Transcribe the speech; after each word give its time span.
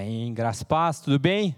Amém. 0.00 0.32
Graças 0.32 0.62
paz, 0.62 1.00
tudo 1.00 1.18
bem? 1.18 1.56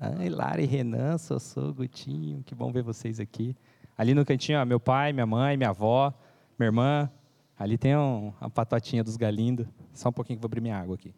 Ai, 0.00 0.30
Lara 0.30 0.62
e 0.62 0.64
Renan, 0.64 1.18
Sossô, 1.18 1.74
Gutinho, 1.74 2.42
que 2.42 2.54
bom 2.54 2.72
ver 2.72 2.82
vocês 2.82 3.20
aqui. 3.20 3.54
Ali 3.98 4.14
no 4.14 4.24
cantinho, 4.24 4.58
ó, 4.58 4.64
meu 4.64 4.80
pai, 4.80 5.12
minha 5.12 5.26
mãe, 5.26 5.58
minha 5.58 5.68
avó, 5.68 6.10
minha 6.58 6.68
irmã. 6.68 7.10
Ali 7.58 7.76
tem 7.76 7.94
um, 7.94 8.32
a 8.40 8.48
patotinha 8.48 9.04
dos 9.04 9.18
galindos. 9.18 9.66
Só 9.92 10.08
um 10.08 10.12
pouquinho 10.12 10.38
que 10.38 10.40
vou 10.40 10.46
abrir 10.46 10.62
minha 10.62 10.78
água 10.78 10.94
aqui. 10.94 11.14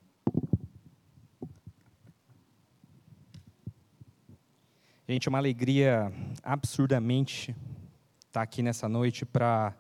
Gente, 5.08 5.29
é 5.29 5.30
uma 5.30 5.38
alegria 5.38 6.12
absurdamente 6.42 7.54
estar 8.26 8.42
aqui 8.42 8.64
nessa 8.64 8.88
noite 8.88 9.24
para 9.24 9.72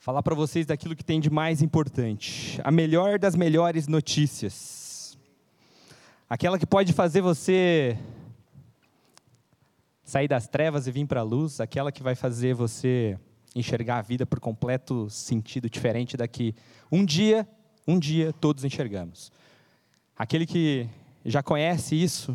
falar 0.00 0.22
para 0.22 0.34
vocês 0.34 0.64
daquilo 0.64 0.96
que 0.96 1.04
tem 1.04 1.20
de 1.20 1.28
mais 1.28 1.60
importante, 1.60 2.58
a 2.64 2.70
melhor 2.70 3.18
das 3.18 3.36
melhores 3.36 3.86
notícias. 3.86 5.18
Aquela 6.28 6.58
que 6.58 6.64
pode 6.64 6.94
fazer 6.94 7.20
você 7.20 7.98
sair 10.02 10.26
das 10.26 10.48
trevas 10.48 10.86
e 10.86 10.90
vir 10.90 11.06
para 11.06 11.20
a 11.20 11.22
luz, 11.22 11.60
aquela 11.60 11.92
que 11.92 12.02
vai 12.02 12.14
fazer 12.14 12.54
você 12.54 13.18
enxergar 13.54 13.98
a 13.98 14.02
vida 14.02 14.24
por 14.24 14.40
completo 14.40 15.10
sentido 15.10 15.68
diferente 15.68 16.16
da 16.16 16.26
que 16.26 16.54
um 16.90 17.04
dia, 17.04 17.46
um 17.86 17.98
dia 17.98 18.32
todos 18.32 18.64
enxergamos. 18.64 19.30
Aquele 20.16 20.46
que 20.46 20.88
já 21.26 21.42
conhece 21.42 21.94
isso, 21.94 22.34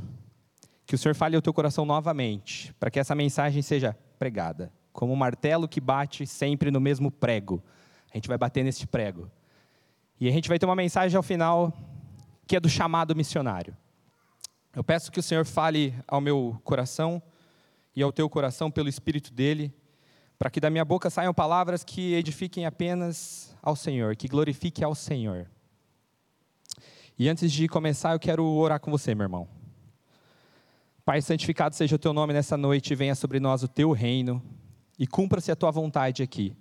que 0.86 0.94
o 0.94 0.98
Senhor 1.00 1.16
fale 1.16 1.36
ao 1.36 1.42
teu 1.42 1.54
coração 1.54 1.84
novamente, 1.84 2.72
para 2.80 2.92
que 2.92 3.00
essa 3.00 3.16
mensagem 3.16 3.64
seja 3.64 3.98
pregada 4.20 4.72
como 4.96 5.12
um 5.12 5.16
martelo 5.18 5.68
que 5.68 5.82
bate 5.82 6.26
sempre 6.26 6.72
no 6.72 6.80
mesmo 6.80 7.12
prego. 7.12 7.62
A 8.12 8.16
gente 8.16 8.30
vai 8.30 8.38
bater 8.38 8.64
neste 8.64 8.88
prego. 8.88 9.30
E 10.20 10.28
a 10.30 10.32
gente 10.32 10.48
vai 10.48 10.58
ter 10.58 10.66
uma 10.66 10.76
mensagem 10.76 11.18
ao 11.18 11.22
final 11.22 11.74
que 12.48 12.56
é 12.56 12.60
do 12.62 12.70
chamado 12.70 13.14
missionário. 13.14 13.76
Eu 14.74 14.86
peço 14.86 15.12
que 15.12 15.20
o 15.20 15.24
Senhor 15.24 15.46
fale 15.46 15.94
ao 16.08 16.22
meu 16.22 16.58
coração 16.64 17.22
e 17.94 18.02
ao 18.02 18.12
teu 18.12 18.30
coração 18.30 18.72
pelo 18.72 18.88
Espírito 18.88 19.34
dele, 19.34 19.74
para 20.40 20.50
que 20.50 20.62
da 20.62 20.70
minha 20.70 20.86
boca 20.86 21.10
saiam 21.10 21.34
palavras 21.34 21.84
que 21.84 22.14
edifiquem 22.14 22.66
apenas 22.66 23.54
ao 23.62 23.76
Senhor, 23.76 24.16
que 24.16 24.30
glorifiquem 24.30 24.86
ao 24.86 24.96
Senhor. 24.96 25.50
E 27.20 27.28
antes 27.28 27.52
de 27.52 27.68
começar, 27.68 28.14
eu 28.14 28.20
quero 28.20 28.46
orar 28.46 28.80
com 28.80 28.92
você, 28.92 29.14
meu 29.14 29.26
irmão. 29.26 29.48
Pai, 31.04 31.22
santificado 31.22 31.76
seja 31.76 31.98
o 31.98 32.00
teu 32.00 32.14
nome 32.14 32.32
nessa 32.32 32.56
noite, 32.56 32.96
venha 32.96 33.14
sobre 33.14 33.42
nós 33.42 33.62
o 33.62 33.68
teu 33.68 33.92
reino 33.92 34.42
e 34.98 35.06
cumpra-se 35.06 35.52
a 35.52 35.56
tua 35.56 35.72
vontade 35.72 36.24
aqui. 36.24 36.56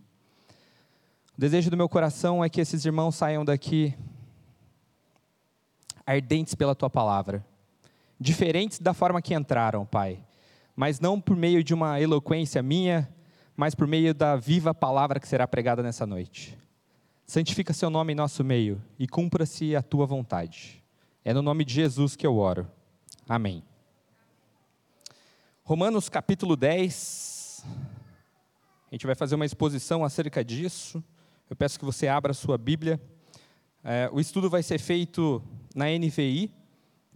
O 1.36 1.40
desejo 1.40 1.70
do 1.70 1.76
meu 1.76 1.88
coração 1.88 2.44
é 2.44 2.48
que 2.48 2.60
esses 2.60 2.84
irmãos 2.84 3.16
saiam 3.16 3.44
daqui 3.44 3.94
ardentes 6.06 6.54
pela 6.54 6.74
tua 6.74 6.90
palavra, 6.90 7.44
diferentes 8.20 8.78
da 8.78 8.92
forma 8.94 9.22
que 9.22 9.34
entraram, 9.34 9.86
Pai, 9.86 10.22
mas 10.76 11.00
não 11.00 11.20
por 11.20 11.36
meio 11.36 11.64
de 11.64 11.72
uma 11.72 12.00
eloquência 12.00 12.62
minha, 12.62 13.08
mas 13.56 13.74
por 13.74 13.86
meio 13.86 14.14
da 14.14 14.36
viva 14.36 14.74
palavra 14.74 15.18
que 15.18 15.28
será 15.28 15.46
pregada 15.46 15.82
nessa 15.82 16.06
noite. 16.06 16.58
Santifica 17.26 17.72
seu 17.72 17.88
nome 17.88 18.12
em 18.12 18.16
nosso 18.16 18.44
meio 18.44 18.82
e 18.98 19.08
cumpra-se 19.08 19.74
a 19.74 19.82
tua 19.82 20.06
vontade. 20.06 20.84
É 21.24 21.32
no 21.32 21.40
nome 21.40 21.64
de 21.64 21.72
Jesus 21.72 22.14
que 22.16 22.26
eu 22.26 22.36
oro. 22.36 22.70
Amém. 23.28 23.62
Romanos 25.62 26.08
capítulo 26.10 26.56
10. 26.56 27.64
A 28.94 28.96
gente 28.96 29.06
vai 29.06 29.16
fazer 29.16 29.34
uma 29.34 29.44
exposição 29.44 30.04
acerca 30.04 30.44
disso. 30.44 31.02
Eu 31.50 31.56
peço 31.56 31.76
que 31.76 31.84
você 31.84 32.06
abra 32.06 32.30
a 32.30 32.34
sua 32.34 32.56
Bíblia. 32.56 33.00
É, 33.82 34.08
o 34.12 34.20
estudo 34.20 34.48
vai 34.48 34.62
ser 34.62 34.78
feito 34.78 35.42
na 35.74 35.86
NVI. 35.86 36.48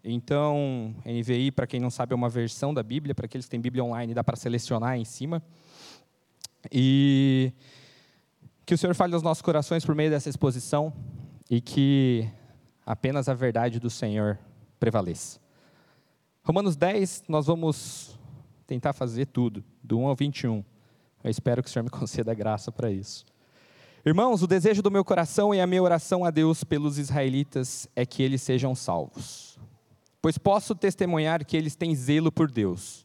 Então, 0.03 0.93
NVI, 1.07 1.53
para 1.53 1.69
quem 1.69 1.79
não 1.79 1.89
sabe, 1.89 2.15
é 2.15 2.17
uma 2.17 2.29
versão 2.29 2.75
da 2.75 2.83
Bíblia. 2.83 3.15
Para 3.15 3.27
aqueles 3.27 3.47
que 3.47 3.51
têm 3.53 3.61
Bíblia 3.61 3.85
online, 3.85 4.13
dá 4.13 4.25
para 4.25 4.35
selecionar 4.35 4.99
em 4.99 5.05
cima. 5.05 5.41
E 6.73 7.53
que 8.67 8.75
o 8.75 8.79
Senhor 8.79 8.97
fale 8.97 9.15
aos 9.15 9.23
nossos 9.23 9.41
corações 9.41 9.85
por 9.85 9.95
meio 9.95 10.11
dessa 10.11 10.29
exposição 10.29 10.93
e 11.49 11.61
que 11.61 12.29
apenas 12.85 13.29
a 13.29 13.35
verdade 13.35 13.79
do 13.79 13.89
Senhor 13.89 14.37
prevaleça. 14.81 15.39
Romanos 16.43 16.75
10, 16.75 17.23
nós 17.29 17.47
vamos 17.47 18.19
tentar 18.67 18.93
fazer 18.93 19.27
tudo, 19.27 19.63
do 19.81 20.01
1 20.01 20.09
ao 20.09 20.17
21. 20.17 20.65
Eu 21.23 21.31
espero 21.31 21.63
que 21.63 21.69
o 21.69 21.73
Senhor 21.73 21.85
me 21.85 21.91
conceda 21.91 22.35
graça 22.35 22.71
para 22.71 22.91
isso. 22.91 23.25
Irmãos, 24.05 24.43
o 24.43 24.47
desejo 24.47 24.81
do 24.81 24.91
meu 24.91 25.05
coração 25.05 25.55
e 25.55 25.61
a 25.61 25.67
minha 25.67 25.83
oração 25.83 26.25
a 26.25 26.31
Deus 26.31 26.65
pelos 26.65 26.99
israelitas 26.99 27.89
é 27.95 28.07
que 28.07 28.23
eles 28.23 28.41
sejam 28.41 28.75
salvos. 28.75 29.59
Pois 30.23 30.39
posso 30.39 30.75
testemunhar 30.75 31.45
que 31.45 31.57
eles 31.57 31.77
têm 31.77 31.95
zelo 31.95 32.31
por 32.31 32.51
Deus, 32.51 33.05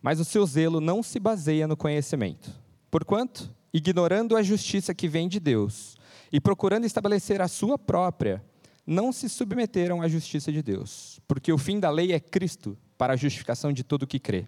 mas 0.00 0.20
o 0.20 0.24
seu 0.24 0.46
zelo 0.46 0.80
não 0.80 1.02
se 1.02 1.20
baseia 1.20 1.66
no 1.66 1.76
conhecimento. 1.76 2.50
Porquanto, 2.90 3.50
ignorando 3.72 4.36
a 4.36 4.42
justiça 4.42 4.94
que 4.94 5.08
vem 5.08 5.28
de 5.28 5.40
Deus 5.40 5.96
e 6.32 6.40
procurando 6.40 6.84
estabelecer 6.84 7.40
a 7.40 7.48
sua 7.48 7.78
própria, 7.78 8.42
não 8.86 9.12
se 9.12 9.28
submeteram 9.28 10.02
à 10.02 10.08
justiça 10.08 10.52
de 10.52 10.62
Deus, 10.62 11.20
porque 11.28 11.52
o 11.52 11.58
fim 11.58 11.78
da 11.78 11.90
lei 11.90 12.12
é 12.12 12.20
Cristo 12.20 12.76
para 12.98 13.14
a 13.14 13.16
justificação 13.16 13.72
de 13.72 13.84
todo 13.84 14.02
o 14.02 14.06
que 14.06 14.18
crê. 14.18 14.46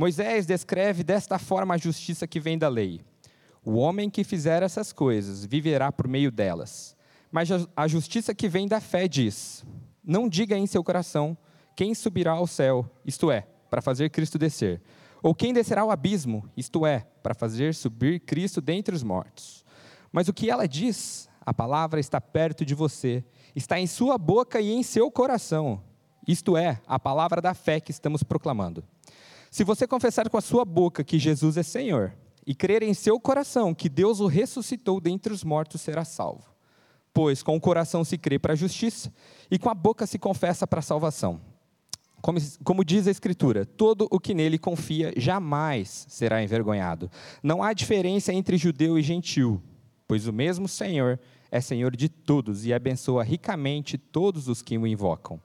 Moisés 0.00 0.46
descreve 0.46 1.04
desta 1.04 1.38
forma 1.38 1.74
a 1.74 1.76
justiça 1.76 2.26
que 2.26 2.40
vem 2.40 2.56
da 2.56 2.68
lei. 2.68 3.02
O 3.62 3.72
homem 3.72 4.08
que 4.08 4.24
fizer 4.24 4.62
essas 4.62 4.94
coisas 4.94 5.44
viverá 5.44 5.92
por 5.92 6.08
meio 6.08 6.30
delas. 6.32 6.96
Mas 7.30 7.50
a 7.76 7.86
justiça 7.86 8.34
que 8.34 8.48
vem 8.48 8.66
da 8.66 8.80
fé 8.80 9.06
diz: 9.06 9.62
Não 10.02 10.26
diga 10.26 10.56
em 10.56 10.66
seu 10.66 10.82
coração 10.82 11.36
quem 11.76 11.94
subirá 11.94 12.32
ao 12.32 12.46
céu, 12.46 12.90
isto 13.04 13.30
é, 13.30 13.46
para 13.68 13.82
fazer 13.82 14.08
Cristo 14.08 14.38
descer, 14.38 14.80
ou 15.22 15.34
quem 15.34 15.52
descerá 15.52 15.82
ao 15.82 15.90
abismo, 15.90 16.48
isto 16.56 16.86
é, 16.86 17.00
para 17.22 17.34
fazer 17.34 17.74
subir 17.74 18.20
Cristo 18.20 18.62
dentre 18.62 18.94
os 18.94 19.02
mortos. 19.02 19.66
Mas 20.10 20.28
o 20.28 20.32
que 20.32 20.48
ela 20.48 20.66
diz, 20.66 21.28
a 21.44 21.52
palavra 21.52 22.00
está 22.00 22.18
perto 22.22 22.64
de 22.64 22.74
você, 22.74 23.22
está 23.54 23.78
em 23.78 23.86
sua 23.86 24.16
boca 24.16 24.62
e 24.62 24.72
em 24.72 24.82
seu 24.82 25.10
coração. 25.10 25.82
Isto 26.26 26.56
é, 26.56 26.80
a 26.86 26.98
palavra 26.98 27.42
da 27.42 27.52
fé 27.52 27.80
que 27.80 27.90
estamos 27.90 28.22
proclamando. 28.22 28.82
Se 29.50 29.64
você 29.64 29.84
confessar 29.84 30.30
com 30.30 30.36
a 30.36 30.40
sua 30.40 30.64
boca 30.64 31.02
que 31.02 31.18
Jesus 31.18 31.56
é 31.56 31.64
Senhor 31.64 32.14
e 32.46 32.54
crer 32.54 32.84
em 32.84 32.94
seu 32.94 33.18
coração 33.18 33.74
que 33.74 33.88
Deus 33.88 34.20
o 34.20 34.28
ressuscitou 34.28 35.00
dentre 35.00 35.32
os 35.32 35.42
mortos, 35.42 35.80
será 35.80 36.04
salvo. 36.04 36.44
Pois 37.12 37.42
com 37.42 37.56
o 37.56 37.60
coração 37.60 38.04
se 38.04 38.16
crê 38.16 38.38
para 38.38 38.52
a 38.52 38.56
justiça 38.56 39.12
e 39.50 39.58
com 39.58 39.68
a 39.68 39.74
boca 39.74 40.06
se 40.06 40.20
confessa 40.20 40.68
para 40.68 40.78
a 40.78 40.82
salvação. 40.82 41.40
Como, 42.22 42.38
como, 42.62 42.84
diz 42.84 43.08
a 43.08 43.10
Escritura, 43.10 43.64
todo 43.64 44.06
o 44.10 44.20
que 44.20 44.34
nele 44.34 44.58
confia 44.58 45.12
jamais 45.16 46.06
será 46.08 46.42
envergonhado. 46.42 47.10
Não 47.42 47.62
há 47.62 47.72
diferença 47.72 48.32
entre 48.32 48.56
judeu 48.56 48.98
e 48.98 49.02
gentil, 49.02 49.60
pois 50.06 50.28
o 50.28 50.32
mesmo 50.32 50.68
Senhor 50.68 51.18
é 51.50 51.60
Senhor 51.60 51.96
de 51.96 52.08
todos 52.08 52.66
e 52.66 52.72
abençoa 52.72 53.24
ricamente 53.24 53.98
todos 53.98 54.48
os 54.48 54.62
que 54.62 54.78
o 54.78 54.86
invocam. 54.86 55.40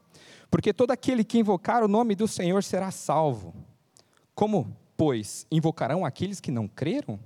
Porque 0.51 0.73
todo 0.73 0.91
aquele 0.91 1.23
que 1.23 1.39
invocar 1.39 1.83
o 1.83 1.87
nome 1.87 2.13
do 2.13 2.27
Senhor 2.27 2.63
será 2.63 2.91
salvo. 2.91 3.55
Como, 4.35 4.75
pois, 4.97 5.47
invocarão 5.49 6.05
aqueles 6.05 6.41
que 6.41 6.51
não 6.51 6.67
creram? 6.67 7.17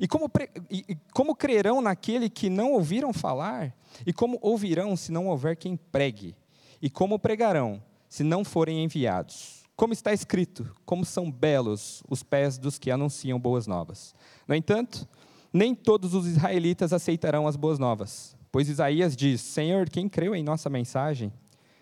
E 0.00 0.08
como, 0.08 0.30
e 0.70 0.96
como 1.12 1.34
crerão 1.34 1.82
naquele 1.82 2.30
que 2.30 2.48
não 2.48 2.72
ouviram 2.72 3.12
falar? 3.12 3.74
E 4.06 4.12
como 4.12 4.38
ouvirão 4.40 4.96
se 4.96 5.12
não 5.12 5.26
houver 5.26 5.56
quem 5.56 5.76
pregue? 5.76 6.34
E 6.80 6.88
como 6.88 7.18
pregarão 7.18 7.82
se 8.08 8.22
não 8.22 8.44
forem 8.44 8.82
enviados? 8.84 9.64
Como 9.76 9.92
está 9.92 10.12
escrito, 10.12 10.72
como 10.86 11.04
são 11.04 11.30
belos 11.30 12.02
os 12.08 12.22
pés 12.22 12.56
dos 12.56 12.78
que 12.78 12.90
anunciam 12.90 13.38
boas 13.40 13.66
novas. 13.66 14.14
No 14.46 14.54
entanto, 14.54 15.08
nem 15.52 15.74
todos 15.74 16.14
os 16.14 16.26
israelitas 16.26 16.92
aceitarão 16.92 17.46
as 17.48 17.56
boas 17.56 17.78
novas, 17.78 18.36
pois 18.52 18.68
Isaías 18.68 19.16
diz: 19.16 19.40
Senhor, 19.40 19.90
quem 19.90 20.08
creu 20.08 20.34
em 20.34 20.44
nossa 20.44 20.70
mensagem? 20.70 21.32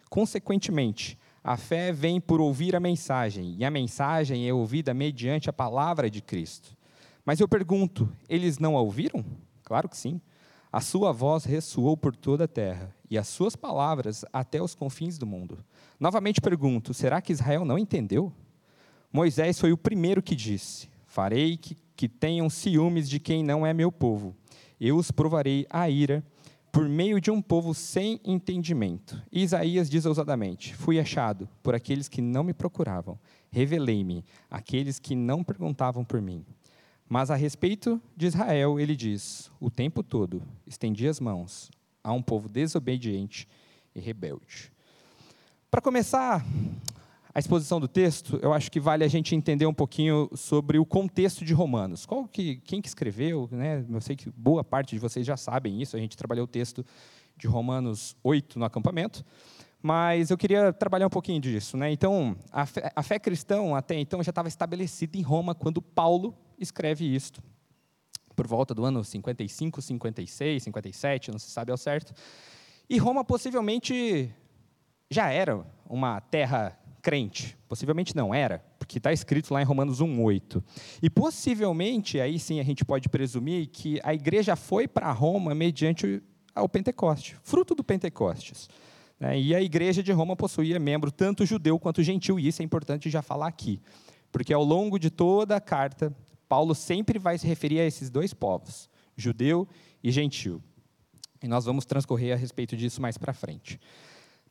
Consequentemente, 0.08 1.18
a 1.44 1.56
fé 1.56 1.90
vem 1.92 2.20
por 2.20 2.40
ouvir 2.40 2.76
a 2.76 2.80
mensagem, 2.80 3.56
e 3.58 3.64
a 3.64 3.70
mensagem 3.70 4.48
é 4.48 4.52
ouvida 4.52 4.94
mediante 4.94 5.50
a 5.50 5.52
palavra 5.52 6.08
de 6.08 6.22
Cristo. 6.22 6.76
Mas 7.24 7.40
eu 7.40 7.48
pergunto, 7.48 8.08
eles 8.28 8.58
não 8.58 8.76
a 8.76 8.80
ouviram? 8.80 9.24
Claro 9.64 9.88
que 9.88 9.96
sim. 9.96 10.20
A 10.72 10.80
sua 10.80 11.12
voz 11.12 11.44
ressoou 11.44 11.96
por 11.96 12.14
toda 12.16 12.44
a 12.44 12.48
terra, 12.48 12.94
e 13.10 13.18
as 13.18 13.28
suas 13.28 13.56
palavras 13.56 14.24
até 14.32 14.62
os 14.62 14.74
confins 14.74 15.18
do 15.18 15.26
mundo. 15.26 15.58
Novamente 15.98 16.40
pergunto, 16.40 16.94
será 16.94 17.20
que 17.20 17.32
Israel 17.32 17.64
não 17.64 17.78
entendeu? 17.78 18.32
Moisés 19.12 19.58
foi 19.58 19.72
o 19.72 19.76
primeiro 19.76 20.22
que 20.22 20.34
disse: 20.34 20.88
Farei 21.06 21.56
que, 21.56 21.76
que 21.94 22.08
tenham 22.08 22.48
ciúmes 22.48 23.08
de 23.08 23.20
quem 23.20 23.44
não 23.44 23.66
é 23.66 23.74
meu 23.74 23.92
povo. 23.92 24.34
Eu 24.80 24.96
os 24.96 25.10
provarei 25.10 25.66
a 25.68 25.90
ira 25.90 26.24
por 26.72 26.88
meio 26.88 27.20
de 27.20 27.30
um 27.30 27.42
povo 27.42 27.74
sem 27.74 28.18
entendimento. 28.24 29.22
E 29.30 29.42
Isaías 29.42 29.90
diz 29.90 30.06
ousadamente: 30.06 30.74
Fui 30.74 30.98
achado 30.98 31.46
por 31.62 31.74
aqueles 31.74 32.08
que 32.08 32.22
não 32.22 32.42
me 32.42 32.54
procuravam, 32.54 33.18
revelei-me 33.50 34.24
àqueles 34.50 34.98
que 34.98 35.14
não 35.14 35.44
perguntavam 35.44 36.02
por 36.02 36.22
mim. 36.22 36.44
Mas 37.06 37.30
a 37.30 37.36
respeito 37.36 38.00
de 38.16 38.26
Israel, 38.26 38.80
ele 38.80 38.96
diz: 38.96 39.52
O 39.60 39.70
tempo 39.70 40.02
todo 40.02 40.42
estendi 40.66 41.06
as 41.06 41.20
mãos 41.20 41.70
a 42.02 42.10
um 42.10 42.22
povo 42.22 42.48
desobediente 42.48 43.46
e 43.94 44.00
rebelde. 44.00 44.72
Para 45.70 45.82
começar 45.82 46.44
a 47.34 47.38
exposição 47.38 47.80
do 47.80 47.88
texto, 47.88 48.38
eu 48.42 48.52
acho 48.52 48.70
que 48.70 48.78
vale 48.78 49.04
a 49.04 49.08
gente 49.08 49.34
entender 49.34 49.64
um 49.64 49.72
pouquinho 49.72 50.28
sobre 50.34 50.78
o 50.78 50.84
contexto 50.84 51.44
de 51.44 51.54
Romanos. 51.54 52.04
Qual 52.04 52.28
que, 52.28 52.56
quem 52.56 52.82
que 52.82 52.88
escreveu? 52.88 53.48
Né? 53.50 53.84
Eu 53.88 54.00
sei 54.02 54.14
que 54.14 54.30
boa 54.30 54.62
parte 54.62 54.90
de 54.94 54.98
vocês 54.98 55.26
já 55.26 55.36
sabem 55.36 55.80
isso, 55.80 55.96
a 55.96 55.98
gente 55.98 56.16
trabalhou 56.16 56.44
o 56.44 56.48
texto 56.48 56.84
de 57.36 57.46
Romanos 57.46 58.14
8 58.22 58.58
no 58.58 58.66
acampamento, 58.66 59.24
mas 59.80 60.30
eu 60.30 60.36
queria 60.36 60.74
trabalhar 60.74 61.06
um 61.06 61.10
pouquinho 61.10 61.40
disso. 61.40 61.74
Né? 61.76 61.90
Então, 61.90 62.36
a 62.52 62.66
fé, 62.66 62.92
a 62.94 63.02
fé 63.02 63.18
cristã 63.18 63.74
até 63.74 63.98
então 63.98 64.22
já 64.22 64.30
estava 64.30 64.48
estabelecida 64.48 65.16
em 65.16 65.22
Roma 65.22 65.54
quando 65.54 65.80
Paulo 65.80 66.34
escreve 66.58 67.06
isto, 67.06 67.42
por 68.36 68.46
volta 68.46 68.74
do 68.74 68.84
ano 68.84 69.02
55, 69.02 69.80
56, 69.80 70.62
57, 70.64 71.30
não 71.30 71.38
se 71.38 71.50
sabe 71.50 71.72
ao 71.72 71.78
certo. 71.78 72.12
E 72.90 72.98
Roma 72.98 73.24
possivelmente 73.24 74.30
já 75.10 75.30
era 75.30 75.64
uma 75.88 76.20
terra 76.20 76.78
crente. 77.02 77.58
Possivelmente 77.68 78.14
não 78.14 78.32
era, 78.32 78.64
porque 78.78 78.98
está 78.98 79.12
escrito 79.12 79.52
lá 79.52 79.60
em 79.60 79.64
Romanos 79.64 80.00
1,8. 80.00 80.62
E 81.02 81.10
possivelmente, 81.10 82.20
aí 82.20 82.38
sim 82.38 82.60
a 82.60 82.62
gente 82.62 82.84
pode 82.84 83.08
presumir 83.08 83.66
que 83.66 84.00
a 84.04 84.14
igreja 84.14 84.54
foi 84.54 84.86
para 84.86 85.10
Roma 85.10 85.54
mediante 85.54 86.22
o 86.54 86.68
Pentecoste, 86.68 87.36
fruto 87.42 87.74
do 87.74 87.82
Pentecostes. 87.82 88.70
Né? 89.18 89.38
E 89.40 89.54
a 89.54 89.60
igreja 89.60 90.02
de 90.02 90.12
Roma 90.12 90.36
possuía 90.36 90.78
membro 90.78 91.10
tanto 91.10 91.44
judeu 91.44 91.78
quanto 91.78 92.02
gentil, 92.02 92.38
e 92.38 92.46
isso 92.46 92.62
é 92.62 92.64
importante 92.64 93.10
já 93.10 93.20
falar 93.20 93.48
aqui. 93.48 93.80
Porque 94.30 94.52
ao 94.52 94.62
longo 94.62 94.98
de 94.98 95.10
toda 95.10 95.56
a 95.56 95.60
carta, 95.60 96.14
Paulo 96.48 96.74
sempre 96.74 97.18
vai 97.18 97.36
se 97.36 97.46
referir 97.46 97.80
a 97.80 97.84
esses 97.84 98.10
dois 98.10 98.32
povos, 98.32 98.88
judeu 99.16 99.66
e 100.02 100.10
gentil. 100.10 100.62
E 101.42 101.48
nós 101.48 101.64
vamos 101.64 101.84
transcorrer 101.84 102.32
a 102.32 102.36
respeito 102.36 102.76
disso 102.76 103.02
mais 103.02 103.18
para 103.18 103.32
frente. 103.32 103.80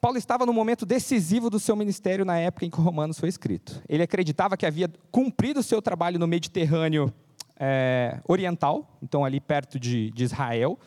Paulo 0.02 0.18
estava 0.18 0.48
no 0.48 0.52
momento 0.52 0.84
decisivo 0.84 1.48
do 1.48 1.60
seu 1.60 1.76
ministério 1.76 2.26
na 2.26 2.36
época 2.40 2.66
em 2.66 2.72
que 2.72 2.82
Romanos 2.82 3.20
foi 3.20 3.30
escrito. 3.30 3.84
Ele 3.88 4.02
acreditava 4.02 4.58
que 4.58 4.66
havia 4.66 4.92
cumprido 5.12 5.60
o 5.60 5.64
seu 5.64 5.80
trabalho 5.80 6.18
no 6.18 6.26
Mediterrâneo 6.26 7.14
é, 7.56 8.20
Oriental, 8.28 8.98
então 9.00 9.24
ali 9.24 9.40
perto 9.40 9.80
de, 9.80 10.10
de 10.10 10.24
Israel. 10.24 10.80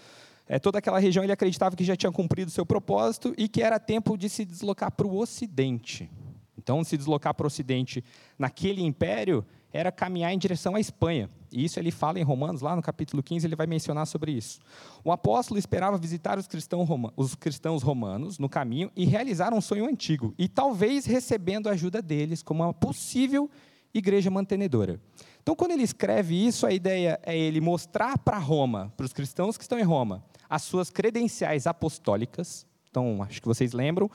É, 0.49 0.59
toda 0.59 0.79
aquela 0.79 0.99
região 0.99 1.23
ele 1.23 1.33
acreditava 1.33 1.77
que 1.77 1.85
já 1.85 1.95
tinha 1.95 2.11
cumprido 2.11 2.49
o 2.49 2.53
seu 2.53 2.67
propósito 2.67 3.33
e 3.39 3.47
que 3.47 3.63
era 3.63 3.79
tempo 3.79 4.19
de 4.19 4.29
se 4.29 4.45
deslocar 4.45 4.91
para 4.91 5.07
o 5.07 5.17
Ocidente. 5.17 6.11
Então, 6.59 6.83
se 6.83 6.97
deslocar 6.97 7.35
para 7.35 7.45
o 7.45 7.47
Ocidente 7.47 8.03
naquele 8.37 8.83
império 8.83 9.47
era 9.75 9.91
caminhar 9.91 10.33
em 10.33 10.39
direção 10.39 10.77
à 10.77 10.81
Espanha. 10.81 11.29
E 11.53 11.65
isso 11.65 11.81
ele 11.81 11.91
fala 11.91 12.21
em 12.21 12.23
Romanos, 12.23 12.61
lá 12.61 12.77
no 12.77 12.81
capítulo 12.81 13.21
15, 13.25 13.45
ele 13.45 13.57
vai 13.57 13.67
mencionar 13.67 14.07
sobre 14.07 14.31
isso. 14.31 14.61
O 15.03 15.11
apóstolo 15.11 15.59
esperava 15.59 15.99
visitar 15.99 16.39
os 16.39 16.47
cristãos, 16.47 16.89
os 17.17 17.35
cristãos 17.35 17.83
romanos 17.83 18.39
no 18.39 18.49
caminho 18.49 18.89
e 18.95 19.05
realizar 19.05 19.53
um 19.53 19.61
sonho 19.61 19.87
antigo, 19.87 20.33
e 20.39 20.47
talvez 20.47 21.07
recebendo 21.07 21.69
a 21.69 21.73
ajuda 21.73 22.01
deles 22.01 22.41
como 22.41 22.63
uma 22.63 22.73
possível 22.73 23.51
igreja 23.93 24.31
mantenedora. 24.31 25.01
Então, 25.43 25.57
quando 25.57 25.73
ele 25.73 25.83
escreve 25.83 26.47
isso, 26.47 26.67
a 26.67 26.73
ideia 26.73 27.19
é 27.25 27.37
ele 27.37 27.61
mostrar 27.61 28.17
para 28.17 28.39
Roma, 28.39 28.93
para 28.97 29.05
os 29.05 29.13
cristãos 29.13 29.57
que 29.59 29.65
estão 29.65 29.79
em 29.79 29.83
Roma, 29.83 30.25
as 30.49 30.63
suas 30.63 30.89
credenciais 30.89 31.67
apostólicas. 31.67 32.65
Então, 32.91 33.25
acho 33.25 33.43
que 33.43 33.49
vocês 33.49 33.73
lembram, 33.73 34.09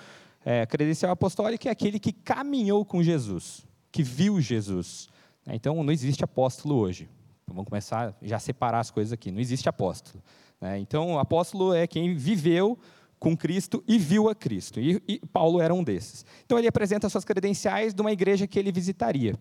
é, 0.45 0.65
credencial 0.65 1.11
apostólica 1.11 1.67
é 1.67 1.71
aquele 1.71 1.99
que 1.99 2.13
caminhou 2.13 2.85
com 2.85 3.03
Jesus, 3.03 3.67
que 3.91 4.01
viu 4.01 4.39
Jesus. 4.39 5.09
Né? 5.49 5.55
Então, 5.55 5.83
não 5.83 5.91
existe 5.91 6.23
apóstolo 6.23 6.75
hoje. 6.75 7.09
Vamos 7.47 7.65
começar 7.65 8.15
já 8.21 8.37
a 8.37 8.39
separar 8.39 8.79
as 8.79 8.91
coisas 8.91 9.11
aqui. 9.11 9.31
Não 9.31 9.39
existe 9.39 9.67
apóstolo. 9.67 10.23
Né? 10.61 10.79
Então, 10.79 11.17
apóstolo 11.17 11.73
é 11.73 11.87
quem 11.87 12.15
viveu 12.15 12.77
com 13.19 13.35
Cristo 13.35 13.83
e 13.87 13.97
viu 13.97 14.29
a 14.29 14.35
Cristo. 14.35 14.79
E, 14.79 15.01
e, 15.07 15.19
Paulo 15.27 15.59
era 15.59 15.73
um 15.73 15.83
desses. 15.83 16.25
Então, 16.45 16.57
ele 16.57 16.67
apresenta 16.67 17.09
suas 17.09 17.25
credenciais 17.25 17.93
de 17.93 18.01
uma 18.01 18.11
igreja 18.11 18.47
que 18.47 18.59
ele 18.59 18.71
visitaria. 18.71 19.35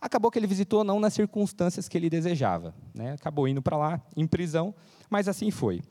Acabou 0.00 0.30
que 0.30 0.38
ele 0.38 0.46
visitou 0.46 0.84
não 0.84 1.00
nas 1.00 1.14
circunstâncias 1.14 1.88
que 1.88 1.96
ele 1.96 2.08
desejava. 2.08 2.74
Né? 2.94 3.12
Acabou 3.12 3.48
indo 3.48 3.60
para 3.60 3.76
lá, 3.76 4.00
em 4.16 4.26
prisão, 4.26 4.72
mas 5.10 5.26
assim 5.26 5.50
foi. 5.50 5.82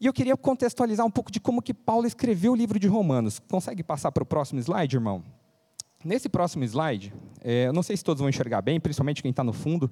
E 0.00 0.06
eu 0.06 0.12
queria 0.12 0.36
contextualizar 0.36 1.06
um 1.06 1.10
pouco 1.10 1.30
de 1.30 1.38
como 1.38 1.60
que 1.60 1.74
Paulo 1.74 2.06
escreveu 2.06 2.52
o 2.52 2.56
livro 2.56 2.78
de 2.78 2.88
Romanos. 2.88 3.38
Consegue 3.38 3.82
passar 3.82 4.10
para 4.10 4.22
o 4.22 4.26
próximo 4.26 4.58
slide, 4.58 4.96
irmão? 4.96 5.22
Nesse 6.02 6.30
próximo 6.30 6.64
slide, 6.64 7.12
é, 7.42 7.66
eu 7.66 7.74
não 7.74 7.82
sei 7.82 7.94
se 7.94 8.02
todos 8.02 8.20
vão 8.20 8.28
enxergar 8.28 8.62
bem, 8.62 8.80
principalmente 8.80 9.20
quem 9.20 9.30
está 9.30 9.44
no 9.44 9.52
fundo, 9.52 9.90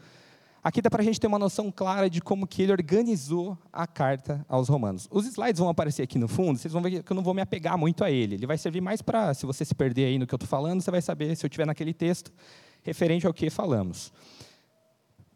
aqui 0.65 0.81
dá 0.81 0.89
para 0.89 1.03
a 1.03 1.05
gente 1.05 1.21
ter 1.21 1.27
uma 1.27 1.39
noção 1.39 1.71
clara 1.71 2.09
de 2.09 2.23
como 2.23 2.47
que 2.47 2.63
ele 2.63 2.73
organizou 2.73 3.59
a 3.71 3.87
carta 3.87 4.43
aos 4.49 4.71
romanos. 4.71 5.07
Os 5.11 5.27
slides 5.27 5.59
vão 5.59 5.69
aparecer 5.69 6.03
aqui 6.03 6.19
no 6.19 6.27
fundo, 6.27 6.59
vocês 6.59 6.73
vão 6.73 6.81
ver 6.81 7.03
que 7.03 7.13
eu 7.13 7.15
não 7.15 7.23
vou 7.23 7.35
me 7.35 7.43
apegar 7.43 7.77
muito 7.77 8.03
a 8.03 8.11
ele. 8.11 8.37
Ele 8.37 8.47
vai 8.47 8.57
servir 8.57 8.81
mais 8.81 9.03
para, 9.03 9.35
se 9.35 9.45
você 9.45 9.67
se 9.67 9.75
perder 9.75 10.07
aí 10.07 10.19
no 10.19 10.27
que 10.27 10.33
eu 10.33 10.37
estou 10.37 10.49
falando, 10.49 10.81
você 10.81 10.91
vai 10.91 11.03
saber 11.03 11.37
se 11.37 11.45
eu 11.45 11.49
estiver 11.49 11.67
naquele 11.67 11.93
texto 11.93 12.33
referente 12.83 13.27
ao 13.27 13.35
que 13.35 13.51
falamos. 13.51 14.11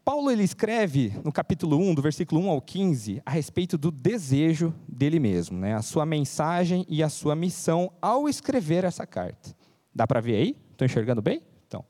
Paulo 0.02 0.30
ele 0.30 0.42
escreve 0.42 1.12
no 1.22 1.30
capítulo 1.30 1.76
1, 1.76 1.94
do 1.94 2.02
versículo 2.02 2.40
1 2.40 2.48
ao 2.48 2.62
15, 2.62 3.22
a 3.26 3.30
respeito 3.30 3.76
do 3.76 3.90
desejo 3.90 4.74
dele 4.88 5.20
mesmo, 5.20 5.58
né? 5.58 5.74
a 5.74 5.82
sua 5.82 6.06
mensagem 6.06 6.86
e 6.88 7.02
a 7.02 7.10
sua 7.10 7.36
missão 7.36 7.92
ao 8.00 8.26
escrever 8.26 8.84
essa 8.84 9.06
carta. 9.06 9.54
Dá 9.94 10.06
para 10.06 10.20
ver 10.20 10.36
aí? 10.36 10.56
Estou 10.70 10.86
enxergando 10.86 11.20
bem? 11.20 11.42
Então. 11.66 11.84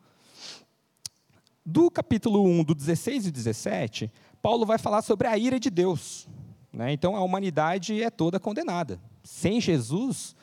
Do 1.65 1.91
capítulo 1.91 2.45
1, 2.45 2.65
do 2.65 2.75
16 2.75 3.27
e 3.27 3.31
17, 3.31 4.13
Paulo 4.43 4.67
vai 4.67 4.79
falar 4.79 5.03
sobre 5.03 5.29
a 5.29 5.39
ira 5.39 5.61
de 5.61 5.71
Deus. 5.71 6.29
Né? 6.73 6.93
Então, 6.93 7.15
a 7.15 7.21
humanidade 7.21 8.03
é 8.03 8.11
toda 8.11 8.41
condenada. 8.41 9.01
Sem 9.23 9.61
Jesus, 9.61 10.35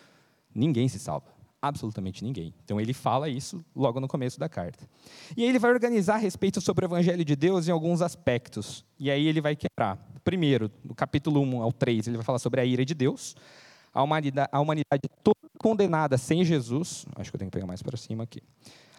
ninguém 0.56 0.88
se 0.88 0.98
salva. 0.98 1.28
Absolutamente 1.62 2.24
ninguém. 2.24 2.54
Então, 2.64 2.80
ele 2.80 2.94
fala 2.94 3.28
isso 3.28 3.64
logo 3.76 4.00
no 4.00 4.08
começo 4.08 4.40
da 4.40 4.48
carta. 4.48 4.88
E 5.36 5.44
aí 5.44 5.50
ele 5.50 5.60
vai 5.60 5.72
organizar 5.72 6.16
a 6.16 6.18
respeito 6.18 6.62
sobre 6.62 6.86
o 6.86 6.88
Evangelho 6.88 7.26
de 7.26 7.36
Deus 7.36 7.68
em 7.68 7.72
alguns 7.72 8.02
aspectos. 8.02 8.86
E 8.98 9.12
aí 9.12 9.28
ele 9.28 9.42
vai 9.42 9.58
quebrar. 9.58 9.98
Primeiro, 10.24 10.72
no 10.86 10.96
capítulo 10.96 11.42
1 11.42 11.62
ao 11.62 11.74
3, 11.74 12.08
ele 12.08 12.18
vai 12.18 12.26
falar 12.26 12.40
sobre 12.40 12.62
a 12.62 12.66
ira 12.66 12.86
de 12.86 12.94
Deus. 12.94 13.36
A 13.94 14.02
humanidade, 14.02 14.50
a 14.50 14.60
humanidade 14.62 15.02
toda 15.22 15.39
condenada 15.60 16.18
sem 16.18 16.44
Jesus. 16.44 17.06
Acho 17.16 17.30
que 17.30 17.36
eu 17.36 17.40
tenho 17.40 17.52
que 17.52 17.56
pegar 17.56 17.68
mais 17.68 17.84
para 17.84 17.98
cima 17.98 18.24
aqui. 18.24 18.42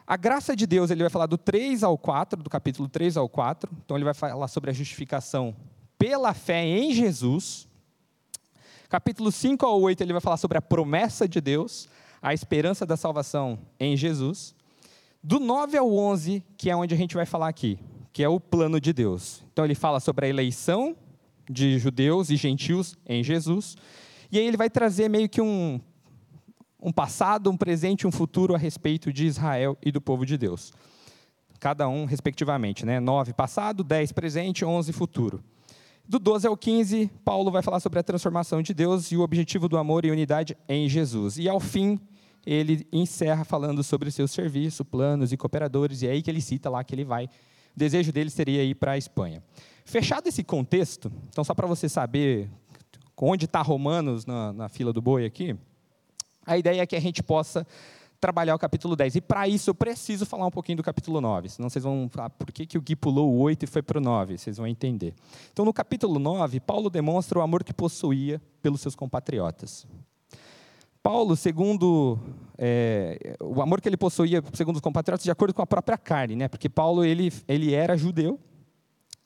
A 0.07 0.17
graça 0.17 0.55
de 0.55 0.67
Deus, 0.67 0.91
ele 0.91 1.03
vai 1.03 1.11
falar 1.11 1.27
do 1.27 1.39
3 1.39 1.83
ao 1.83 1.97
4, 1.97 2.43
do 2.43 2.51
capítulo 2.51 2.89
3 2.89 3.17
ao 3.17 3.29
4. 3.29 3.73
Então, 3.85 3.97
ele 3.97 4.05
vai 4.05 4.13
falar 4.13 4.47
sobre 4.49 4.71
a 4.71 4.73
justificação 4.73 5.57
pela 5.99 6.35
fé 6.35 6.65
em 6.65 6.93
Jesus. 6.93 7.67
Capítulo 8.89 9.33
5 9.33 9.65
ao 9.65 9.81
8, 9.81 10.03
ele 10.03 10.13
vai 10.13 10.21
falar 10.21 10.37
sobre 10.37 10.59
a 10.59 10.63
promessa 10.63 11.29
de 11.29 11.41
Deus, 11.41 11.89
a 12.21 12.35
esperança 12.35 12.85
da 12.85 12.97
salvação 12.97 13.59
em 13.79 13.97
Jesus. 13.97 14.55
Do 15.23 15.39
9 15.39 15.79
ao 15.79 15.93
11, 15.93 16.43
que 16.57 16.69
é 16.69 16.77
onde 16.77 16.93
a 16.93 16.99
gente 16.99 17.15
vai 17.15 17.25
falar 17.25 17.49
aqui, 17.49 17.79
que 18.13 18.23
é 18.23 18.29
o 18.29 18.41
plano 18.41 18.81
de 18.81 18.93
Deus. 18.93 19.45
Então, 19.53 19.65
ele 19.65 19.75
fala 19.75 20.01
sobre 20.01 20.27
a 20.27 20.29
eleição 20.29 20.97
de 21.49 21.79
judeus 21.79 22.31
e 22.31 22.37
gentios 22.37 22.97
em 23.07 23.23
Jesus. 23.23 23.77
E 24.31 24.39
aí 24.39 24.47
ele 24.47 24.57
vai 24.57 24.69
trazer 24.69 25.09
meio 25.09 25.29
que 25.29 25.41
um 25.41 25.81
um 26.83 26.93
passado, 26.93 27.51
um 27.51 27.57
presente 27.57 28.03
e 28.03 28.07
um 28.07 28.13
futuro 28.13 28.55
a 28.55 28.59
respeito 28.59 29.13
de 29.13 29.27
Israel 29.27 29.77
e 29.83 29.93
do 29.93 30.01
povo 30.01 30.25
de 30.25 30.37
Deus. 30.39 30.73
Cada 31.59 31.89
um, 31.89 32.05
respectivamente. 32.05 32.87
Né? 32.87 32.99
9 33.01 33.35
passado, 33.35 33.85
10 33.85 34.13
presente, 34.13 34.65
11 34.65 34.93
futuro. 34.93 35.43
Do 36.09 36.19
12 36.19 36.47
ao 36.47 36.57
15, 36.57 37.11
Paulo 37.25 37.51
vai 37.51 37.63
falar 37.63 37.79
sobre 37.79 37.99
a 37.99 38.03
transformação 38.03 38.63
de 38.63 38.75
Deus 38.75 39.13
e 39.13 39.17
o 39.17 39.21
objetivo 39.21 39.69
do 39.69 39.77
amor 39.77 40.05
e 40.05 40.11
unidade 40.11 40.57
em 40.69 40.89
Jesus. 40.89 41.39
E 41.39 41.49
ao 41.49 41.61
fim, 41.61 42.01
ele 42.45 42.87
encerra 42.93 43.45
falando 43.45 43.83
sobre 43.85 44.09
o 44.09 44.13
seu 44.13 44.27
serviço, 44.27 44.85
planos 44.85 45.33
e 45.33 45.37
cooperadores, 45.37 46.03
e 46.03 46.09
é 46.09 46.11
aí 46.11 46.23
que 46.23 46.31
ele 46.31 46.41
cita 46.41 46.69
lá 46.71 46.83
que 46.83 46.95
ele 46.95 47.05
vai. 47.05 47.27
O 47.27 47.79
desejo 47.79 48.11
dele 48.11 48.31
seria 48.31 48.65
ir 48.65 48.75
para 48.75 48.93
a 48.93 48.99
Espanha. 48.99 49.43
Fechado 49.85 50.27
esse 50.27 50.43
contexto, 50.43 51.13
então 51.29 51.45
só 51.45 51.55
para 51.55 51.67
você 51.67 51.89
saber 51.89 52.51
onde 53.17 53.45
está 53.45 53.61
Romanos 53.61 54.25
na, 54.25 54.53
na 54.53 54.69
fila 54.69 54.93
do 54.93 55.03
boi 55.03 55.25
aqui, 55.27 55.55
a 56.47 56.57
ideia 56.57 56.83
é 56.83 56.87
que 56.87 56.97
a 56.97 57.01
gente 57.01 57.23
possa 57.23 57.67
trabalhar 58.21 58.55
o 58.55 58.59
capítulo 58.59 58.95
10. 58.95 59.17
E 59.17 59.21
para 59.21 59.49
isso 59.49 59.71
eu 59.71 59.75
preciso 59.75 60.27
falar 60.27 60.47
um 60.47 60.51
pouquinho 60.51 60.77
do 60.77 60.83
capítulo 60.83 61.21
9, 61.21 61.49
senão 61.49 61.71
vocês 61.71 61.83
vão 61.83 62.09
falar 62.13 62.31
por 62.31 62.53
que, 62.53 62.67
que 62.67 62.77
o 62.77 62.83
Gui 62.83 62.95
pulou 62.95 63.33
o 63.33 63.39
8 63.39 63.65
e 63.65 63.67
foi 63.67 63.83
para 63.83 63.99
o 63.99 64.01
9, 64.01 64.37
vocês 64.37 64.59
vão 64.59 64.67
entender. 64.67 65.15
Então, 65.53 65.65
no 65.65 65.73
capítulo 65.73 66.19
9, 66.19 66.61
Paulo 66.61 66.91
demonstra 66.91 67.39
o 67.39 67.43
amor 67.43 67.65
que 67.65 67.73
possuía 67.73 68.41
pelos 68.61 68.81
seus 68.81 68.95
compatriotas. 68.95 69.87
Paulo, 71.03 71.35
segundo 71.35 72.19
é, 72.59 73.37
o 73.41 73.63
amor 73.63 73.81
que 73.81 73.89
ele 73.89 73.97
possuía 73.97 74.43
segundo 74.53 74.77
os 74.77 74.83
compatriotas, 74.83 75.25
de 75.25 75.31
acordo 75.31 75.55
com 75.55 75.63
a 75.63 75.67
própria 75.67 75.97
carne, 75.97 76.37
né? 76.37 76.47
porque 76.47 76.69
Paulo 76.69 77.03
ele, 77.03 77.33
ele 77.49 77.73
era 77.73 77.97
judeu, 77.97 78.39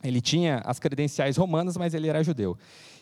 ele 0.04 0.20
tinha 0.20 0.58
as 0.58 0.78
credenciais 0.78 1.36
romanas, 1.36 1.76
mas 1.76 1.92
ele 1.94 2.06
era 2.06 2.22
judeu. 2.22 2.56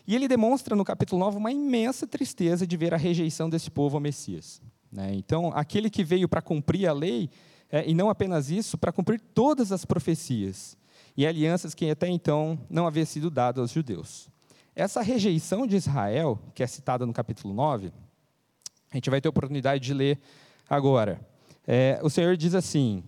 E 0.07 0.15
ele 0.15 0.27
demonstra 0.27 0.75
no 0.75 0.85
capítulo 0.85 1.21
9 1.21 1.37
uma 1.37 1.53
imensa 1.53 2.07
tristeza 2.07 2.67
de 2.67 2.77
ver 2.77 2.93
a 2.93 2.97
rejeição 2.97 3.49
desse 3.49 3.71
povo 3.71 3.97
ao 3.97 4.01
Messias. 4.01 4.61
Né? 4.91 5.15
Então, 5.15 5.53
aquele 5.55 5.89
que 5.89 6.03
veio 6.03 6.29
para 6.29 6.43
cumprir 6.43 6.87
a 6.87 6.93
lei, 6.93 7.31
é, 7.71 7.89
e 7.89 7.95
não 7.95 8.11
apenas 8.11 8.51
isso, 8.51 8.77
para 8.77 8.93
cumprir 8.93 9.21
todas 9.21 9.73
as 9.73 9.85
profecias 9.85 10.77
e 11.17 11.27
alianças 11.27 11.75
que 11.75 11.91
até 11.91 12.09
então 12.09 12.59
não 12.69 12.87
havia 12.87 13.07
sido 13.07 13.31
dado 13.31 13.61
aos 13.61 13.71
judeus. 13.71 14.29
Essa 14.75 15.03
rejeição 15.03 15.67
de 15.67 15.77
Israel, 15.77 16.39
que 16.55 16.63
é 16.63 16.67
citada 16.67 17.07
no 17.07 17.13
capítulo 17.13 17.53
9, 17.55 17.93
A 18.91 18.97
gente 18.97 19.09
vai 19.09 19.21
ter 19.21 19.29
oportunidade 19.29 19.83
de 19.83 19.95
ler 19.95 20.21
agora. 20.69 21.21
É, 21.67 21.99
o 22.03 22.11
Senhor 22.11 22.37
diz 22.37 22.55
assim, 22.55 23.03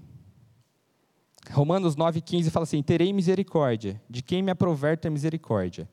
Romanos 1.51 1.97
9,15 1.97 2.51
fala 2.51 2.65
assim: 2.65 2.83
Terei 2.83 3.13
misericórdia 3.13 4.01
de 4.09 4.23
quem 4.23 4.43
me 4.43 4.51
aproverta 4.51 5.11
misericórdia, 5.11 5.89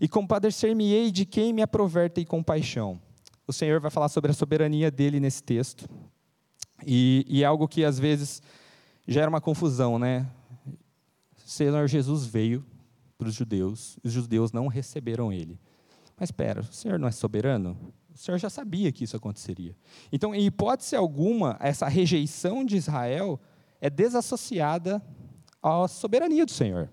e 0.00 0.08
compadecer-me-ei 0.08 1.10
de 1.10 1.24
quem 1.24 1.52
me 1.52 1.62
aproverta 1.62 2.20
e 2.20 2.24
compaixão. 2.24 3.00
O 3.46 3.52
Senhor 3.52 3.80
vai 3.80 3.90
falar 3.90 4.08
sobre 4.08 4.30
a 4.30 4.34
soberania 4.34 4.90
dele 4.90 5.20
nesse 5.20 5.42
texto, 5.42 5.88
e, 6.84 7.24
e 7.28 7.42
é 7.42 7.46
algo 7.46 7.66
que 7.68 7.84
às 7.84 7.98
vezes 7.98 8.42
gera 9.06 9.28
uma 9.28 9.40
confusão, 9.40 9.98
né? 9.98 10.26
Senhor 11.46 11.86
Jesus 11.86 12.26
veio 12.26 12.66
para 13.16 13.28
os 13.28 13.34
judeus, 13.34 13.98
os 14.02 14.12
judeus 14.12 14.52
não 14.52 14.66
receberam 14.66 15.32
ele. 15.32 15.58
Mas 16.18 16.28
espera, 16.28 16.60
o 16.60 16.72
Senhor 16.72 16.98
não 16.98 17.06
é 17.06 17.12
soberano? 17.12 17.78
O 18.12 18.18
Senhor 18.18 18.36
já 18.38 18.50
sabia 18.50 18.90
que 18.90 19.04
isso 19.04 19.16
aconteceria. 19.16 19.76
Então, 20.10 20.34
em 20.34 20.46
hipótese 20.46 20.96
alguma, 20.96 21.56
essa 21.60 21.86
rejeição 21.86 22.64
de 22.64 22.76
Israel 22.76 23.38
é 23.80 23.88
desassociada 23.88 25.00
à 25.62 25.86
soberania 25.86 26.44
do 26.44 26.50
Senhor. 26.50 26.90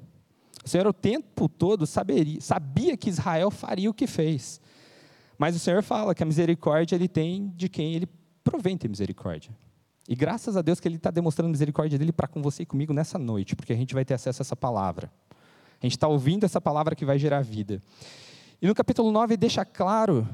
O 0.64 0.70
Senhor 0.70 0.88
o 0.88 0.94
tempo 0.94 1.50
todo 1.50 1.86
saberia, 1.86 2.40
sabia 2.40 2.96
que 2.96 3.10
Israel 3.10 3.52
faria 3.52 3.90
o 3.90 3.94
que 3.94 4.08
fez. 4.08 4.62
Mas 5.38 5.56
o 5.56 5.60
Senhor 5.60 5.84
fala 5.84 6.16
que 6.16 6.24
a 6.24 6.26
misericórdia 6.26 6.96
ele 6.96 7.08
tem 7.08 7.52
de 7.56 7.68
quem 7.68 7.94
ele 7.94 8.08
provém 8.44 8.78
ter 8.78 8.88
misericórdia. 8.88 9.52
E 10.08 10.16
graças 10.16 10.58
a 10.58 10.62
Deus 10.62 10.80
que 10.80 10.88
ele 10.88 10.98
está 10.98 11.12
demonstrando 11.12 11.50
misericórdia 11.50 11.98
dele 11.98 12.12
para 12.12 12.28
com 12.28 12.42
você 12.42 12.64
e 12.64 12.66
comigo 12.66 12.94
nessa 12.94 13.18
noite, 13.18 13.56
porque 13.56 13.74
a 13.74 13.76
gente 13.76 13.94
vai 13.94 14.04
ter 14.04 14.14
acesso 14.14 14.42
a 14.42 14.44
essa 14.44 14.56
palavra. 14.56 15.12
A 15.82 15.86
gente 15.86 15.94
está 15.94 16.08
ouvindo 16.08 16.46
essa 16.46 16.62
palavra 16.62 16.96
que 16.96 17.06
vai 17.06 17.18
gerar 17.18 17.42
vida. 17.42 17.82
E 18.62 18.68
no 18.68 18.74
capítulo 18.74 19.12
9 19.12 19.36
deixa 19.36 19.66
claro 19.66 20.28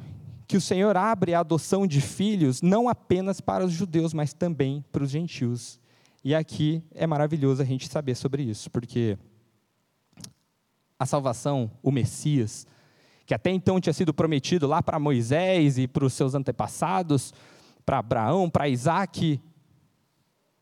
que 0.48 0.58
o 0.58 0.62
Senhor 0.62 0.98
abre 0.98 1.34
a 1.34 1.40
adoção 1.40 1.86
de 1.86 2.02
filhos 2.02 2.62
não 2.62 2.90
apenas 2.90 3.40
para 3.40 3.64
os 3.64 3.72
judeus, 3.72 4.14
mas 4.14 4.34
também 4.34 4.84
para 4.92 5.04
os 5.04 5.10
gentios. 5.12 5.80
E 6.24 6.34
aqui 6.36 6.84
é 6.94 7.06
maravilhoso 7.06 7.62
a 7.62 7.66
gente 7.66 7.88
saber 7.88 8.16
sobre 8.16 8.44
isso, 8.44 8.70
porque 8.72 9.18
a 11.00 11.06
salvação, 11.06 11.72
o 11.82 11.92
Messias, 11.92 12.68
que 13.26 13.34
até 13.34 13.50
então 13.50 13.80
tinha 13.80 13.94
sido 13.94 14.14
prometido 14.14 14.68
lá 14.68 14.84
para 14.84 15.00
Moisés 15.00 15.78
e 15.78 15.88
para 15.88 16.06
os 16.06 16.14
seus 16.14 16.36
antepassados, 16.36 17.34
para 17.86 18.00
Abraão, 18.00 18.50
para 18.50 18.68
Isaac, 18.68 19.42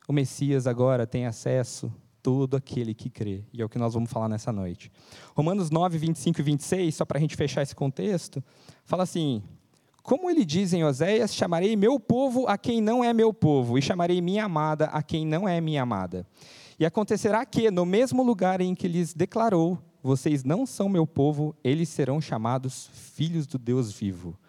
o 0.07 0.13
Messias 0.13 0.67
agora 0.67 1.07
tem 1.07 1.25
acesso 1.25 1.91
todo 2.21 2.55
aquele 2.55 2.93
que 2.93 3.09
crê. 3.09 3.43
E 3.53 3.61
é 3.61 3.65
o 3.65 3.69
que 3.69 3.77
nós 3.77 3.93
vamos 3.93 4.11
falar 4.11 4.29
nessa 4.29 4.51
noite. 4.51 4.91
Romanos 5.35 5.69
9, 5.69 5.97
25 5.97 6.39
e 6.39 6.43
26, 6.43 6.95
só 6.95 7.05
para 7.05 7.17
a 7.17 7.21
gente 7.21 7.35
fechar 7.35 7.61
esse 7.61 7.75
contexto, 7.75 8.43
fala 8.85 9.03
assim: 9.03 9.41
como 10.03 10.29
ele 10.29 10.45
diz 10.45 10.71
em 10.71 10.83
Oséias: 10.85 11.33
chamarei 11.33 11.75
meu 11.75 11.99
povo 11.99 12.47
a 12.47 12.57
quem 12.57 12.79
não 12.79 13.03
é 13.03 13.13
meu 13.13 13.33
povo, 13.33 13.77
e 13.77 13.81
chamarei 13.81 14.21
minha 14.21 14.45
amada 14.45 14.85
a 14.85 15.03
quem 15.03 15.25
não 15.25 15.47
é 15.47 15.59
minha 15.59 15.83
amada. 15.83 16.25
E 16.79 16.85
acontecerá 16.85 17.45
que, 17.45 17.69
no 17.69 17.85
mesmo 17.85 18.23
lugar 18.23 18.61
em 18.61 18.73
que 18.73 18.87
lhes 18.87 19.13
declarou: 19.13 19.77
Vocês 20.07 20.45
não 20.45 20.65
são 20.65 20.87
meu 20.87 21.05
povo, 21.05 21.53
eles 21.61 21.89
serão 21.89 22.21
chamados 22.21 22.89
filhos 22.93 23.45
do 23.45 23.57
Deus 23.57 23.91
vivo. 23.91 24.39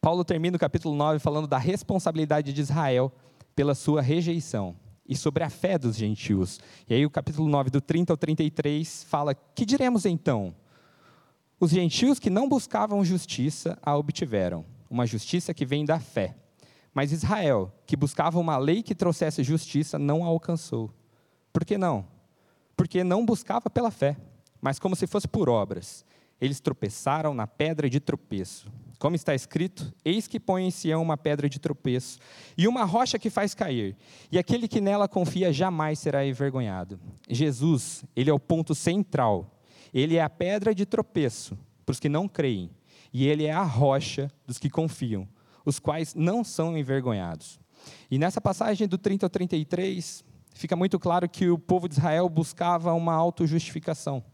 Paulo 0.00 0.24
termina 0.24 0.56
o 0.56 0.58
capítulo 0.58 0.96
9 0.96 1.20
falando 1.20 1.46
da 1.46 1.58
responsabilidade 1.58 2.52
de 2.52 2.60
Israel 2.60 3.12
pela 3.54 3.76
sua 3.76 4.02
rejeição 4.02 4.74
e 5.08 5.16
sobre 5.16 5.44
a 5.44 5.48
fé 5.48 5.78
dos 5.78 5.94
gentios. 5.94 6.58
E 6.90 6.94
aí, 6.94 7.06
o 7.06 7.10
capítulo 7.10 7.48
9, 7.48 7.70
do 7.70 7.80
30 7.80 8.12
ao 8.12 8.16
33, 8.16 9.04
fala: 9.04 9.32
Que 9.32 9.64
diremos 9.64 10.06
então? 10.06 10.52
Os 11.60 11.70
gentios 11.70 12.18
que 12.18 12.28
não 12.28 12.48
buscavam 12.48 13.04
justiça 13.04 13.78
a 13.84 13.96
obtiveram 13.96 14.64
uma 14.90 15.06
justiça 15.06 15.54
que 15.54 15.64
vem 15.64 15.84
da 15.84 16.00
fé. 16.00 16.34
Mas 16.92 17.12
Israel, 17.12 17.72
que 17.86 17.96
buscava 17.96 18.40
uma 18.40 18.58
lei 18.58 18.82
que 18.82 18.92
trouxesse 18.92 19.44
justiça, 19.44 20.00
não 20.00 20.24
a 20.24 20.26
alcançou. 20.26 20.90
Por 21.52 21.64
que 21.64 21.78
não? 21.78 22.04
Porque 22.76 23.04
não 23.04 23.24
buscava 23.24 23.70
pela 23.70 23.92
fé, 23.92 24.16
mas 24.66 24.80
como 24.80 24.96
se 24.96 25.06
fosse 25.06 25.28
por 25.28 25.48
obras. 25.48 26.04
Eles 26.40 26.58
tropeçaram 26.58 27.32
na 27.32 27.46
pedra 27.46 27.88
de 27.88 28.00
tropeço. 28.00 28.68
Como 28.98 29.14
está 29.14 29.32
escrito: 29.32 29.94
Eis 30.04 30.26
que 30.26 30.40
põe 30.40 30.66
em 30.66 30.72
Sião 30.72 31.00
uma 31.00 31.16
pedra 31.16 31.48
de 31.48 31.60
tropeço 31.60 32.18
e 32.58 32.66
uma 32.66 32.82
rocha 32.82 33.16
que 33.16 33.30
faz 33.30 33.54
cair, 33.54 33.96
e 34.28 34.40
aquele 34.40 34.66
que 34.66 34.80
nela 34.80 35.06
confia 35.06 35.52
jamais 35.52 36.00
será 36.00 36.26
envergonhado. 36.26 36.98
Jesus, 37.30 38.04
ele 38.16 38.28
é 38.28 38.34
o 38.34 38.40
ponto 38.40 38.74
central. 38.74 39.56
Ele 39.94 40.16
é 40.16 40.22
a 40.22 40.28
pedra 40.28 40.74
de 40.74 40.84
tropeço 40.84 41.56
para 41.84 41.92
os 41.92 42.00
que 42.00 42.08
não 42.08 42.26
creem 42.26 42.68
e 43.12 43.24
ele 43.24 43.44
é 43.44 43.52
a 43.52 43.62
rocha 43.62 44.28
dos 44.44 44.58
que 44.58 44.68
confiam, 44.68 45.28
os 45.64 45.78
quais 45.78 46.12
não 46.12 46.42
são 46.42 46.76
envergonhados. 46.76 47.60
E 48.10 48.18
nessa 48.18 48.40
passagem 48.40 48.88
do 48.88 48.98
30 48.98 49.26
ao 49.26 49.30
33, 49.30 50.24
fica 50.52 50.74
muito 50.74 50.98
claro 50.98 51.28
que 51.28 51.48
o 51.48 51.56
povo 51.56 51.88
de 51.88 51.94
Israel 51.94 52.28
buscava 52.28 52.92
uma 52.94 53.14
autojustificação. 53.14 54.24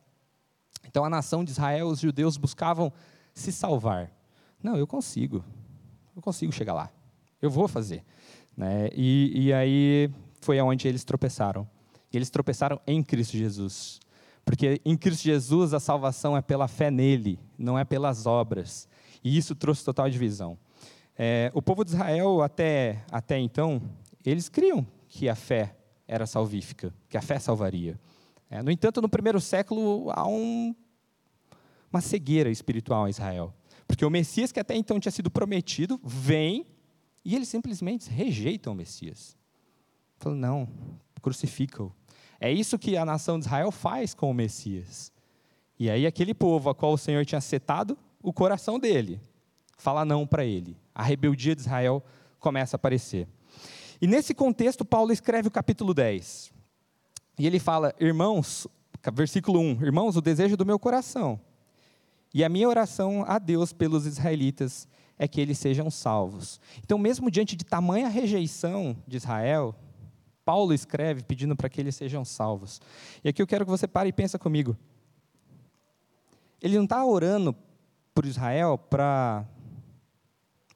Então, 0.92 1.06
a 1.06 1.08
nação 1.08 1.42
de 1.42 1.52
Israel, 1.52 1.86
os 1.86 2.00
judeus 2.00 2.36
buscavam 2.36 2.92
se 3.32 3.50
salvar. 3.50 4.12
Não, 4.62 4.76
eu 4.76 4.86
consigo, 4.86 5.42
eu 6.14 6.20
consigo 6.20 6.52
chegar 6.52 6.74
lá, 6.74 6.90
eu 7.40 7.48
vou 7.50 7.66
fazer. 7.66 8.04
Né? 8.54 8.90
E, 8.94 9.46
e 9.46 9.52
aí 9.54 10.10
foi 10.42 10.58
aonde 10.58 10.86
eles 10.86 11.02
tropeçaram. 11.02 11.66
Eles 12.12 12.28
tropeçaram 12.28 12.78
em 12.86 13.02
Cristo 13.02 13.38
Jesus. 13.38 14.00
Porque 14.44 14.82
em 14.84 14.94
Cristo 14.94 15.22
Jesus 15.22 15.72
a 15.72 15.80
salvação 15.80 16.36
é 16.36 16.42
pela 16.42 16.68
fé 16.68 16.90
nele, 16.90 17.40
não 17.56 17.78
é 17.78 17.86
pelas 17.86 18.26
obras. 18.26 18.86
E 19.24 19.34
isso 19.34 19.54
trouxe 19.54 19.82
total 19.82 20.10
divisão. 20.10 20.58
É, 21.16 21.50
o 21.54 21.62
povo 21.62 21.86
de 21.86 21.92
Israel, 21.92 22.42
até, 22.42 23.02
até 23.10 23.38
então, 23.38 23.80
eles 24.22 24.50
criam 24.50 24.86
que 25.08 25.26
a 25.26 25.34
fé 25.34 25.74
era 26.06 26.26
salvífica, 26.26 26.92
que 27.08 27.16
a 27.16 27.22
fé 27.22 27.38
salvaria. 27.38 27.98
É, 28.50 28.62
no 28.62 28.70
entanto, 28.70 29.00
no 29.00 29.08
primeiro 29.08 29.40
século, 29.40 30.10
há 30.10 30.28
um, 30.28 30.74
uma 31.92 32.00
cegueira 32.00 32.50
espiritual 32.50 33.06
em 33.06 33.10
Israel. 33.10 33.54
Porque 33.86 34.04
o 34.04 34.10
Messias, 34.10 34.50
que 34.50 34.58
até 34.58 34.74
então 34.74 34.98
tinha 34.98 35.12
sido 35.12 35.30
prometido, 35.30 36.00
vem 36.02 36.66
e 37.24 37.36
eles 37.36 37.48
simplesmente 37.48 38.08
rejeitam 38.08 38.72
o 38.72 38.76
Messias. 38.76 39.36
Falam, 40.18 40.38
não, 40.38 40.68
crucifica-o. 41.20 41.92
É 42.40 42.50
isso 42.50 42.78
que 42.78 42.96
a 42.96 43.04
nação 43.04 43.38
de 43.38 43.44
Israel 43.44 43.70
faz 43.70 44.14
com 44.14 44.30
o 44.30 44.34
Messias. 44.34 45.12
E 45.78 45.90
aí, 45.90 46.06
aquele 46.06 46.34
povo 46.34 46.70
a 46.70 46.74
qual 46.74 46.94
o 46.94 46.98
Senhor 46.98 47.24
tinha 47.24 47.40
setado 47.40 47.96
o 48.22 48.32
coração 48.32 48.78
dele, 48.78 49.20
fala 49.76 50.04
não 50.04 50.26
para 50.26 50.44
ele. 50.44 50.76
A 50.94 51.02
rebeldia 51.02 51.54
de 51.54 51.62
Israel 51.62 52.02
começa 52.40 52.76
a 52.76 52.78
aparecer. 52.78 53.28
E 54.00 54.06
nesse 54.06 54.34
contexto, 54.34 54.84
Paulo 54.84 55.12
escreve 55.12 55.48
o 55.48 55.50
capítulo 55.50 55.92
10. 55.94 56.52
E 57.38 57.46
ele 57.46 57.58
fala: 57.58 57.94
Irmãos, 58.00 58.66
versículo 59.12 59.60
1: 59.60 59.82
Irmãos, 59.84 60.16
o 60.16 60.20
desejo 60.20 60.56
do 60.56 60.66
meu 60.66 60.78
coração 60.78 61.40
e 62.34 62.42
a 62.42 62.48
minha 62.48 62.68
oração 62.68 63.24
a 63.26 63.38
Deus 63.38 63.72
pelos 63.72 64.06
israelitas 64.06 64.88
é 65.18 65.28
que 65.28 65.40
eles 65.40 65.58
sejam 65.58 65.90
salvos. 65.90 66.60
Então, 66.82 66.98
mesmo 66.98 67.30
diante 67.30 67.54
de 67.54 67.64
tamanha 67.64 68.08
rejeição 68.08 68.96
de 69.06 69.16
Israel, 69.16 69.74
Paulo 70.44 70.72
escreve 70.72 71.22
pedindo 71.22 71.54
para 71.54 71.68
que 71.68 71.80
eles 71.80 71.94
sejam 71.94 72.24
salvos. 72.24 72.80
E 73.22 73.28
aqui 73.28 73.40
eu 73.40 73.46
quero 73.46 73.64
que 73.64 73.70
você 73.70 73.86
pare 73.86 74.08
e 74.08 74.12
pense 74.12 74.36
comigo. 74.38 74.76
Ele 76.60 76.76
não 76.76 76.84
está 76.84 77.04
orando 77.04 77.54
por 78.14 78.24
Israel 78.24 78.78
para 78.78 79.44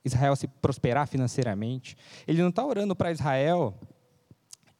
Israel 0.04 0.36
se 0.36 0.46
prosperar 0.46 1.08
financeiramente. 1.08 1.96
Ele 2.26 2.40
não 2.40 2.50
está 2.50 2.64
orando 2.64 2.94
para 2.94 3.10
Israel 3.10 3.74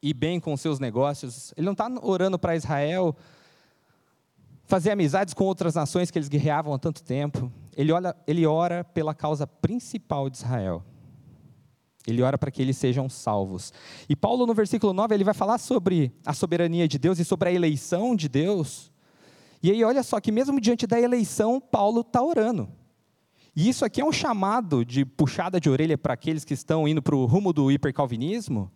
ir 0.00 0.14
bem 0.14 0.38
com 0.38 0.56
seus 0.56 0.78
negócios. 0.78 1.52
Ele 1.56 1.64
não 1.64 1.72
está 1.72 1.88
orando 2.02 2.38
para 2.38 2.54
Israel 2.54 3.16
fazer 4.66 4.90
amizades 4.90 5.32
com 5.32 5.44
outras 5.44 5.74
nações 5.74 6.10
que 6.10 6.18
eles 6.18 6.28
guerreavam 6.28 6.74
há 6.74 6.78
tanto 6.78 7.02
tempo. 7.02 7.50
Ele, 7.76 7.92
olha, 7.92 8.14
ele 8.26 8.44
ora 8.46 8.84
pela 8.84 9.14
causa 9.14 9.46
principal 9.46 10.28
de 10.28 10.38
Israel, 10.38 10.84
ele 12.06 12.22
ora 12.22 12.38
para 12.38 12.50
que 12.50 12.62
eles 12.62 12.76
sejam 12.76 13.08
salvos. 13.08 13.72
E 14.08 14.14
Paulo, 14.14 14.46
no 14.46 14.54
versículo 14.54 14.92
9, 14.92 15.14
ele 15.14 15.24
vai 15.24 15.34
falar 15.34 15.58
sobre 15.58 16.12
a 16.24 16.32
soberania 16.32 16.86
de 16.86 16.98
Deus 16.98 17.18
e 17.18 17.24
sobre 17.24 17.48
a 17.48 17.52
eleição 17.52 18.14
de 18.14 18.28
Deus. 18.28 18.92
E 19.62 19.70
aí, 19.70 19.82
olha 19.82 20.02
só 20.02 20.20
que 20.20 20.30
mesmo 20.30 20.60
diante 20.60 20.86
da 20.86 21.00
eleição, 21.00 21.60
Paulo 21.60 22.02
está 22.02 22.22
orando. 22.22 22.68
E 23.56 23.68
isso 23.68 23.84
aqui 23.84 24.00
é 24.00 24.04
um 24.04 24.12
chamado 24.12 24.84
de 24.84 25.04
puxada 25.04 25.58
de 25.58 25.68
orelha 25.68 25.98
para 25.98 26.14
aqueles 26.14 26.44
que 26.44 26.54
estão 26.54 26.86
indo 26.86 27.02
para 27.02 27.16
o 27.16 27.24
rumo 27.24 27.52
do 27.52 27.72
hipercalvinismo, 27.72 28.70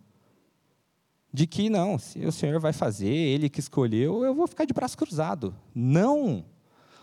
de 1.32 1.46
que 1.46 1.70
não, 1.70 1.98
se 1.98 2.24
o 2.26 2.32
Senhor 2.32 2.58
vai 2.60 2.72
fazer, 2.72 3.12
Ele 3.12 3.48
que 3.48 3.60
escolheu, 3.60 4.24
eu 4.24 4.34
vou 4.34 4.46
ficar 4.46 4.64
de 4.64 4.74
braço 4.74 4.96
cruzado. 4.96 5.54
Não! 5.74 6.44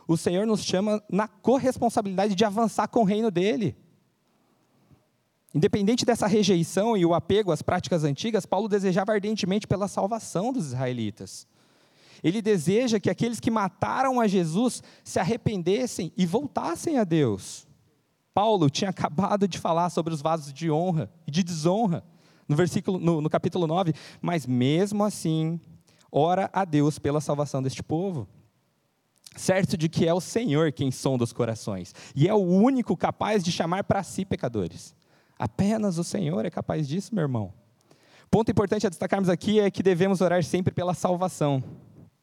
O 0.08 0.16
Senhor 0.18 0.46
nos 0.46 0.64
chama 0.64 1.04
na 1.10 1.28
corresponsabilidade 1.28 2.36
de 2.36 2.46
avançar 2.46 2.88
com 2.88 3.02
o 3.02 3.06
reino 3.06 3.30
dEle. 3.30 3.76
Independente 5.54 6.06
dessa 6.06 6.28
rejeição 6.28 6.96
e 6.96 7.06
o 7.06 7.14
apego 7.14 7.52
às 7.52 7.62
práticas 7.62 8.04
antigas, 8.04 8.46
Paulo 8.46 8.70
desejava 8.70 9.14
ardentemente 9.14 9.68
pela 9.68 9.88
salvação 9.88 10.54
dos 10.54 10.68
israelitas. 10.68 11.48
Ele 12.24 12.42
deseja 12.42 13.00
que 13.00 13.10
aqueles 13.10 13.40
que 13.40 13.52
mataram 13.52 14.20
a 14.20 14.28
Jesus 14.28 14.82
se 15.04 15.20
arrependessem 15.20 16.12
e 16.18 16.26
voltassem 16.26 16.98
a 16.98 17.04
Deus. 17.04 17.68
Paulo 18.34 18.70
tinha 18.70 18.90
acabado 18.90 19.48
de 19.48 19.58
falar 19.58 19.90
sobre 19.90 20.14
os 20.14 20.22
vasos 20.22 20.54
de 20.54 20.70
honra 20.70 21.12
e 21.26 21.32
de 21.32 21.44
desonra, 21.44 22.04
no, 22.48 22.56
versículo, 22.56 23.00
no, 23.00 23.22
no 23.22 23.30
capítulo 23.30 23.68
9, 23.68 23.94
mas 24.22 24.46
mesmo 24.46 25.04
assim, 25.04 25.60
ora 26.12 26.50
a 26.54 26.66
Deus 26.66 27.00
pela 27.00 27.22
salvação 27.22 27.62
deste 27.62 27.84
povo 27.84 28.28
certo 29.38 29.78
de 29.78 29.88
que 29.88 30.08
é 30.08 30.14
o 30.14 30.20
Senhor 30.20 30.72
quem 30.72 30.92
sonda 30.92 31.24
os 31.24 31.32
corações, 31.32 31.94
e 32.16 32.28
é 32.28 32.34
o 32.34 32.38
único 32.38 32.98
capaz 32.98 33.44
de 33.44 33.52
chamar 33.52 33.84
para 33.84 34.04
si 34.04 34.26
pecadores. 34.26 34.96
Apenas 35.38 35.98
o 35.98 36.04
Senhor 36.04 36.44
é 36.46 36.50
capaz 36.50 36.88
disso, 36.88 37.14
meu 37.14 37.22
irmão. 37.22 37.54
Ponto 38.30 38.50
importante 38.52 38.88
a 38.88 38.90
destacarmos 38.90 39.30
aqui 39.30 39.60
é 39.60 39.70
que 39.70 39.84
devemos 39.84 40.20
orar 40.20 40.44
sempre 40.44 40.74
pela 40.74 40.94
salvação 40.94 41.64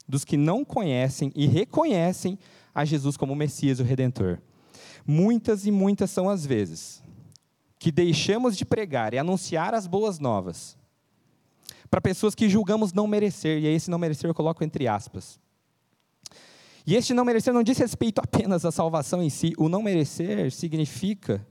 dos 0.07 0.25
que 0.25 0.37
não 0.37 0.65
conhecem 0.65 1.33
e 1.35 1.47
reconhecem 1.47 2.39
a 2.75 2.85
Jesus 2.85 3.17
como 3.17 3.33
o 3.33 3.37
Messias, 3.37 3.79
o 3.79 3.85
Redentor. 3.85 4.39
Muitas 5.07 5.65
e 5.65 5.71
muitas 5.71 6.11
são 6.11 6.29
as 6.29 6.45
vezes 6.45 7.04
que 7.85 7.93
deixamos 7.93 8.57
de 8.57 8.65
pregar 8.65 9.13
e 9.13 9.19
anunciar 9.19 9.75
as 9.75 9.87
boas 9.87 10.19
novas 10.19 10.75
para 11.91 12.01
pessoas 12.01 12.35
que 12.35 12.49
julgamos 12.49 12.95
não 12.95 13.07
merecer, 13.07 13.63
e 13.63 13.67
esse 13.67 13.91
não 13.91 13.99
merecer 13.99 14.31
eu 14.31 14.35
coloco 14.35 14.65
entre 14.65 14.89
aspas. 14.89 15.39
E 16.87 16.95
este 16.95 17.13
não 17.13 17.27
merecer 17.27 17.53
não 17.53 17.63
diz 17.63 17.77
respeito 17.77 18.21
apenas 18.21 18.65
à 18.65 18.73
salvação 18.73 19.23
em 19.23 19.29
si, 19.29 19.53
o 19.59 19.69
não 19.69 19.83
merecer 19.83 20.51
significa 20.51 21.47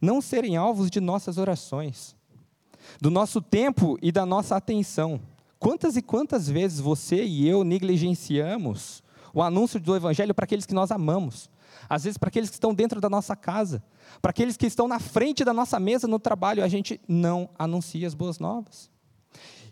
não 0.00 0.20
serem 0.20 0.56
alvos 0.56 0.88
de 0.88 1.00
nossas 1.00 1.38
orações, 1.38 2.14
do 3.00 3.10
nosso 3.10 3.42
tempo 3.42 3.98
e 4.00 4.12
da 4.12 4.24
nossa 4.24 4.54
atenção. 4.54 5.20
Quantas 5.58 5.96
e 5.96 6.02
quantas 6.02 6.48
vezes 6.48 6.78
você 6.78 7.24
e 7.24 7.48
eu 7.48 7.64
negligenciamos 7.64 9.02
o 9.32 9.42
anúncio 9.42 9.80
do 9.80 9.96
Evangelho 9.96 10.34
para 10.34 10.44
aqueles 10.44 10.66
que 10.66 10.72
nós 10.72 10.92
amamos? 10.92 11.50
Às 11.88 12.04
vezes, 12.04 12.18
para 12.18 12.28
aqueles 12.28 12.50
que 12.50 12.56
estão 12.56 12.74
dentro 12.74 13.00
da 13.00 13.08
nossa 13.08 13.34
casa, 13.36 13.82
para 14.20 14.30
aqueles 14.30 14.56
que 14.56 14.66
estão 14.66 14.88
na 14.88 14.98
frente 14.98 15.44
da 15.44 15.52
nossa 15.52 15.78
mesa 15.78 16.06
no 16.06 16.18
trabalho, 16.18 16.62
a 16.62 16.68
gente 16.68 17.00
não 17.08 17.48
anuncia 17.58 18.06
as 18.06 18.14
boas 18.14 18.38
novas. 18.38 18.90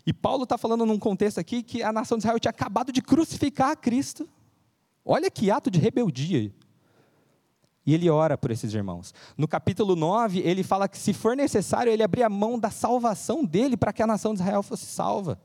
E 0.05 0.11
Paulo 0.11 0.43
está 0.43 0.57
falando 0.57 0.85
num 0.85 0.99
contexto 0.99 1.39
aqui 1.39 1.63
que 1.63 1.81
a 1.81 1.93
nação 1.93 2.17
de 2.17 2.23
Israel 2.23 2.39
tinha 2.39 2.49
acabado 2.49 2.91
de 2.91 3.01
crucificar 3.01 3.71
a 3.71 3.75
Cristo. 3.75 4.27
Olha 5.05 5.29
que 5.31 5.49
ato 5.49 5.71
de 5.71 5.79
rebeldia. 5.79 6.53
E 7.85 7.93
ele 7.93 8.09
ora 8.09 8.37
por 8.37 8.51
esses 8.51 8.73
irmãos. 8.73 9.13
No 9.37 9.47
capítulo 9.47 9.95
9, 9.95 10.39
ele 10.39 10.63
fala 10.63 10.87
que 10.87 10.97
se 10.97 11.13
for 11.13 11.35
necessário, 11.35 11.91
ele 11.91 12.03
abrir 12.03 12.23
a 12.23 12.29
mão 12.29 12.57
da 12.57 12.69
salvação 12.69 13.43
dele 13.43 13.75
para 13.75 13.91
que 13.91 14.01
a 14.01 14.07
nação 14.07 14.33
de 14.33 14.41
Israel 14.41 14.63
fosse 14.63 14.85
salva. 14.85 15.39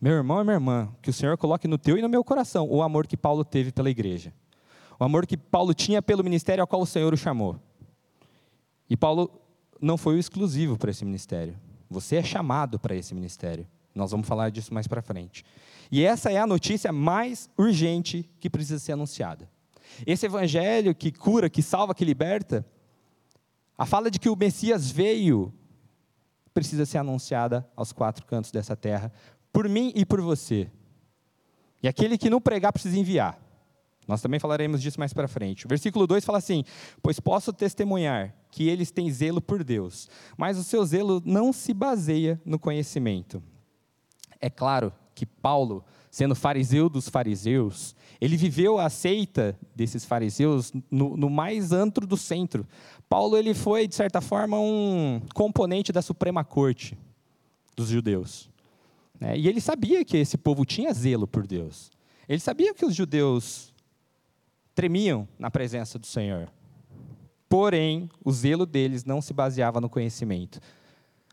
Meu 0.00 0.14
irmão 0.14 0.40
e 0.40 0.44
minha 0.44 0.54
irmã, 0.54 0.88
que 1.02 1.10
o 1.10 1.12
Senhor 1.12 1.36
coloque 1.36 1.68
no 1.68 1.78
teu 1.78 1.96
e 1.96 2.02
no 2.02 2.08
meu 2.08 2.24
coração 2.24 2.66
o 2.68 2.82
amor 2.82 3.06
que 3.06 3.16
Paulo 3.16 3.44
teve 3.44 3.70
pela 3.70 3.90
igreja. 3.90 4.32
O 5.00 5.04
amor 5.04 5.26
que 5.26 5.34
Paulo 5.34 5.72
tinha 5.72 6.02
pelo 6.02 6.22
ministério 6.22 6.60
ao 6.60 6.68
qual 6.68 6.82
o 6.82 6.86
Senhor 6.86 7.14
o 7.14 7.16
chamou. 7.16 7.58
E 8.88 8.94
Paulo 8.94 9.30
não 9.80 9.96
foi 9.96 10.16
o 10.16 10.18
exclusivo 10.18 10.76
para 10.76 10.90
esse 10.90 11.06
ministério. 11.06 11.58
Você 11.88 12.16
é 12.16 12.22
chamado 12.22 12.78
para 12.78 12.94
esse 12.94 13.14
ministério. 13.14 13.66
Nós 13.94 14.10
vamos 14.10 14.28
falar 14.28 14.50
disso 14.50 14.74
mais 14.74 14.86
para 14.86 15.00
frente. 15.00 15.42
E 15.90 16.04
essa 16.04 16.30
é 16.30 16.36
a 16.36 16.46
notícia 16.46 16.92
mais 16.92 17.48
urgente 17.56 18.28
que 18.38 18.50
precisa 18.50 18.78
ser 18.78 18.92
anunciada. 18.92 19.48
Esse 20.06 20.26
evangelho 20.26 20.94
que 20.94 21.10
cura, 21.10 21.48
que 21.48 21.62
salva, 21.62 21.94
que 21.94 22.04
liberta, 22.04 22.64
a 23.78 23.86
fala 23.86 24.10
de 24.10 24.20
que 24.20 24.28
o 24.28 24.36
Messias 24.36 24.90
veio 24.90 25.50
precisa 26.52 26.84
ser 26.84 26.98
anunciada 26.98 27.66
aos 27.74 27.90
quatro 27.90 28.26
cantos 28.26 28.50
dessa 28.50 28.76
terra, 28.76 29.10
por 29.50 29.66
mim 29.66 29.92
e 29.94 30.04
por 30.04 30.20
você. 30.20 30.70
E 31.82 31.88
aquele 31.88 32.18
que 32.18 32.28
não 32.28 32.40
pregar 32.40 32.70
precisa 32.70 32.98
enviar. 32.98 33.49
Nós 34.06 34.20
também 34.20 34.40
falaremos 34.40 34.82
disso 34.82 34.98
mais 34.98 35.12
para 35.12 35.28
frente. 35.28 35.66
O 35.66 35.68
versículo 35.68 36.06
2 36.06 36.24
fala 36.24 36.38
assim: 36.38 36.64
Pois 37.02 37.20
posso 37.20 37.52
testemunhar 37.52 38.34
que 38.50 38.68
eles 38.68 38.90
têm 38.90 39.10
zelo 39.10 39.40
por 39.40 39.62
Deus, 39.62 40.08
mas 40.36 40.58
o 40.58 40.64
seu 40.64 40.84
zelo 40.84 41.22
não 41.24 41.52
se 41.52 41.72
baseia 41.72 42.40
no 42.44 42.58
conhecimento. 42.58 43.42
É 44.40 44.50
claro 44.50 44.92
que 45.14 45.26
Paulo 45.26 45.84
sendo 46.10 46.34
fariseu 46.34 46.88
dos 46.88 47.08
fariseus, 47.08 47.94
ele 48.20 48.36
viveu 48.36 48.78
a 48.78 48.90
seita 48.90 49.56
desses 49.74 50.04
fariseus 50.04 50.72
no, 50.90 51.16
no, 51.16 51.30
mais 51.30 51.72
antro 51.72 52.06
do 52.06 52.16
centro. 52.16 52.66
Paulo 53.08 53.36
ele 53.36 53.54
foi, 53.54 53.86
de 53.86 53.94
certa 53.94 54.20
forma, 54.20 54.58
um 54.58 55.22
componente 55.34 55.92
da 55.92 56.02
Suprema 56.02 56.44
Corte 56.44 56.98
dos 57.76 57.88
judeus. 57.88 58.50
Né? 59.20 59.38
E 59.38 59.46
ele 59.46 59.60
sabia 59.60 60.04
que 60.04 60.16
esse 60.16 60.36
povo 60.36 60.64
tinha 60.64 60.92
zelo 60.92 61.28
por 61.28 61.46
Deus. 61.46 61.90
Ele 62.28 62.40
sabia 62.40 62.74
que 62.74 62.84
os 62.84 62.94
judeus 62.94 63.69
tremiam 64.80 65.28
na 65.38 65.50
presença 65.50 65.98
do 65.98 66.06
Senhor. 66.06 66.50
Porém, 67.50 68.08
o 68.24 68.32
zelo 68.32 68.64
deles 68.64 69.04
não 69.04 69.20
se 69.20 69.34
baseava 69.34 69.78
no 69.78 69.90
conhecimento. 69.90 70.58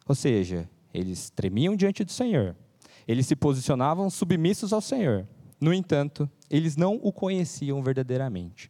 Ou 0.06 0.14
seja, 0.14 0.70
eles 0.94 1.30
tremiam 1.30 1.74
diante 1.74 2.04
do 2.04 2.12
Senhor, 2.12 2.58
eles 3.08 3.26
se 3.26 3.38
posicionavam 3.38 4.10
submissos 4.10 4.74
ao 4.74 4.82
Senhor. 4.82 5.26
No 5.62 5.74
entanto, 5.74 6.30
eles 6.50 6.76
não 6.76 7.00
o 7.02 7.10
conheciam 7.14 7.82
verdadeiramente. 7.82 8.70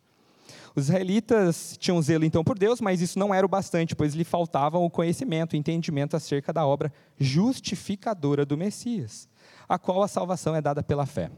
Os 0.76 0.84
israelitas 0.84 1.76
tinham 1.80 2.00
zelo 2.00 2.24
então 2.24 2.44
por 2.44 2.56
Deus, 2.56 2.80
mas 2.80 3.02
isso 3.02 3.18
não 3.18 3.34
era 3.34 3.48
o 3.48 3.50
bastante, 3.50 3.96
pois 3.96 4.13
lhe 4.13 4.24
faltavam 4.24 4.86
o 4.86 4.92
conhecimento, 4.92 5.54
o 5.54 5.58
entendimento 5.58 6.16
acerca 6.16 6.54
da 6.54 6.68
obra 6.68 6.94
justificadora 7.18 8.46
do 8.46 8.56
Messias, 8.56 9.28
a 9.68 9.80
qual 9.80 10.04
a 10.04 10.08
salvação 10.08 10.56
é 10.56 10.62
dada 10.62 10.84
pela 10.84 11.08
fé. 11.08 11.32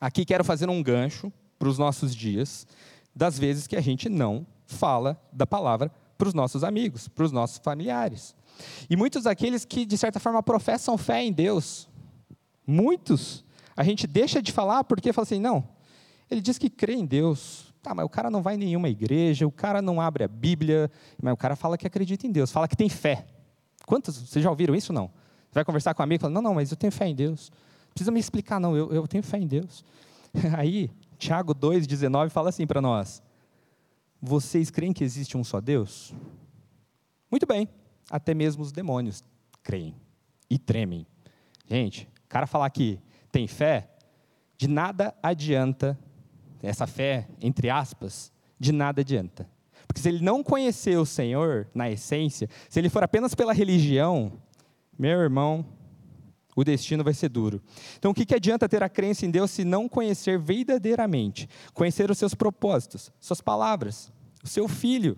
Aqui 0.00 0.24
quero 0.24 0.42
fazer 0.42 0.70
um 0.70 0.82
gancho 0.82 1.30
para 1.58 1.68
os 1.68 1.78
nossos 1.78 2.14
dias, 2.14 2.66
das 3.14 3.38
vezes 3.38 3.66
que 3.66 3.76
a 3.76 3.80
gente 3.80 4.08
não 4.08 4.46
fala 4.66 5.20
da 5.32 5.46
palavra 5.46 5.90
para 6.16 6.28
os 6.28 6.34
nossos 6.34 6.62
amigos, 6.62 7.08
para 7.08 7.24
os 7.24 7.32
nossos 7.32 7.58
familiares. 7.58 8.34
E 8.88 8.96
muitos 8.96 9.24
daqueles 9.24 9.64
que, 9.64 9.86
de 9.86 9.96
certa 9.96 10.18
forma, 10.18 10.42
professam 10.42 10.98
fé 10.98 11.22
em 11.22 11.32
Deus, 11.32 11.88
Muitos 12.70 13.42
a 13.74 13.82
gente 13.82 14.06
deixa 14.06 14.42
de 14.42 14.52
falar 14.52 14.84
porque 14.84 15.10
fala 15.10 15.22
assim: 15.22 15.40
não, 15.40 15.66
ele 16.30 16.42
diz 16.42 16.58
que 16.58 16.68
crê 16.68 16.92
em 16.92 17.06
Deus. 17.06 17.66
Tá, 17.82 17.94
mas 17.94 18.04
o 18.04 18.08
cara 18.10 18.28
não 18.28 18.42
vai 18.42 18.56
em 18.56 18.58
nenhuma 18.58 18.90
igreja, 18.90 19.46
o 19.46 19.52
cara 19.52 19.80
não 19.80 20.00
abre 20.00 20.24
a 20.24 20.28
Bíblia, 20.28 20.90
mas 21.22 21.32
o 21.32 21.36
cara 21.36 21.56
fala 21.56 21.78
que 21.78 21.86
acredita 21.86 22.26
em 22.26 22.30
Deus, 22.30 22.52
fala 22.52 22.68
que 22.68 22.76
tem 22.76 22.88
fé. 22.90 23.24
Quantos, 23.86 24.18
vocês 24.18 24.42
já 24.42 24.50
ouviram 24.50 24.74
isso? 24.74 24.92
Não. 24.92 25.06
Você 25.06 25.54
vai 25.54 25.64
conversar 25.64 25.94
com 25.94 26.02
um 26.02 26.04
amigo 26.04 26.20
e 26.20 26.22
fala: 26.22 26.34
não, 26.34 26.42
não, 26.42 26.54
mas 26.54 26.70
eu 26.70 26.76
tenho 26.76 26.92
fé 26.92 27.08
em 27.08 27.14
Deus. 27.14 27.50
Não 27.86 27.92
precisa 27.94 28.10
me 28.10 28.20
explicar, 28.20 28.60
não, 28.60 28.76
eu, 28.76 28.92
eu 28.92 29.08
tenho 29.08 29.22
fé 29.22 29.38
em 29.38 29.46
Deus. 29.46 29.82
Aí, 30.58 30.90
Tiago 31.18 31.54
2,19 31.54 32.30
fala 32.30 32.48
assim 32.48 32.66
para 32.66 32.80
nós: 32.80 33.22
Vocês 34.22 34.70
creem 34.70 34.92
que 34.92 35.04
existe 35.04 35.36
um 35.36 35.44
só 35.44 35.60
Deus? 35.60 36.14
Muito 37.30 37.46
bem, 37.46 37.68
até 38.10 38.32
mesmo 38.32 38.62
os 38.62 38.72
demônios 38.72 39.22
creem 39.62 39.94
e 40.48 40.58
tremem. 40.58 41.06
Gente, 41.66 42.08
o 42.24 42.28
cara 42.28 42.46
falar 42.46 42.70
que 42.70 43.00
tem 43.30 43.46
fé, 43.46 43.90
de 44.56 44.66
nada 44.68 45.14
adianta, 45.22 45.98
essa 46.62 46.86
fé, 46.86 47.28
entre 47.40 47.68
aspas, 47.68 48.32
de 48.58 48.72
nada 48.72 49.02
adianta. 49.02 49.48
Porque 49.86 50.00
se 50.00 50.08
ele 50.08 50.24
não 50.24 50.42
conhecer 50.42 50.98
o 50.98 51.06
Senhor 51.06 51.68
na 51.74 51.90
essência, 51.90 52.48
se 52.68 52.78
ele 52.78 52.88
for 52.88 53.02
apenas 53.02 53.34
pela 53.34 53.52
religião, 53.52 54.32
meu 54.98 55.20
irmão, 55.20 55.64
o 56.58 56.64
destino 56.64 57.04
vai 57.04 57.14
ser 57.14 57.28
duro. 57.28 57.62
Então, 57.98 58.10
o 58.10 58.14
que, 58.14 58.26
que 58.26 58.34
adianta 58.34 58.68
ter 58.68 58.82
a 58.82 58.88
crença 58.88 59.24
em 59.24 59.30
Deus 59.30 59.52
se 59.52 59.64
não 59.64 59.88
conhecer 59.88 60.40
verdadeiramente? 60.40 61.48
Conhecer 61.72 62.10
os 62.10 62.18
seus 62.18 62.34
propósitos, 62.34 63.12
suas 63.20 63.40
palavras, 63.40 64.12
o 64.42 64.48
seu 64.48 64.66
filho, 64.66 65.16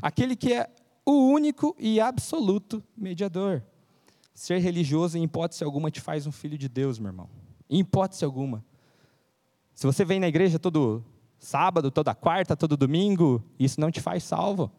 aquele 0.00 0.36
que 0.36 0.52
é 0.52 0.70
o 1.04 1.28
único 1.28 1.74
e 1.76 2.00
absoluto 2.00 2.80
mediador. 2.96 3.64
Ser 4.32 4.58
religioso, 4.58 5.18
em 5.18 5.24
hipótese 5.24 5.64
alguma, 5.64 5.90
te 5.90 6.00
faz 6.00 6.24
um 6.24 6.30
filho 6.30 6.56
de 6.56 6.68
Deus, 6.68 7.00
meu 7.00 7.08
irmão. 7.08 7.28
Em 7.68 7.80
hipótese 7.80 8.24
alguma. 8.24 8.64
Se 9.74 9.88
você 9.88 10.04
vem 10.04 10.20
na 10.20 10.28
igreja 10.28 10.56
todo 10.56 11.04
sábado, 11.40 11.90
toda 11.90 12.14
quarta, 12.14 12.56
todo 12.56 12.76
domingo, 12.76 13.42
isso 13.58 13.80
não 13.80 13.90
te 13.90 14.00
faz 14.00 14.22
salvo. 14.22 14.70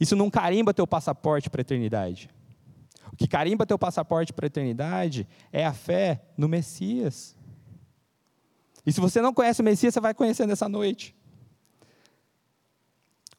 Isso 0.00 0.16
não 0.16 0.30
carimba 0.30 0.72
teu 0.72 0.86
passaporte 0.86 1.50
para 1.50 1.60
a 1.60 1.62
eternidade. 1.62 2.30
O 3.16 3.18
que 3.18 3.26
carimba 3.26 3.64
teu 3.64 3.78
passaporte 3.78 4.30
para 4.30 4.44
a 4.44 4.48
eternidade 4.48 5.26
é 5.50 5.64
a 5.64 5.72
fé 5.72 6.20
no 6.36 6.46
Messias. 6.46 7.34
E 8.84 8.92
se 8.92 9.00
você 9.00 9.22
não 9.22 9.32
conhece 9.32 9.62
o 9.62 9.64
Messias, 9.64 9.94
você 9.94 10.00
vai 10.00 10.12
conhecer 10.12 10.46
nessa 10.46 10.68
noite. 10.68 11.16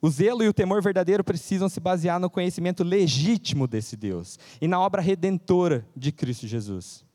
O 0.02 0.10
zelo 0.10 0.44
e 0.44 0.48
o 0.48 0.54
temor 0.54 0.82
verdadeiro 0.82 1.24
precisam 1.24 1.70
se 1.70 1.80
basear 1.80 2.20
no 2.20 2.28
conhecimento 2.28 2.84
legítimo 2.84 3.68
desse 3.68 3.96
Deus 3.96 4.40
e 4.60 4.68
na 4.68 4.80
obra 4.80 5.00
redentora 5.00 5.88
de 5.96 6.12
Cristo 6.12 6.48
Jesus. 6.48 7.06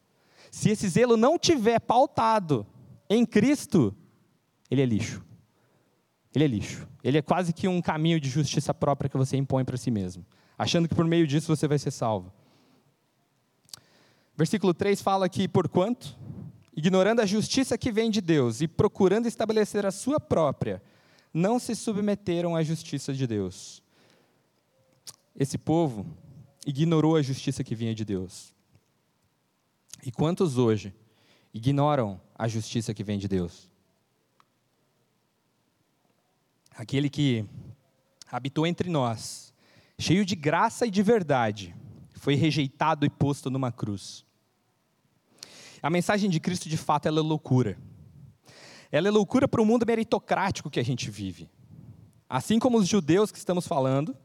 Se 0.48 0.70
esse 0.70 0.88
zelo 0.88 1.16
não 1.16 1.36
tiver 1.36 1.80
pautado 1.80 2.64
em 3.10 3.26
Cristo, 3.26 3.92
ele 4.70 4.82
é 4.82 4.86
lixo. 4.86 5.20
Ele 6.32 6.44
é 6.44 6.46
lixo. 6.46 6.88
Ele 7.02 7.18
é 7.18 7.22
quase 7.22 7.52
que 7.52 7.66
um 7.66 7.82
caminho 7.82 8.20
de 8.20 8.28
justiça 8.28 8.72
própria 8.72 9.10
que 9.10 9.18
você 9.18 9.36
impõe 9.36 9.64
para 9.64 9.76
si 9.76 9.90
mesmo, 9.90 10.24
achando 10.56 10.88
que 10.88 10.94
por 10.94 11.04
meio 11.04 11.26
disso 11.26 11.48
você 11.48 11.66
vai 11.66 11.76
ser 11.76 11.90
salvo. 11.90 12.32
Versículo 14.36 14.72
3 14.72 15.00
fala 15.02 15.28
que, 15.28 15.46
porquanto, 15.46 16.16
ignorando 16.74 17.20
a 17.20 17.26
justiça 17.26 17.76
que 17.76 17.92
vem 17.92 18.10
de 18.10 18.20
Deus 18.20 18.60
e 18.60 18.68
procurando 18.68 19.26
estabelecer 19.26 19.84
a 19.84 19.90
sua 19.90 20.18
própria, 20.18 20.82
não 21.32 21.58
se 21.58 21.74
submeteram 21.74 22.56
à 22.56 22.62
justiça 22.62 23.12
de 23.12 23.26
Deus. 23.26 23.82
Esse 25.34 25.56
povo 25.58 26.06
ignorou 26.66 27.16
a 27.16 27.22
justiça 27.22 27.64
que 27.64 27.74
vinha 27.74 27.94
de 27.94 28.04
Deus. 28.04 28.54
E 30.04 30.10
quantos 30.10 30.58
hoje 30.58 30.94
ignoram 31.54 32.20
a 32.34 32.48
justiça 32.48 32.92
que 32.92 33.04
vem 33.04 33.18
de 33.18 33.28
Deus? 33.28 33.70
Aquele 36.74 37.08
que 37.08 37.44
habitou 38.30 38.66
entre 38.66 38.88
nós, 38.88 39.52
cheio 39.98 40.24
de 40.24 40.34
graça 40.34 40.86
e 40.86 40.90
de 40.90 41.02
verdade, 41.02 41.74
foi 42.22 42.36
rejeitado 42.36 43.04
e 43.04 43.10
posto 43.10 43.50
numa 43.50 43.72
cruz. 43.72 44.24
A 45.82 45.90
mensagem 45.90 46.30
de 46.30 46.38
Cristo, 46.38 46.68
de 46.68 46.76
fato, 46.76 47.08
é 47.08 47.10
loucura. 47.10 47.76
Ela 48.92 49.08
é 49.08 49.10
loucura 49.10 49.48
para 49.48 49.60
o 49.60 49.66
mundo 49.66 49.84
meritocrático 49.84 50.70
que 50.70 50.78
a 50.78 50.84
gente 50.84 51.10
vive. 51.10 51.50
Assim 52.28 52.60
como 52.60 52.78
os 52.78 52.86
judeus 52.86 53.32
que 53.32 53.38
estamos 53.38 53.66
falando, 53.66 54.16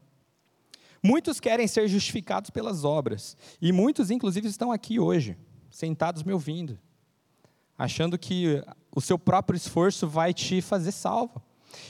muitos 1.02 1.40
querem 1.40 1.66
ser 1.66 1.88
justificados 1.88 2.50
pelas 2.50 2.84
obras. 2.84 3.36
E 3.60 3.72
muitos, 3.72 4.12
inclusive, 4.12 4.46
estão 4.46 4.70
aqui 4.70 5.00
hoje, 5.00 5.36
sentados 5.68 6.22
me 6.22 6.32
ouvindo, 6.32 6.78
achando 7.76 8.16
que 8.16 8.62
o 8.94 9.00
seu 9.00 9.18
próprio 9.18 9.56
esforço 9.56 10.06
vai 10.06 10.32
te 10.32 10.62
fazer 10.62 10.92
salvo. 10.92 11.42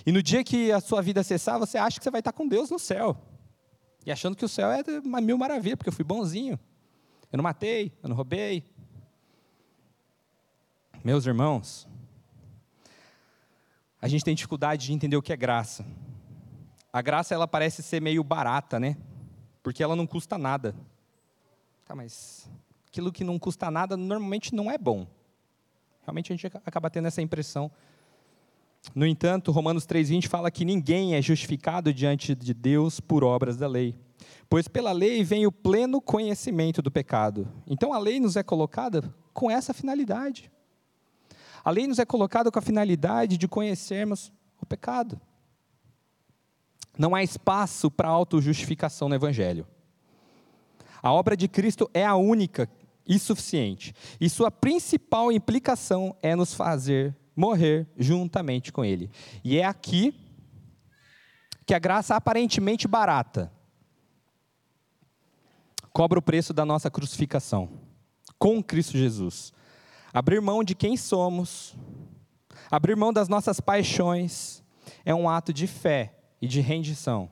E 0.07 0.11
no 0.11 0.23
dia 0.23 0.43
que 0.43 0.73
a 0.73 0.81
sua 0.81 1.03
vida 1.03 1.23
cessar, 1.23 1.59
você 1.59 1.77
acha 1.77 1.99
que 1.99 2.05
você 2.05 2.11
vai 2.11 2.23
estar 2.23 2.33
com 2.33 2.49
Deus 2.49 2.71
no 2.71 2.79
céu. 2.79 3.28
E 4.09 4.11
achando 4.11 4.35
que 4.35 4.43
o 4.43 4.49
céu 4.49 4.71
é 4.71 4.83
uma 5.05 5.21
mil 5.21 5.37
maravilha, 5.37 5.77
porque 5.77 5.91
eu 5.91 5.93
fui 5.93 6.03
bonzinho. 6.03 6.59
Eu 7.31 7.37
não 7.37 7.43
matei, 7.43 7.93
eu 8.03 8.09
não 8.09 8.17
roubei. 8.17 8.65
Meus 11.05 11.27
irmãos, 11.27 11.87
a 14.01 14.09
gente 14.09 14.25
tem 14.25 14.35
dificuldade 14.35 14.87
de 14.87 14.95
entender 14.95 15.15
o 15.15 15.21
que 15.21 15.31
é 15.31 15.37
graça. 15.37 15.85
A 16.91 17.03
graça 17.03 17.35
ela 17.35 17.47
parece 17.47 17.83
ser 17.83 18.01
meio 18.01 18.25
barata, 18.25 18.81
né? 18.81 18.97
Porque 19.63 19.83
ela 19.83 19.95
não 19.95 20.07
custa 20.07 20.39
nada. 20.39 20.75
Tá, 21.85 21.95
mas 21.95 22.51
aquilo 22.87 23.13
que 23.13 23.23
não 23.23 23.39
custa 23.39 23.71
nada 23.71 23.95
normalmente 23.95 24.55
não 24.55 24.71
é 24.71 24.79
bom. 24.79 25.07
Realmente 26.01 26.33
a 26.33 26.35
gente 26.35 26.47
acaba 26.65 26.89
tendo 26.89 27.09
essa 27.09 27.21
impressão 27.21 27.71
no 28.95 29.07
entanto, 29.07 29.53
Romanos 29.53 29.87
3,20 29.87 30.29
fala 30.29 30.51
que 30.51 30.65
ninguém 30.65 31.15
é 31.15 31.23
justificado 31.23 31.93
diante 31.93 32.35
de 32.35 32.55
Deus 32.55 33.01
por 33.01 33.23
obras 33.23 33.57
da 33.57 33.67
lei, 33.67 33.95
pois 34.49 34.67
pela 34.67 34.93
lei 34.93 35.23
vem 35.23 35.47
o 35.47 35.53
pleno 35.53 36.01
conhecimento 36.01 36.81
do 36.81 36.91
pecado. 36.91 37.49
Então 37.67 37.93
a 37.93 37.99
lei 37.99 38.19
nos 38.19 38.37
é 38.37 38.43
colocada 38.43 39.15
com 39.33 39.51
essa 39.51 39.75
finalidade. 39.75 40.51
A 41.65 41.71
lei 41.71 41.87
nos 41.87 41.99
é 41.99 42.05
colocada 42.05 42.51
com 42.51 42.59
a 42.59 42.63
finalidade 42.63 43.37
de 43.37 43.47
conhecermos 43.47 44.33
o 44.61 44.67
pecado. 44.67 45.21
Não 46.97 47.15
há 47.15 47.23
espaço 47.23 47.91
para 47.91 48.09
autojustificação 48.09 49.09
no 49.09 49.15
Evangelho. 49.15 49.67
A 51.01 51.13
obra 51.13 51.37
de 51.37 51.47
Cristo 51.47 51.89
é 51.95 52.05
a 52.05 52.17
única 52.17 52.69
e 53.07 53.19
suficiente. 53.19 53.95
E 54.21 54.29
sua 54.29 54.51
principal 54.51 55.31
implicação 55.31 56.17
é 56.21 56.35
nos 56.35 56.53
fazer 56.53 57.17
morrer 57.39 57.87
juntamente 57.97 58.73
com 58.73 58.85
ele. 58.85 59.09
E 59.45 59.59
é 59.59 59.65
aqui 59.65 60.13
que 61.65 61.73
a 61.73 61.79
graça 61.79 62.17
aparentemente 62.17 62.89
barata 62.89 63.53
cobra 65.93 66.19
o 66.19 66.23
preço 66.23 66.53
da 66.53 66.65
nossa 66.65 66.91
crucificação 66.91 67.71
com 68.39 68.63
Cristo 68.63 68.99
Jesus. 68.99 69.53
Abrir 70.13 70.41
mão 70.41 70.65
de 70.65 70.75
quem 70.75 70.97
somos, 70.97 71.77
abrir 72.71 72.97
mão 72.97 73.13
das 73.13 73.29
nossas 73.29 73.61
paixões, 73.61 74.65
é 75.05 75.15
um 75.15 75.29
ato 75.29 75.53
de 75.53 75.67
fé 75.69 76.15
e 76.43 76.49
de 76.49 76.61
rendição. 76.61 77.31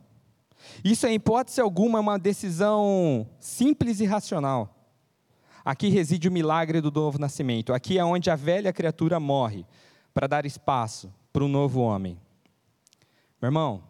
Isso, 0.85 1.07
em 1.07 1.15
hipótese 1.15 1.61
alguma, 1.61 1.99
é 1.99 2.01
uma 2.01 2.19
decisão 2.19 3.29
simples 3.41 3.99
e 4.01 4.05
racional. 4.05 4.73
Aqui 5.65 5.89
reside 5.89 6.29
o 6.29 6.33
milagre 6.33 6.81
do 6.81 6.93
novo 6.93 7.19
nascimento. 7.19 7.73
Aqui 7.73 7.99
é 7.99 8.05
onde 8.05 8.31
a 8.31 8.37
velha 8.37 8.73
criatura 8.73 9.19
morre, 9.19 9.67
para 10.17 10.27
dar 10.27 10.47
espaço 10.47 11.13
para 11.31 11.45
um 11.45 11.49
novo 11.49 11.83
homem. 11.83 12.19
Meu 13.39 13.49
irmão, 13.49 13.85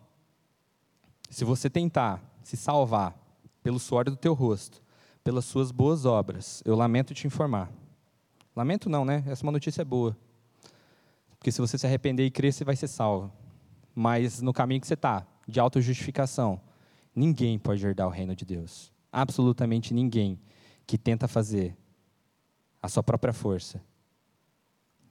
se 1.31 1.45
você 1.45 1.71
tentar 1.71 2.21
se 2.43 2.57
salvar 2.57 3.17
pelo 3.62 3.79
suor 3.79 4.07
do 4.07 4.17
teu 4.17 4.35
rosto, 4.35 4.83
pelas 5.23 5.45
suas 5.45 5.71
boas 5.71 6.05
obras, 6.05 6.65
eu 6.67 6.75
lamento 6.75 7.15
te 7.15 7.29
informar. 7.29 7.71
Lamento 8.57 8.91
não, 8.91 9.05
né? 9.05 9.23
Essa 9.29 9.45
é 9.45 9.47
uma 9.47 9.53
notícia 9.53 9.85
boa. 9.85 10.17
Porque 11.39 11.53
se 11.53 11.61
você 11.61 11.79
se 11.79 11.87
arrepender 11.87 12.27
e 12.27 12.31
crer, 12.33 12.53
você 12.53 12.65
vai 12.65 12.75
ser 12.75 12.89
salvo. 12.89 13.33
Mas 13.95 14.43
no 14.43 14.53
caminho 14.53 14.81
que 14.81 14.89
você 14.89 14.95
está, 14.95 15.25
de 15.47 15.61
autojustificação, 15.61 16.61
ninguém 17.15 17.57
pode 17.57 17.87
herdar 17.87 18.09
o 18.09 18.11
reino 18.11 18.35
de 18.35 18.45
Deus. 18.45 18.93
Absolutamente 19.12 19.95
ninguém 19.95 20.41
que 20.89 20.99
tenta 20.99 21.29
fazer 21.29 21.77
a 22.83 22.89
sua 22.89 23.05
própria 23.05 23.33
força 23.33 23.81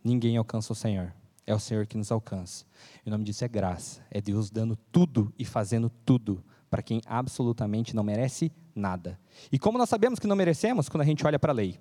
ninguém 0.06 0.38
alcança 0.38 0.72
o 0.72 0.76
Senhor. 0.76 1.12
É 1.48 1.54
o 1.54 1.60
Senhor 1.60 1.86
que 1.86 1.98
nos 1.98 2.12
alcança. 2.12 2.66
E 3.06 3.10
o 3.10 3.12
nome 3.12 3.24
disso 3.24 3.44
é 3.44 3.48
graça. 3.48 4.02
É 4.10 4.22
Deus 4.22 4.50
dando 4.50 4.76
tudo 4.92 5.34
e 5.38 5.44
fazendo 5.44 5.90
tudo 6.06 6.44
para 6.70 6.82
quem 6.82 7.02
absolutamente 7.06 7.96
não 7.96 8.04
merece 8.04 8.52
nada. 8.76 9.20
E 9.52 9.58
como 9.58 9.78
nós 9.78 9.90
sabemos 9.90 10.20
que 10.20 10.28
não 10.28 10.36
merecemos 10.36 10.88
quando 10.88 11.02
a 11.02 11.06
gente 11.06 11.26
olha 11.26 11.40
para 11.40 11.52
a 11.52 11.56
lei? 11.56 11.80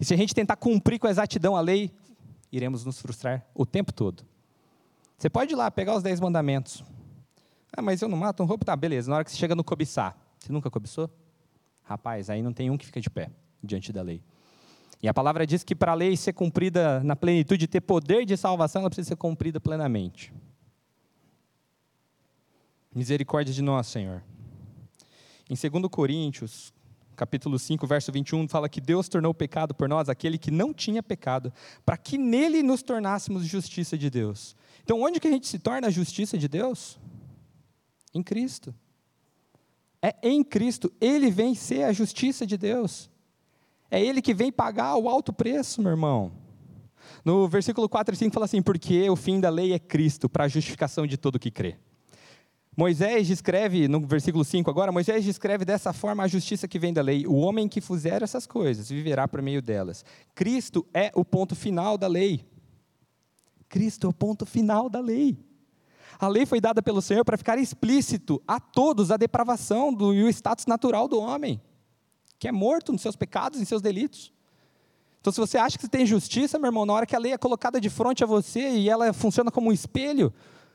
E 0.00 0.04
se 0.04 0.14
a 0.14 0.16
gente 0.16 0.34
tentar 0.34 0.56
cumprir 0.56 0.98
com 0.98 1.08
exatidão 1.08 1.56
a 1.56 1.60
lei, 1.60 1.90
iremos 2.50 2.84
nos 2.84 3.00
frustrar 3.00 3.46
o 3.54 3.64
tempo 3.66 3.92
todo. 3.92 4.24
Você 5.16 5.30
pode 5.30 5.52
ir 5.52 5.56
lá 5.56 5.70
pegar 5.70 5.94
os 5.94 6.02
dez 6.02 6.20
mandamentos. 6.20 6.84
Ah, 7.74 7.80
mas 7.80 8.02
eu 8.02 8.08
não 8.08 8.18
mato 8.18 8.42
um 8.42 8.46
roubo? 8.46 8.64
Tá, 8.64 8.76
beleza. 8.76 9.10
Na 9.10 9.16
hora 9.16 9.24
que 9.24 9.30
você 9.30 9.36
chega 9.36 9.54
no 9.54 9.64
cobiçar, 9.64 10.16
você 10.38 10.52
nunca 10.52 10.70
cobiçou? 10.70 11.08
Rapaz, 11.82 12.28
aí 12.28 12.42
não 12.42 12.52
tem 12.52 12.70
um 12.70 12.76
que 12.76 12.84
fica 12.84 13.00
de 13.00 13.08
pé 13.08 13.30
diante 13.62 13.92
da 13.92 14.02
lei. 14.02 14.22
E 15.02 15.08
a 15.08 15.14
palavra 15.14 15.44
diz 15.44 15.64
que 15.64 15.74
para 15.74 15.92
a 15.92 15.96
lei 15.96 16.16
ser 16.16 16.32
cumprida 16.32 17.02
na 17.02 17.16
plenitude, 17.16 17.66
ter 17.66 17.80
poder 17.80 18.24
de 18.24 18.36
salvação, 18.36 18.82
ela 18.82 18.88
precisa 18.88 19.08
ser 19.08 19.16
cumprida 19.16 19.60
plenamente. 19.60 20.32
Misericórdia 22.94 23.52
de 23.52 23.62
nós, 23.62 23.88
Senhor. 23.88 24.22
Em 25.50 25.56
2 25.56 25.88
Coríntios, 25.90 26.72
capítulo 27.16 27.58
5, 27.58 27.84
verso 27.84 28.12
21, 28.12 28.46
fala 28.46 28.68
que 28.68 28.80
Deus 28.80 29.08
tornou 29.08 29.34
pecado 29.34 29.74
por 29.74 29.88
nós 29.88 30.08
aquele 30.08 30.38
que 30.38 30.52
não 30.52 30.72
tinha 30.72 31.02
pecado, 31.02 31.52
para 31.84 31.96
que 31.96 32.16
nele 32.16 32.62
nos 32.62 32.80
tornássemos 32.82 33.44
justiça 33.44 33.98
de 33.98 34.08
Deus. 34.08 34.54
Então, 34.84 35.02
onde 35.02 35.18
que 35.18 35.26
a 35.26 35.30
gente 35.30 35.48
se 35.48 35.58
torna 35.58 35.88
a 35.88 35.90
justiça 35.90 36.38
de 36.38 36.46
Deus? 36.46 36.98
Em 38.14 38.22
Cristo. 38.22 38.72
É 40.00 40.14
em 40.22 40.44
Cristo. 40.44 40.92
Ele 41.00 41.28
vem 41.30 41.56
ser 41.56 41.84
a 41.84 41.92
justiça 41.92 42.46
de 42.46 42.56
Deus. 42.56 43.10
É 43.92 44.00
Ele 44.02 44.22
que 44.22 44.32
vem 44.32 44.50
pagar 44.50 44.96
o 44.96 45.06
alto 45.06 45.34
preço, 45.34 45.82
meu 45.82 45.90
irmão. 45.90 46.32
No 47.22 47.46
versículo 47.46 47.86
4 47.90 48.14
e 48.14 48.16
5 48.16 48.32
fala 48.32 48.46
assim: 48.46 48.62
Porque 48.62 49.10
o 49.10 49.14
fim 49.14 49.38
da 49.38 49.50
lei 49.50 49.74
é 49.74 49.78
Cristo, 49.78 50.30
para 50.30 50.44
a 50.44 50.48
justificação 50.48 51.06
de 51.06 51.18
todo 51.18 51.38
que 51.38 51.50
crê. 51.50 51.76
Moisés 52.74 53.26
descreve, 53.26 53.88
no 53.88 54.00
versículo 54.00 54.46
5 54.46 54.70
agora, 54.70 54.90
Moisés 54.90 55.22
descreve 55.22 55.66
dessa 55.66 55.92
forma 55.92 56.22
a 56.22 56.26
justiça 56.26 56.66
que 56.66 56.78
vem 56.78 56.90
da 56.90 57.02
lei. 57.02 57.26
O 57.26 57.34
homem 57.34 57.68
que 57.68 57.82
fizer 57.82 58.22
essas 58.22 58.46
coisas 58.46 58.88
viverá 58.88 59.28
por 59.28 59.42
meio 59.42 59.60
delas. 59.60 60.06
Cristo 60.34 60.86
é 60.94 61.12
o 61.14 61.22
ponto 61.22 61.54
final 61.54 61.98
da 61.98 62.06
lei. 62.06 62.46
Cristo 63.68 64.06
é 64.06 64.08
o 64.08 64.14
ponto 64.14 64.46
final 64.46 64.88
da 64.88 65.00
lei. 65.00 65.36
A 66.18 66.28
lei 66.28 66.46
foi 66.46 66.62
dada 66.62 66.82
pelo 66.82 67.02
Senhor 67.02 67.26
para 67.26 67.36
ficar 67.36 67.58
explícito 67.58 68.42
a 68.48 68.58
todos 68.58 69.10
a 69.10 69.18
depravação 69.18 69.92
do, 69.92 70.14
e 70.14 70.22
o 70.22 70.30
status 70.30 70.64
natural 70.64 71.06
do 71.06 71.20
homem 71.20 71.60
que 72.42 72.48
é 72.48 72.52
morto 72.52 72.90
nos 72.90 73.02
seus 73.02 73.14
pecados 73.14 73.60
e 73.60 73.64
seus 73.64 73.80
delitos. 73.80 74.32
Então, 75.20 75.32
se 75.32 75.38
você 75.38 75.56
acha 75.56 75.78
que 75.78 75.84
você 75.84 75.88
tem 75.88 76.04
justiça, 76.04 76.58
meu 76.58 76.66
irmão, 76.66 76.84
na 76.84 76.92
hora 76.92 77.06
que 77.06 77.14
a 77.14 77.18
lei 77.20 77.32
é 77.32 77.38
colocada 77.38 77.80
de 77.80 77.88
frente 77.88 78.24
a 78.24 78.26
você 78.26 78.68
e 78.68 78.90
ela 78.90 79.12
funciona 79.12 79.48
como 79.48 79.70
um 79.70 79.72
espelho, 79.72 80.34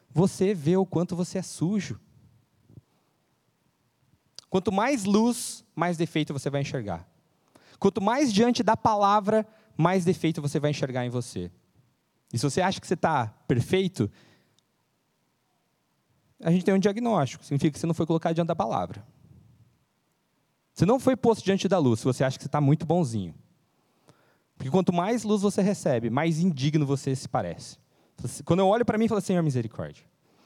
você 0.10 0.54
vê 0.54 0.78
o 0.78 0.86
quanto 0.86 1.14
você 1.14 1.40
é 1.40 1.42
sujo. 1.42 2.00
Quanto 4.50 4.72
mais 4.72 5.04
luz, 5.04 5.66
mais 5.76 5.98
defeito 5.98 6.32
você 6.32 6.50
vai 6.50 6.62
enxergar. 6.62 7.06
Quanto 7.78 8.02
mais 8.02 8.32
diante 8.32 8.64
da 8.64 8.78
palavra, 8.78 9.46
mais 9.76 10.06
defeito 10.06 10.42
você 10.42 10.62
vai 10.62 10.72
enxergar 10.72 11.06
em 11.06 11.10
você. 11.10 11.52
E 12.32 12.40
se 12.40 12.50
você 12.50 12.62
acha 12.62 12.80
que 12.80 12.88
você 12.88 12.94
está 12.94 13.28
perfeito, 13.46 14.10
a 16.42 16.50
gente 16.50 16.64
tem 16.64 16.74
um 16.74 16.80
diagnóstico, 16.80 17.44
significa 17.44 17.74
que 17.74 17.80
você 17.80 17.86
não 17.86 17.94
foi 17.94 18.06
colocado 18.06 18.36
diante 18.36 18.48
da 18.48 18.56
palavra. 18.56 19.06
Você 20.78 20.86
não 20.86 21.00
foi 21.00 21.18
posto 21.18 21.44
diante 21.44 21.68
da 21.68 21.80
luz 21.80 22.04
você 22.04 22.24
acha 22.24 22.38
que 22.38 22.44
você 22.44 22.48
está 22.48 22.62
muito 22.62 22.86
bonzinho. 22.86 23.34
Porque 24.56 24.70
quanto 24.70 24.94
mais 24.94 25.24
luz 25.24 25.42
você 25.42 25.60
recebe, 25.60 26.12
mais 26.12 26.38
indigno 26.38 26.86
você 26.86 27.16
se 27.16 27.28
parece. 27.28 27.80
Quando 28.46 28.60
eu 28.60 28.68
olho 28.68 28.86
para 28.86 28.96
mim 28.96 29.06
e 29.06 29.08
falo, 29.08 29.20
Senhor, 29.20 29.42
misericórdia. 29.42 30.06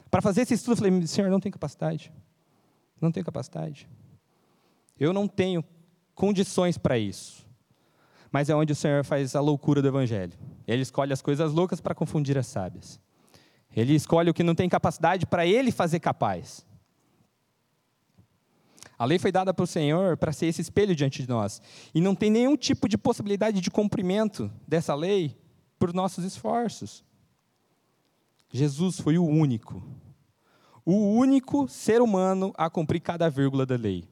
Para 0.09 0.21
fazer 0.21 0.43
esse 0.43 0.53
estudo, 0.53 0.71
eu 0.71 0.77
falei, 0.77 1.05
Senhor, 1.05 1.29
não 1.29 1.41
tenho 1.41 1.51
capacidade. 1.51 2.13
Não 3.01 3.11
tenho 3.11 3.25
capacidade. 3.25 3.89
Eu 4.97 5.11
não 5.11 5.27
tenho 5.27 5.65
condições 6.15 6.77
para 6.77 6.97
isso. 6.97 7.45
Mas 8.31 8.49
é 8.49 8.55
onde 8.55 8.71
o 8.71 8.75
Senhor 8.75 9.03
faz 9.03 9.35
a 9.35 9.41
loucura 9.41 9.81
do 9.81 9.89
Evangelho. 9.89 10.31
Ele 10.65 10.81
escolhe 10.81 11.11
as 11.11 11.21
coisas 11.21 11.51
loucas 11.51 11.81
para 11.81 11.93
confundir 11.93 12.37
as 12.37 12.47
sábias. 12.47 13.01
Ele 13.75 13.93
escolhe 13.93 14.29
o 14.29 14.33
que 14.33 14.43
não 14.43 14.55
tem 14.55 14.69
capacidade 14.69 15.25
para 15.25 15.45
ele 15.45 15.73
fazer 15.73 15.99
capaz. 15.99 16.65
A 19.01 19.05
lei 19.05 19.17
foi 19.17 19.31
dada 19.31 19.51
pelo 19.51 19.65
Senhor 19.65 20.15
para 20.15 20.31
ser 20.31 20.45
esse 20.45 20.61
espelho 20.61 20.95
diante 20.95 21.23
de 21.23 21.27
nós. 21.27 21.59
E 21.91 21.99
não 21.99 22.13
tem 22.13 22.29
nenhum 22.29 22.55
tipo 22.55 22.87
de 22.87 22.99
possibilidade 22.99 23.59
de 23.59 23.71
cumprimento 23.71 24.51
dessa 24.67 24.93
lei 24.93 25.35
por 25.79 25.91
nossos 25.91 26.23
esforços. 26.23 27.03
Jesus 28.51 28.99
foi 28.99 29.17
o 29.17 29.25
único, 29.25 29.81
o 30.85 31.15
único 31.15 31.67
ser 31.67 31.99
humano 31.99 32.53
a 32.55 32.69
cumprir 32.69 32.99
cada 32.99 33.27
vírgula 33.27 33.65
da 33.65 33.75
lei. 33.75 34.07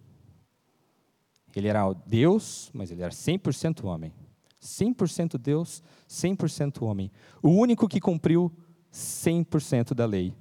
Ele 1.55 1.67
era 1.67 1.93
Deus, 1.93 2.71
mas 2.73 2.89
ele 2.89 3.03
era 3.03 3.11
100% 3.11 3.85
homem. 3.85 4.11
100% 4.59 5.37
Deus, 5.37 5.83
100% 6.09 6.81
homem. 6.81 7.11
O 7.43 7.49
único 7.49 7.87
que 7.87 8.01
cumpriu 8.01 8.51
100% 8.91 9.93
da 9.93 10.07
lei. 10.07 10.33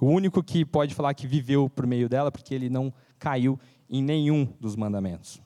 O 0.00 0.06
único 0.06 0.42
que 0.42 0.64
pode 0.64 0.92
falar 0.92 1.14
que 1.14 1.28
viveu 1.28 1.70
por 1.70 1.86
meio 1.86 2.08
dela, 2.08 2.32
porque 2.32 2.52
ele 2.52 2.68
não 2.68 2.92
caiu 3.18 3.58
em 3.88 4.02
nenhum 4.02 4.44
dos 4.60 4.76
mandamentos. 4.76 5.40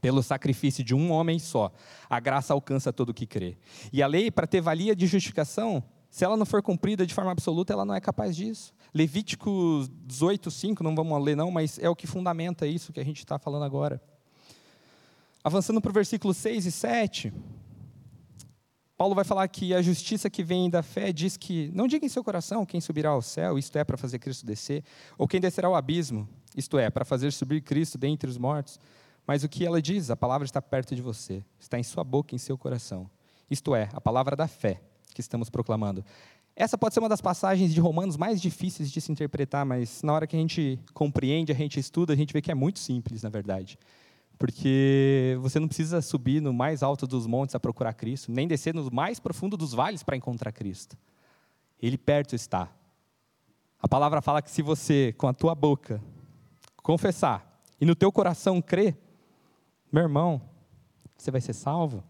Pelo 0.00 0.22
sacrifício 0.22 0.84
de 0.84 0.94
um 0.94 1.10
homem 1.10 1.38
só, 1.38 1.72
a 2.08 2.20
graça 2.20 2.52
alcança 2.52 2.92
todo 2.92 3.10
o 3.10 3.14
que 3.14 3.26
crê. 3.26 3.56
E 3.92 4.02
a 4.02 4.06
lei, 4.06 4.30
para 4.30 4.46
ter 4.46 4.60
valia 4.60 4.94
de 4.94 5.06
justificação, 5.06 5.82
se 6.10 6.24
ela 6.24 6.36
não 6.36 6.46
for 6.46 6.62
cumprida 6.62 7.06
de 7.06 7.12
forma 7.12 7.30
absoluta, 7.30 7.72
ela 7.72 7.84
não 7.84 7.94
é 7.94 8.00
capaz 8.00 8.36
disso. 8.36 8.72
Levítico 8.94 9.86
18, 10.06 10.50
5, 10.50 10.84
não 10.84 10.94
vamos 10.94 11.22
ler 11.22 11.36
não, 11.36 11.50
mas 11.50 11.78
é 11.78 11.88
o 11.88 11.96
que 11.96 12.06
fundamenta 12.06 12.66
isso 12.66 12.92
que 12.92 13.00
a 13.00 13.04
gente 13.04 13.18
está 13.18 13.38
falando 13.38 13.64
agora. 13.64 14.00
Avançando 15.42 15.80
para 15.80 15.90
o 15.90 15.94
versículo 15.94 16.32
6 16.32 16.66
e 16.66 16.72
7, 16.72 17.32
Paulo 18.96 19.14
vai 19.14 19.24
falar 19.24 19.46
que 19.48 19.72
a 19.72 19.80
justiça 19.80 20.28
que 20.28 20.42
vem 20.42 20.68
da 20.68 20.82
fé 20.82 21.12
diz 21.12 21.36
que 21.36 21.70
não 21.72 21.86
diga 21.86 22.04
em 22.04 22.08
seu 22.08 22.24
coração 22.24 22.66
quem 22.66 22.80
subirá 22.80 23.10
ao 23.10 23.22
céu, 23.22 23.56
isto 23.58 23.78
é, 23.78 23.84
para 23.84 23.96
fazer 23.96 24.18
Cristo 24.18 24.44
descer, 24.44 24.82
ou 25.16 25.28
quem 25.28 25.40
descerá 25.40 25.68
ao 25.68 25.76
abismo, 25.76 26.28
isto 26.58 26.78
é, 26.78 26.90
para 26.90 27.04
fazer 27.04 27.32
subir 27.32 27.62
Cristo 27.62 27.96
dentre 27.96 28.28
os 28.28 28.36
mortos. 28.36 28.78
Mas 29.26 29.44
o 29.44 29.48
que 29.48 29.64
ela 29.64 29.80
diz? 29.80 30.10
A 30.10 30.16
palavra 30.16 30.44
está 30.44 30.60
perto 30.60 30.94
de 30.94 31.02
você, 31.02 31.44
está 31.58 31.78
em 31.78 31.82
sua 31.82 32.02
boca, 32.02 32.34
em 32.34 32.38
seu 32.38 32.58
coração. 32.58 33.10
Isto 33.50 33.74
é, 33.74 33.88
a 33.92 34.00
palavra 34.00 34.34
da 34.34 34.48
fé 34.48 34.80
que 35.14 35.20
estamos 35.20 35.48
proclamando. 35.48 36.04
Essa 36.56 36.76
pode 36.76 36.94
ser 36.94 37.00
uma 37.00 37.08
das 37.08 37.20
passagens 37.20 37.72
de 37.72 37.80
Romanos 37.80 38.16
mais 38.16 38.40
difíceis 38.40 38.90
de 38.90 39.00
se 39.00 39.12
interpretar, 39.12 39.64
mas 39.64 40.02
na 40.02 40.12
hora 40.12 40.26
que 40.26 40.34
a 40.34 40.38
gente 40.38 40.78
compreende, 40.92 41.52
a 41.52 41.54
gente 41.54 41.78
estuda, 41.78 42.12
a 42.12 42.16
gente 42.16 42.32
vê 42.32 42.42
que 42.42 42.50
é 42.50 42.54
muito 42.54 42.78
simples, 42.78 43.22
na 43.22 43.28
verdade 43.28 43.78
porque 44.38 45.36
você 45.40 45.58
não 45.58 45.66
precisa 45.66 46.00
subir 46.00 46.40
no 46.40 46.52
mais 46.52 46.82
alto 46.82 47.06
dos 47.06 47.26
montes 47.26 47.56
a 47.56 47.60
procurar 47.60 47.92
Cristo, 47.92 48.30
nem 48.30 48.46
descer 48.46 48.72
no 48.72 48.88
mais 48.92 49.18
profundo 49.18 49.56
dos 49.56 49.74
vales 49.74 50.04
para 50.04 50.16
encontrar 50.16 50.52
Cristo. 50.52 50.96
Ele 51.82 51.98
perto 51.98 52.34
está. 52.34 52.70
A 53.80 53.88
palavra 53.88 54.22
fala 54.22 54.40
que 54.40 54.50
se 54.50 54.62
você, 54.62 55.12
com 55.18 55.26
a 55.26 55.34
tua 55.34 55.54
boca, 55.54 56.00
confessar 56.88 57.60
e 57.78 57.84
no 57.84 57.94
teu 57.94 58.10
coração 58.10 58.62
crer, 58.62 58.96
meu 59.92 60.04
irmão, 60.04 60.40
você 61.18 61.30
vai 61.30 61.38
ser 61.38 61.52
salvo. 61.52 62.02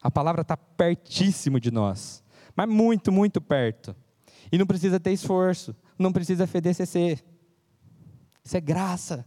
A 0.00 0.08
palavra 0.08 0.42
está 0.42 0.56
pertíssimo 0.56 1.58
de 1.58 1.72
nós, 1.72 2.22
mas 2.54 2.68
muito, 2.68 3.10
muito 3.10 3.40
perto. 3.40 3.96
E 4.52 4.56
não 4.56 4.68
precisa 4.68 5.00
ter 5.00 5.10
esforço, 5.10 5.74
não 5.98 6.12
precisa 6.12 6.44
FDCC. 6.44 7.18
Isso 8.44 8.56
é 8.56 8.60
graça 8.60 9.26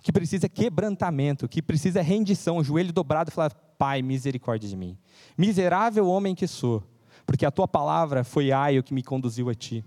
que 0.00 0.10
precisa 0.10 0.48
quebrantamento, 0.48 1.46
que 1.46 1.60
precisa 1.60 2.00
rendição, 2.00 2.56
o 2.56 2.64
joelho 2.64 2.94
dobrado 2.94 3.28
e 3.28 3.32
falar: 3.34 3.52
Pai, 3.76 4.00
misericórdia 4.00 4.70
de 4.70 4.76
mim. 4.76 4.96
Miserável 5.36 6.08
homem 6.08 6.34
que 6.34 6.46
sou, 6.46 6.82
porque 7.26 7.44
a 7.44 7.50
tua 7.50 7.68
palavra 7.68 8.24
foi 8.24 8.52
aio 8.52 8.82
que 8.82 8.94
me 8.94 9.02
conduziu 9.02 9.50
a 9.50 9.54
ti. 9.54 9.84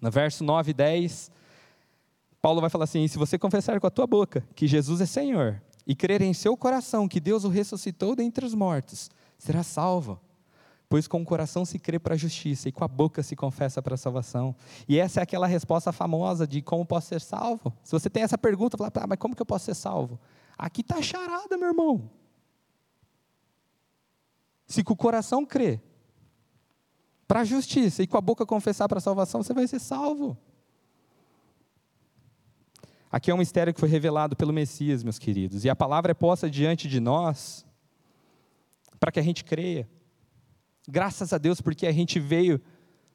No 0.00 0.10
verso 0.10 0.42
9 0.42 0.72
e 0.72 0.74
10, 0.74 1.30
Paulo 2.42 2.60
vai 2.60 2.68
falar 2.68 2.84
assim: 2.84 3.06
Se 3.06 3.16
você 3.16 3.38
confessar 3.38 3.80
com 3.80 3.86
a 3.86 3.90
tua 3.90 4.06
boca 4.06 4.44
que 4.56 4.66
Jesus 4.66 5.00
é 5.00 5.06
Senhor 5.06 5.62
e 5.86 5.94
crer 5.94 6.20
em 6.20 6.34
seu 6.34 6.56
coração 6.56 7.08
que 7.08 7.20
Deus 7.20 7.44
o 7.44 7.48
ressuscitou 7.48 8.16
dentre 8.16 8.44
os 8.44 8.52
mortos, 8.52 9.08
será 9.38 9.62
salvo. 9.62 10.20
Pois 10.88 11.06
com 11.08 11.22
o 11.22 11.24
coração 11.24 11.64
se 11.64 11.78
crê 11.78 11.98
para 11.98 12.14
a 12.14 12.18
justiça 12.18 12.68
e 12.68 12.72
com 12.72 12.84
a 12.84 12.88
boca 12.88 13.22
se 13.22 13.34
confessa 13.34 13.80
para 13.80 13.94
a 13.94 13.96
salvação. 13.96 14.54
E 14.86 14.98
essa 14.98 15.20
é 15.20 15.22
aquela 15.22 15.46
resposta 15.46 15.90
famosa 15.90 16.46
de 16.46 16.60
como 16.60 16.84
posso 16.84 17.08
ser 17.08 17.20
salvo. 17.22 17.72
Se 17.82 17.92
você 17.92 18.10
tem 18.10 18.24
essa 18.24 18.36
pergunta, 18.36 18.76
fala, 18.76 18.92
ah, 18.94 19.06
mas 19.06 19.18
como 19.18 19.34
que 19.34 19.40
eu 19.40 19.46
posso 19.46 19.64
ser 19.64 19.74
salvo? 19.74 20.20
Aqui 20.58 20.82
está 20.82 21.00
charada, 21.00 21.56
meu 21.56 21.68
irmão. 21.68 22.10
Se 24.66 24.84
com 24.84 24.92
o 24.92 24.96
coração 24.96 25.46
crê 25.46 25.80
para 27.26 27.40
a 27.40 27.44
justiça 27.44 28.02
e 28.02 28.06
com 28.06 28.18
a 28.18 28.20
boca 28.20 28.44
confessar 28.44 28.86
para 28.86 28.98
a 28.98 29.00
salvação, 29.00 29.42
você 29.42 29.54
vai 29.54 29.66
ser 29.66 29.78
salvo. 29.78 30.36
Aqui 33.12 33.30
é 33.30 33.34
um 33.34 33.38
mistério 33.38 33.74
que 33.74 33.78
foi 33.78 33.90
revelado 33.90 34.34
pelo 34.34 34.54
Messias, 34.54 35.04
meus 35.04 35.18
queridos, 35.18 35.66
e 35.66 35.68
a 35.68 35.76
palavra 35.76 36.12
é 36.12 36.14
posta 36.14 36.48
diante 36.48 36.88
de 36.88 36.98
nós 36.98 37.62
para 38.98 39.12
que 39.12 39.20
a 39.20 39.22
gente 39.22 39.44
creia. 39.44 39.86
Graças 40.88 41.30
a 41.30 41.36
Deus, 41.36 41.60
porque 41.60 41.86
a 41.86 41.92
gente 41.92 42.18
veio 42.18 42.58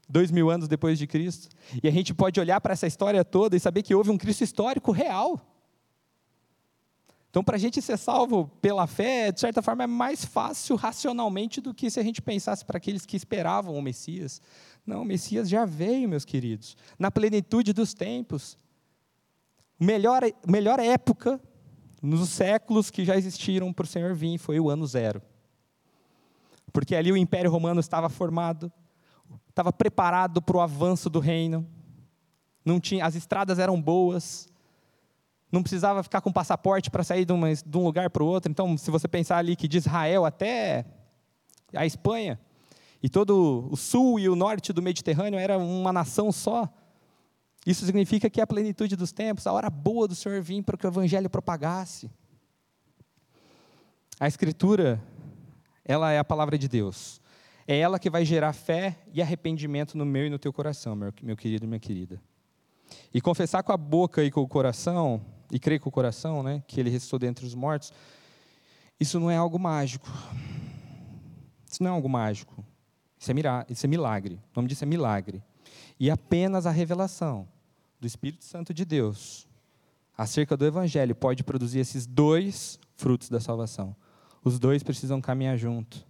dois 0.08 0.30
mil 0.30 0.52
anos 0.52 0.68
depois 0.68 1.00
de 1.00 1.08
Cristo, 1.08 1.50
e 1.82 1.88
a 1.88 1.92
gente 1.92 2.14
pode 2.14 2.40
olhar 2.40 2.62
para 2.62 2.74
essa 2.74 2.86
história 2.86 3.26
toda 3.26 3.58
e 3.58 3.60
saber 3.60 3.82
que 3.82 3.96
houve 3.96 4.12
um 4.12 4.20
Cristo 4.20 4.44
histórico 4.44 4.92
real. 4.92 5.42
Então, 7.32 7.44
para 7.44 7.56
a 7.56 7.60
gente 7.60 7.82
ser 7.82 7.98
salvo 7.98 8.52
pela 8.62 8.86
fé, 8.86 9.32
de 9.32 9.40
certa 9.40 9.64
forma, 9.64 9.84
é 9.84 9.88
mais 9.88 10.24
fácil 10.24 10.76
racionalmente 10.76 11.60
do 11.60 11.74
que 11.74 11.90
se 11.90 12.00
a 12.00 12.04
gente 12.04 12.22
pensasse 12.22 12.64
para 12.64 12.78
aqueles 12.78 13.04
que 13.04 13.18
esperavam 13.18 13.76
o 13.76 13.82
Messias. 13.82 14.44
Não, 14.86 15.02
o 15.02 15.06
Messias 15.06 15.50
já 15.50 15.66
veio, 15.66 16.08
meus 16.08 16.24
queridos, 16.24 16.78
na 17.00 17.10
plenitude 17.10 17.74
dos 17.74 17.96
tempos. 17.96 18.58
Melhor, 19.80 20.24
melhor 20.48 20.80
época 20.80 21.40
nos 22.02 22.30
séculos 22.30 22.90
que 22.90 23.06
já 23.06 23.16
existiram 23.16 23.74
para 23.74 23.84
o 23.84 23.88
Senhor 23.88 24.14
vir 24.14 24.38
foi 24.38 24.60
o 24.60 24.70
ano 24.70 24.86
zero. 24.86 25.22
Porque 26.72 26.96
ali 26.96 27.12
o 27.12 27.18
Império 27.18 27.50
Romano 27.50 27.80
estava 27.80 28.10
formado, 28.10 28.72
estava 29.50 29.74
preparado 29.74 30.42
para 30.42 30.58
o 30.58 30.62
avanço 30.62 31.10
do 31.10 31.20
reino, 31.20 31.68
não 32.64 32.80
tinha, 32.80 33.06
as 33.06 33.16
estradas 33.16 33.60
eram 33.60 33.82
boas, 33.82 34.50
não 35.52 35.62
precisava 35.62 36.04
ficar 36.04 36.22
com 36.22 36.32
passaporte 36.32 36.92
para 36.92 37.04
sair 37.04 37.26
de, 37.26 37.32
uma, 37.32 37.54
de 37.54 37.78
um 37.78 37.84
lugar 37.84 38.10
para 38.10 38.24
o 38.24 38.28
outro. 38.28 38.52
Então, 38.52 38.78
se 38.78 38.92
você 38.92 39.08
pensar 39.08 39.38
ali 39.38 39.56
que 39.56 39.68
de 39.68 39.78
Israel 39.78 40.26
até 40.26 40.86
a 41.74 41.86
Espanha, 41.86 42.40
e 43.02 43.10
todo 43.10 43.70
o 43.72 43.78
sul 43.78 44.20
e 44.20 44.28
o 44.28 44.36
norte 44.36 44.74
do 44.74 44.82
Mediterrâneo 44.82 45.40
era 45.40 45.58
uma 45.58 45.94
nação 45.94 46.32
só, 46.32 46.68
isso 47.70 47.86
significa 47.86 48.30
que 48.30 48.40
é 48.40 48.44
a 48.44 48.48
plenitude 48.48 48.96
dos 48.96 49.12
tempos, 49.12 49.46
a 49.46 49.52
hora 49.52 49.70
boa 49.70 50.08
do 50.08 50.16
Senhor 50.16 50.42
vir 50.42 50.64
para 50.64 50.78
que 50.78 50.86
o 50.86 50.88
Evangelho 50.88 51.30
propagasse. 51.30 52.10
A 54.18 54.26
Escritura 54.26 55.04
ela 55.84 56.10
é 56.10 56.18
a 56.18 56.24
palavra 56.24 56.58
de 56.58 56.70
Deus. 56.70 57.20
É 57.68 57.78
ela 57.78 58.00
que 58.00 58.10
vai 58.10 58.24
gerar 58.24 58.54
fé 58.54 58.98
e 59.14 59.22
arrependimento 59.22 59.98
no 59.98 60.06
meu 60.06 60.28
e 60.28 60.30
no 60.30 60.40
teu 60.40 60.54
coração, 60.54 60.96
meu, 60.96 61.14
meu 61.22 61.36
querido 61.36 61.66
e 61.66 61.68
minha 61.68 61.80
querida. 61.80 62.22
E 63.14 63.20
confessar 63.20 63.62
com 63.64 63.74
a 63.74 63.78
boca 63.78 64.24
e 64.24 64.32
com 64.32 64.40
o 64.40 64.48
coração, 64.48 65.22
e 65.52 65.60
crer 65.60 65.82
com 65.82 65.90
o 65.90 65.92
coração, 65.92 66.42
né, 66.42 66.64
que 66.66 66.80
ele 66.80 66.90
ressuscitou 66.90 67.20
dentre 67.20 67.46
os 67.46 67.54
mortos, 67.54 67.92
isso 68.98 69.20
não 69.20 69.30
é 69.30 69.36
algo 69.36 69.60
mágico. 69.60 70.08
Isso 71.70 71.84
não 71.84 71.92
é 71.92 71.94
algo 71.94 72.08
mágico. 72.08 72.64
Isso 73.20 73.30
é, 73.30 73.36
isso 73.70 73.86
é 73.86 73.90
milagre. 73.90 74.36
O 74.36 74.56
nome 74.56 74.70
disso 74.70 74.86
é 74.86 74.88
milagre. 74.88 75.44
E 76.00 76.10
apenas 76.10 76.66
a 76.66 76.72
revelação 76.72 77.46
do 78.00 78.08
Espírito 78.08 78.46
Santo 78.46 78.74
de 78.74 78.86
Deus 78.86 79.48
acerca 80.18 80.58
do 80.58 80.66
Evangelho 80.66 81.16
pode 81.16 81.44
produzir 81.44 81.80
esses 81.80 82.06
dois 82.08 82.80
frutos 82.96 83.30
da 83.30 83.40
salvação 83.40 83.96
os 84.48 84.60
dois 84.60 84.82
precisam 84.82 85.22
caminhar 85.22 85.58
junto. 85.58 86.06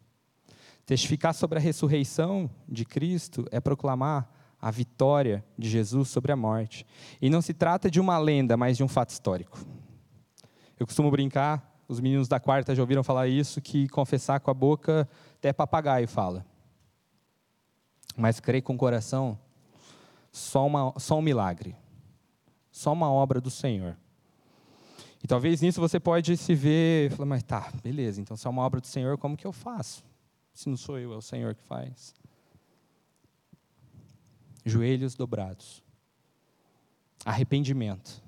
Testificar 0.85 1.33
sobre 1.33 1.57
a 1.57 1.61
ressurreição 1.61 2.49
de 2.67 2.85
Cristo 2.85 3.45
é 3.51 3.59
proclamar 3.59 4.31
a 4.61 4.71
vitória 4.71 5.43
de 5.57 5.69
Jesus 5.69 6.07
sobre 6.09 6.31
a 6.31 6.35
morte. 6.35 6.85
E 7.21 7.29
não 7.29 7.41
se 7.41 7.53
trata 7.53 7.91
de 7.91 7.99
uma 7.99 8.17
lenda, 8.17 8.55
mas 8.55 8.77
de 8.77 8.83
um 8.83 8.87
fato 8.87 9.09
histórico. 9.09 9.59
Eu 10.79 10.85
costumo 10.85 11.11
brincar, 11.11 11.81
os 11.87 11.99
meninos 11.99 12.27
da 12.27 12.39
quarta 12.39 12.73
já 12.73 12.81
ouviram 12.81 13.03
falar 13.03 13.27
isso, 13.27 13.61
que 13.61 13.87
confessar 13.89 14.39
com 14.39 14.49
a 14.49 14.53
boca 14.53 15.07
até 15.35 15.51
papagaio 15.51 16.07
fala. 16.07 16.45
Mas 18.15 18.39
crer 18.39 18.61
com 18.61 18.73
o 18.73 18.77
coração, 18.77 19.37
só, 20.37 20.65
uma, 20.65 20.93
só 20.97 21.17
um 21.17 21.21
milagre. 21.21 21.75
Só 22.71 22.93
uma 22.93 23.11
obra 23.11 23.41
do 23.41 23.49
Senhor. 23.49 23.97
E 25.23 25.27
talvez 25.27 25.61
nisso 25.61 25.81
você 25.81 25.99
pode 25.99 26.37
se 26.37 26.53
ver, 26.53 27.11
falar, 27.11 27.25
mas 27.25 27.43
tá, 27.43 27.71
beleza, 27.83 28.21
então 28.21 28.37
se 28.37 28.45
é 28.45 28.49
uma 28.49 28.61
obra 28.61 28.79
do 28.79 28.87
Senhor, 28.87 29.17
como 29.17 29.35
que 29.35 29.47
eu 29.47 29.51
faço? 29.51 30.05
Se 30.53 30.69
não 30.69 30.77
sou 30.77 30.99
eu, 30.99 31.11
é 31.13 31.17
o 31.17 31.21
Senhor 31.21 31.55
que 31.55 31.63
faz. 31.63 32.13
Joelhos 34.63 35.15
dobrados. 35.15 35.83
Arrependimento. 37.25 38.23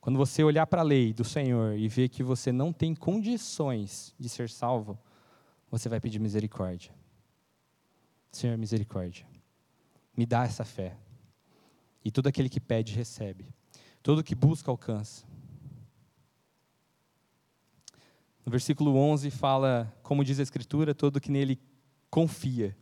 Quando 0.00 0.16
você 0.16 0.42
olhar 0.42 0.66
para 0.66 0.80
a 0.80 0.84
lei 0.84 1.12
do 1.12 1.24
Senhor 1.24 1.78
e 1.78 1.86
ver 1.88 2.08
que 2.08 2.22
você 2.22 2.50
não 2.50 2.72
tem 2.72 2.94
condições 2.94 4.12
de 4.18 4.28
ser 4.28 4.50
salvo, 4.50 4.98
você 5.70 5.88
vai 5.88 6.00
pedir 6.00 6.18
misericórdia. 6.18 6.92
Senhor, 8.32 8.58
misericórdia. 8.58 9.24
Me 10.16 10.26
dá 10.26 10.44
essa 10.44 10.64
fé. 10.64 10.96
E 12.04 12.10
todo 12.10 12.26
aquele 12.26 12.48
que 12.48 12.60
pede, 12.60 12.94
recebe. 12.94 13.54
Todo 14.02 14.24
que 14.24 14.34
busca, 14.34 14.70
alcança. 14.70 15.24
No 18.44 18.50
versículo 18.50 18.96
11 18.96 19.30
fala, 19.30 19.92
como 20.02 20.24
diz 20.24 20.40
a 20.40 20.42
Escritura, 20.42 20.94
todo 20.94 21.20
que 21.20 21.30
nele 21.30 21.60
confia, 22.10 22.76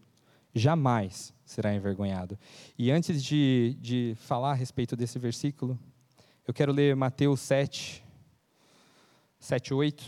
jamais 0.54 1.34
será 1.44 1.74
envergonhado. 1.74 2.38
E 2.78 2.90
antes 2.90 3.22
de, 3.22 3.76
de 3.80 4.14
falar 4.16 4.52
a 4.52 4.54
respeito 4.54 4.96
desse 4.96 5.18
versículo, 5.18 5.78
eu 6.46 6.54
quero 6.54 6.72
ler 6.72 6.96
Mateus 6.96 7.40
7, 7.40 8.02
7, 9.38 9.74
8, 9.74 10.04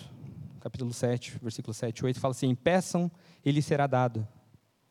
capítulo 0.61 0.93
7, 0.93 1.39
versículo 1.43 1.75
7, 1.75 2.05
8, 2.05 2.19
fala 2.19 2.33
assim: 2.33 2.55
Peçam, 2.55 3.11
e 3.45 3.51
lhe 3.51 3.61
será 3.61 3.87
dado. 3.87 4.27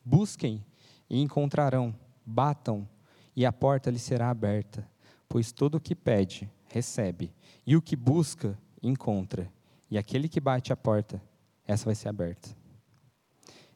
Busquem 0.04 0.64
e 1.10 1.20
encontrarão. 1.20 1.94
Batam 2.24 2.88
e 3.34 3.46
a 3.46 3.52
porta 3.52 3.90
lhe 3.90 3.98
será 3.98 4.30
aberta. 4.30 4.88
Pois 5.28 5.52
todo 5.52 5.76
o 5.76 5.80
que 5.80 5.94
pede, 5.94 6.50
recebe, 6.68 7.32
e 7.66 7.76
o 7.76 7.82
que 7.82 7.96
busca, 7.96 8.58
encontra. 8.82 9.50
E 9.90 9.96
aquele 9.96 10.28
que 10.28 10.40
bate 10.40 10.72
a 10.72 10.76
porta, 10.76 11.22
essa 11.66 11.84
vai 11.84 11.94
ser 11.94 12.08
aberta. 12.08 12.50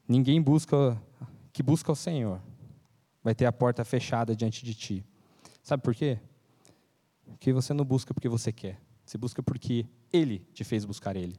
Ninguém 0.09 0.41
busca 0.41 1.01
que 1.53 1.63
busca 1.63 1.91
o 1.91 1.97
Senhor 1.97 2.41
vai 3.27 3.35
ter 3.35 3.45
a 3.45 3.51
porta 3.51 3.85
fechada 3.85 4.37
diante 4.37 4.65
de 4.65 4.73
ti. 4.73 5.05
Sabe 5.61 5.83
por 5.83 5.93
quê? 5.97 6.17
Porque 7.25 7.53
você 7.53 7.75
não 7.75 7.85
busca 7.85 8.15
porque 8.15 8.29
você 8.29 8.53
quer. 8.53 8.81
Você 9.05 9.19
busca 9.19 9.43
porque 9.43 9.85
Ele 10.13 10.47
te 10.55 10.63
fez 10.63 10.85
buscar 10.85 11.17
Ele. 11.17 11.35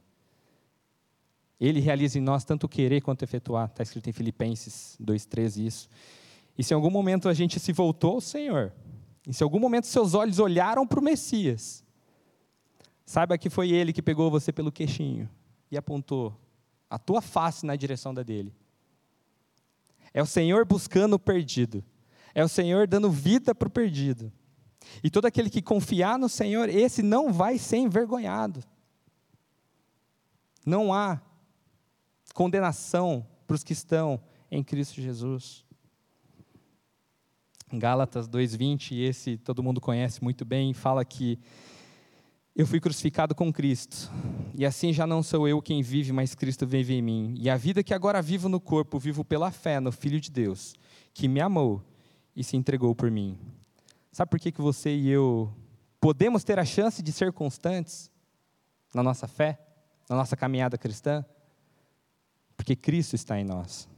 Ele 1.58 1.80
realiza 1.80 2.18
em 2.18 2.20
nós 2.20 2.44
tanto 2.44 2.68
querer 2.68 3.00
quanto 3.00 3.22
efetuar. 3.22 3.68
Está 3.68 3.82
escrito 3.82 4.10
em 4.10 4.12
Filipenses 4.12 4.98
2,13 5.00 5.64
isso. 5.64 5.88
E 6.58 6.64
se 6.64 6.74
em 6.74 6.76
algum 6.76 6.90
momento 6.90 7.28
a 7.28 7.34
gente 7.34 7.60
se 7.60 7.72
voltou 7.72 8.16
ao 8.16 8.20
Senhor, 8.20 8.72
e 9.26 9.32
se 9.32 9.42
em 9.42 9.46
algum 9.46 9.60
momento 9.60 9.86
seus 9.86 10.12
olhos 10.12 10.40
olharam 10.40 10.84
para 10.84 10.98
o 10.98 11.02
Messias, 11.02 11.84
saiba 13.06 13.38
que 13.38 13.48
foi 13.48 13.70
Ele 13.70 13.92
que 13.92 14.02
pegou 14.02 14.28
você 14.30 14.52
pelo 14.52 14.72
queixinho 14.72 15.30
e 15.70 15.76
apontou 15.76 16.36
a 16.90 16.98
tua 16.98 17.22
face 17.22 17.64
na 17.64 17.76
direção 17.76 18.12
da 18.12 18.24
dele. 18.24 18.52
É 20.12 20.20
o 20.20 20.26
Senhor 20.26 20.64
buscando 20.64 21.14
o 21.14 21.18
perdido. 21.18 21.84
É 22.34 22.42
o 22.42 22.48
Senhor 22.48 22.86
dando 22.86 23.10
vida 23.10 23.54
para 23.54 23.68
o 23.68 23.70
perdido. 23.70 24.32
E 25.02 25.10
todo 25.10 25.26
aquele 25.26 25.50
que 25.50 25.62
confiar 25.62 26.18
no 26.18 26.28
Senhor, 26.28 26.68
esse 26.68 27.02
não 27.02 27.32
vai 27.32 27.58
ser 27.58 27.76
envergonhado. 27.76 28.64
Não 30.64 30.92
há 30.92 31.20
condenação 32.34 33.26
para 33.46 33.54
os 33.54 33.62
que 33.62 33.72
estão 33.72 34.20
em 34.50 34.62
Cristo 34.62 35.00
Jesus. 35.00 35.67
Gálatas 37.72 38.28
2:20, 38.28 38.92
e 38.92 39.04
esse 39.04 39.36
todo 39.36 39.62
mundo 39.62 39.80
conhece 39.80 40.22
muito 40.22 40.44
bem, 40.44 40.72
fala 40.72 41.04
que 41.04 41.38
eu 42.56 42.66
fui 42.66 42.80
crucificado 42.80 43.34
com 43.34 43.52
Cristo, 43.52 44.10
e 44.54 44.66
assim 44.66 44.92
já 44.92 45.06
não 45.06 45.22
sou 45.22 45.46
eu 45.46 45.62
quem 45.62 45.82
vive, 45.82 46.12
mas 46.12 46.34
Cristo 46.34 46.66
vive 46.66 46.94
em 46.94 47.02
mim. 47.02 47.34
E 47.38 47.48
a 47.48 47.56
vida 47.56 47.84
que 47.84 47.94
agora 47.94 48.20
vivo 48.20 48.48
no 48.48 48.60
corpo, 48.60 48.98
vivo 48.98 49.24
pela 49.24 49.50
fé 49.50 49.78
no 49.78 49.92
Filho 49.92 50.20
de 50.20 50.30
Deus, 50.30 50.74
que 51.14 51.28
me 51.28 51.40
amou 51.40 51.82
e 52.34 52.42
se 52.42 52.56
entregou 52.56 52.94
por 52.94 53.10
mim. 53.10 53.38
Sabe 54.10 54.30
por 54.30 54.40
que, 54.40 54.50
que 54.50 54.60
você 54.60 54.96
e 54.96 55.08
eu 55.08 55.52
podemos 56.00 56.42
ter 56.42 56.58
a 56.58 56.64
chance 56.64 57.02
de 57.02 57.12
ser 57.12 57.32
constantes 57.32 58.10
na 58.94 59.02
nossa 59.02 59.28
fé, 59.28 59.60
na 60.08 60.16
nossa 60.16 60.36
caminhada 60.36 60.78
cristã? 60.78 61.24
Porque 62.56 62.74
Cristo 62.74 63.14
está 63.14 63.38
em 63.38 63.44
nós. 63.44 63.88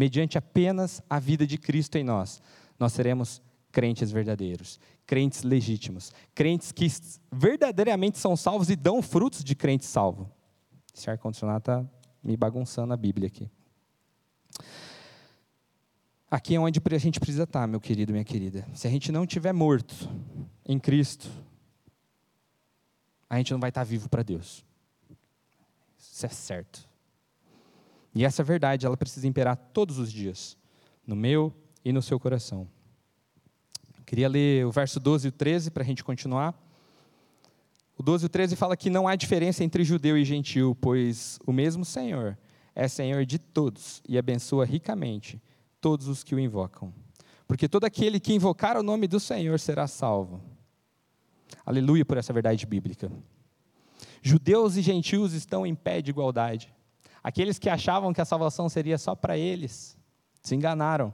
Mediante 0.00 0.38
apenas 0.38 1.02
a 1.10 1.18
vida 1.18 1.46
de 1.46 1.58
Cristo 1.58 1.98
em 1.98 2.02
nós, 2.02 2.40
nós 2.78 2.94
seremos 2.94 3.42
crentes 3.70 4.10
verdadeiros, 4.10 4.80
crentes 5.06 5.42
legítimos, 5.42 6.10
crentes 6.34 6.72
que 6.72 6.86
verdadeiramente 7.30 8.18
são 8.18 8.34
salvos 8.34 8.70
e 8.70 8.76
dão 8.76 9.02
frutos 9.02 9.44
de 9.44 9.54
crente 9.54 9.84
salvo. 9.84 10.32
Esse 10.96 11.10
ar-condicionado 11.10 11.58
está 11.58 11.86
me 12.24 12.34
bagunçando 12.34 12.94
a 12.94 12.96
Bíblia 12.96 13.26
aqui. 13.26 13.50
Aqui 16.30 16.54
é 16.54 16.58
onde 16.58 16.80
a 16.82 16.98
gente 16.98 17.20
precisa 17.20 17.42
estar, 17.42 17.68
meu 17.68 17.78
querido, 17.78 18.10
minha 18.10 18.24
querida. 18.24 18.66
Se 18.72 18.86
a 18.86 18.90
gente 18.90 19.12
não 19.12 19.24
estiver 19.24 19.52
morto 19.52 19.94
em 20.64 20.78
Cristo, 20.78 21.30
a 23.28 23.36
gente 23.36 23.52
não 23.52 23.60
vai 23.60 23.68
estar 23.68 23.84
vivo 23.84 24.08
para 24.08 24.22
Deus. 24.22 24.64
Isso 25.98 26.24
é 26.24 26.30
certo. 26.30 26.89
E 28.14 28.24
essa 28.24 28.42
verdade, 28.42 28.86
ela 28.86 28.96
precisa 28.96 29.26
imperar 29.26 29.56
todos 29.56 29.98
os 29.98 30.10
dias, 30.10 30.56
no 31.06 31.14
meu 31.14 31.54
e 31.84 31.92
no 31.92 32.02
seu 32.02 32.18
coração. 32.18 32.68
Queria 34.04 34.28
ler 34.28 34.66
o 34.66 34.72
verso 34.72 34.98
12 34.98 35.28
e 35.28 35.30
o 35.30 35.32
13 35.32 35.70
para 35.70 35.82
a 35.82 35.86
gente 35.86 36.02
continuar. 36.02 36.54
O 37.96 38.02
12 38.02 38.24
e 38.24 38.26
o 38.26 38.28
13 38.28 38.56
fala 38.56 38.76
que 38.76 38.90
não 38.90 39.06
há 39.06 39.14
diferença 39.14 39.62
entre 39.62 39.84
judeu 39.84 40.18
e 40.18 40.24
gentil, 40.24 40.76
pois 40.80 41.38
o 41.46 41.52
mesmo 41.52 41.84
Senhor 41.84 42.36
é 42.74 42.88
Senhor 42.88 43.24
de 43.24 43.38
todos 43.38 44.02
e 44.08 44.18
abençoa 44.18 44.64
ricamente 44.64 45.40
todos 45.80 46.08
os 46.08 46.24
que 46.24 46.34
o 46.34 46.40
invocam. 46.40 46.92
Porque 47.46 47.68
todo 47.68 47.84
aquele 47.84 48.18
que 48.18 48.32
invocar 48.32 48.76
o 48.76 48.82
nome 48.82 49.06
do 49.06 49.20
Senhor 49.20 49.58
será 49.60 49.86
salvo. 49.86 50.40
Aleluia 51.64 52.04
por 52.04 52.16
essa 52.16 52.32
verdade 52.32 52.64
bíblica. 52.66 53.10
Judeus 54.22 54.76
e 54.76 54.82
gentios 54.82 55.32
estão 55.32 55.66
em 55.66 55.74
pé 55.74 56.00
de 56.02 56.10
igualdade. 56.10 56.72
Aqueles 57.22 57.58
que 57.58 57.68
achavam 57.68 58.12
que 58.12 58.20
a 58.20 58.24
salvação 58.24 58.68
seria 58.68 58.98
só 58.98 59.14
para 59.14 59.36
eles 59.36 59.98
se 60.42 60.54
enganaram. 60.54 61.12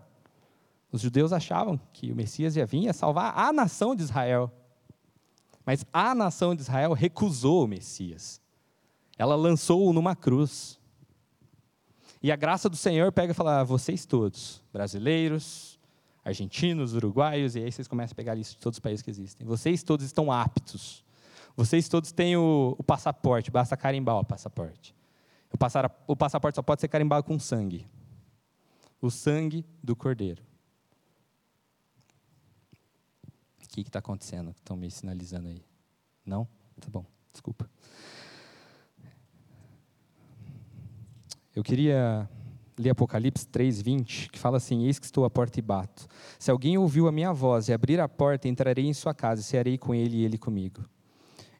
Os 0.92 1.00
judeus 1.00 1.32
achavam 1.32 1.78
que 1.92 2.12
o 2.12 2.16
Messias 2.16 2.56
ia 2.56 2.64
vir 2.64 2.92
salvar 2.94 3.36
a 3.36 3.52
nação 3.52 3.94
de 3.94 4.02
Israel. 4.02 4.50
Mas 5.64 5.84
a 5.92 6.14
nação 6.14 6.54
de 6.54 6.62
Israel 6.62 6.92
recusou 6.92 7.64
o 7.64 7.66
Messias. 7.66 8.40
Ela 9.18 9.34
lançou-o 9.34 9.92
numa 9.92 10.14
cruz. 10.14 10.78
E 12.22 12.30
a 12.30 12.36
graça 12.36 12.68
do 12.68 12.76
Senhor 12.76 13.10
pega 13.10 13.32
e 13.32 13.34
fala: 13.34 13.60
ah, 13.60 13.64
vocês 13.64 14.06
todos, 14.06 14.62
brasileiros, 14.72 15.78
argentinos, 16.24 16.94
uruguaios, 16.94 17.56
e 17.56 17.64
aí 17.64 17.72
vocês 17.72 17.88
começam 17.88 18.12
a 18.12 18.16
pegar 18.16 18.32
a 18.32 18.34
lista 18.36 18.54
de 18.54 18.60
todos 18.60 18.76
os 18.76 18.80
países 18.80 19.02
que 19.02 19.10
existem. 19.10 19.46
Vocês 19.46 19.82
todos 19.82 20.06
estão 20.06 20.30
aptos. 20.30 21.04
Vocês 21.56 21.88
todos 21.88 22.12
têm 22.12 22.36
o, 22.36 22.76
o 22.78 22.82
passaporte, 22.82 23.50
basta 23.50 23.76
carimbar 23.76 24.18
o 24.18 24.24
passaporte. 24.24 24.94
O, 25.56 26.12
o 26.12 26.16
passaporte 26.16 26.56
só 26.56 26.62
pode 26.62 26.80
ser 26.80 26.88
carimbado 26.88 27.24
com 27.24 27.38
sangue 27.38 27.86
o 29.00 29.10
sangue 29.10 29.64
do 29.82 29.94
Cordeiro. 29.94 30.42
que 33.68 33.82
está 33.82 33.98
acontecendo? 33.98 34.52
Estão 34.52 34.74
me 34.74 34.90
sinalizando 34.90 35.48
aí. 35.48 35.62
Não? 36.24 36.48
Tá 36.80 36.88
bom, 36.88 37.04
desculpa. 37.30 37.68
Eu 41.54 41.62
queria 41.62 42.28
ler 42.78 42.90
Apocalipse 42.90 43.46
3:20, 43.46 44.30
que 44.30 44.38
fala 44.38 44.56
assim: 44.56 44.86
Eis 44.86 44.98
que 44.98 45.04
estou 45.04 45.26
à 45.26 45.30
porta 45.30 45.58
e 45.58 45.62
bato. 45.62 46.06
Se 46.38 46.50
alguém 46.50 46.78
ouviu 46.78 47.06
a 47.06 47.12
minha 47.12 47.34
voz 47.34 47.68
e 47.68 47.72
abrir 47.74 48.00
a 48.00 48.08
porta, 48.08 48.48
entrarei 48.48 48.86
em 48.86 48.94
sua 48.94 49.12
casa 49.12 49.42
e 49.42 49.44
cearei 49.44 49.76
com 49.76 49.94
ele 49.94 50.16
e 50.16 50.24
ele 50.24 50.38
comigo. 50.38 50.82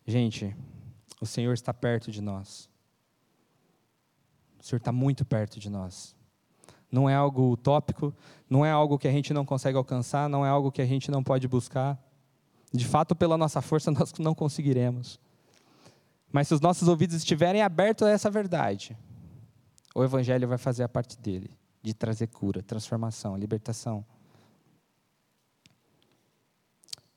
Gente, 0.06 0.56
o 1.20 1.26
Senhor 1.26 1.52
está 1.52 1.74
perto 1.74 2.10
de 2.10 2.22
nós. 2.22 2.66
Senhor 4.66 4.78
está 4.78 4.90
muito 4.90 5.24
perto 5.24 5.60
de 5.60 5.70
nós. 5.70 6.14
Não 6.90 7.08
é 7.08 7.14
algo 7.14 7.52
utópico, 7.52 8.12
não 8.50 8.64
é 8.66 8.70
algo 8.70 8.98
que 8.98 9.06
a 9.06 9.12
gente 9.12 9.32
não 9.32 9.44
consegue 9.44 9.78
alcançar, 9.78 10.28
não 10.28 10.44
é 10.44 10.48
algo 10.48 10.72
que 10.72 10.82
a 10.82 10.86
gente 10.86 11.10
não 11.10 11.22
pode 11.22 11.46
buscar. 11.46 11.96
De 12.72 12.84
fato, 12.84 13.14
pela 13.14 13.38
nossa 13.38 13.62
força, 13.62 13.90
nós 13.92 14.12
não 14.18 14.34
conseguiremos. 14.34 15.20
Mas 16.32 16.48
se 16.48 16.54
os 16.54 16.60
nossos 16.60 16.88
ouvidos 16.88 17.16
estiverem 17.16 17.62
abertos 17.62 18.06
a 18.06 18.10
essa 18.10 18.28
verdade, 18.28 18.96
o 19.94 20.02
Evangelho 20.02 20.48
vai 20.48 20.58
fazer 20.58 20.82
a 20.82 20.88
parte 20.88 21.16
dele, 21.16 21.50
de 21.80 21.94
trazer 21.94 22.26
cura, 22.26 22.60
transformação, 22.60 23.36
libertação. 23.36 24.04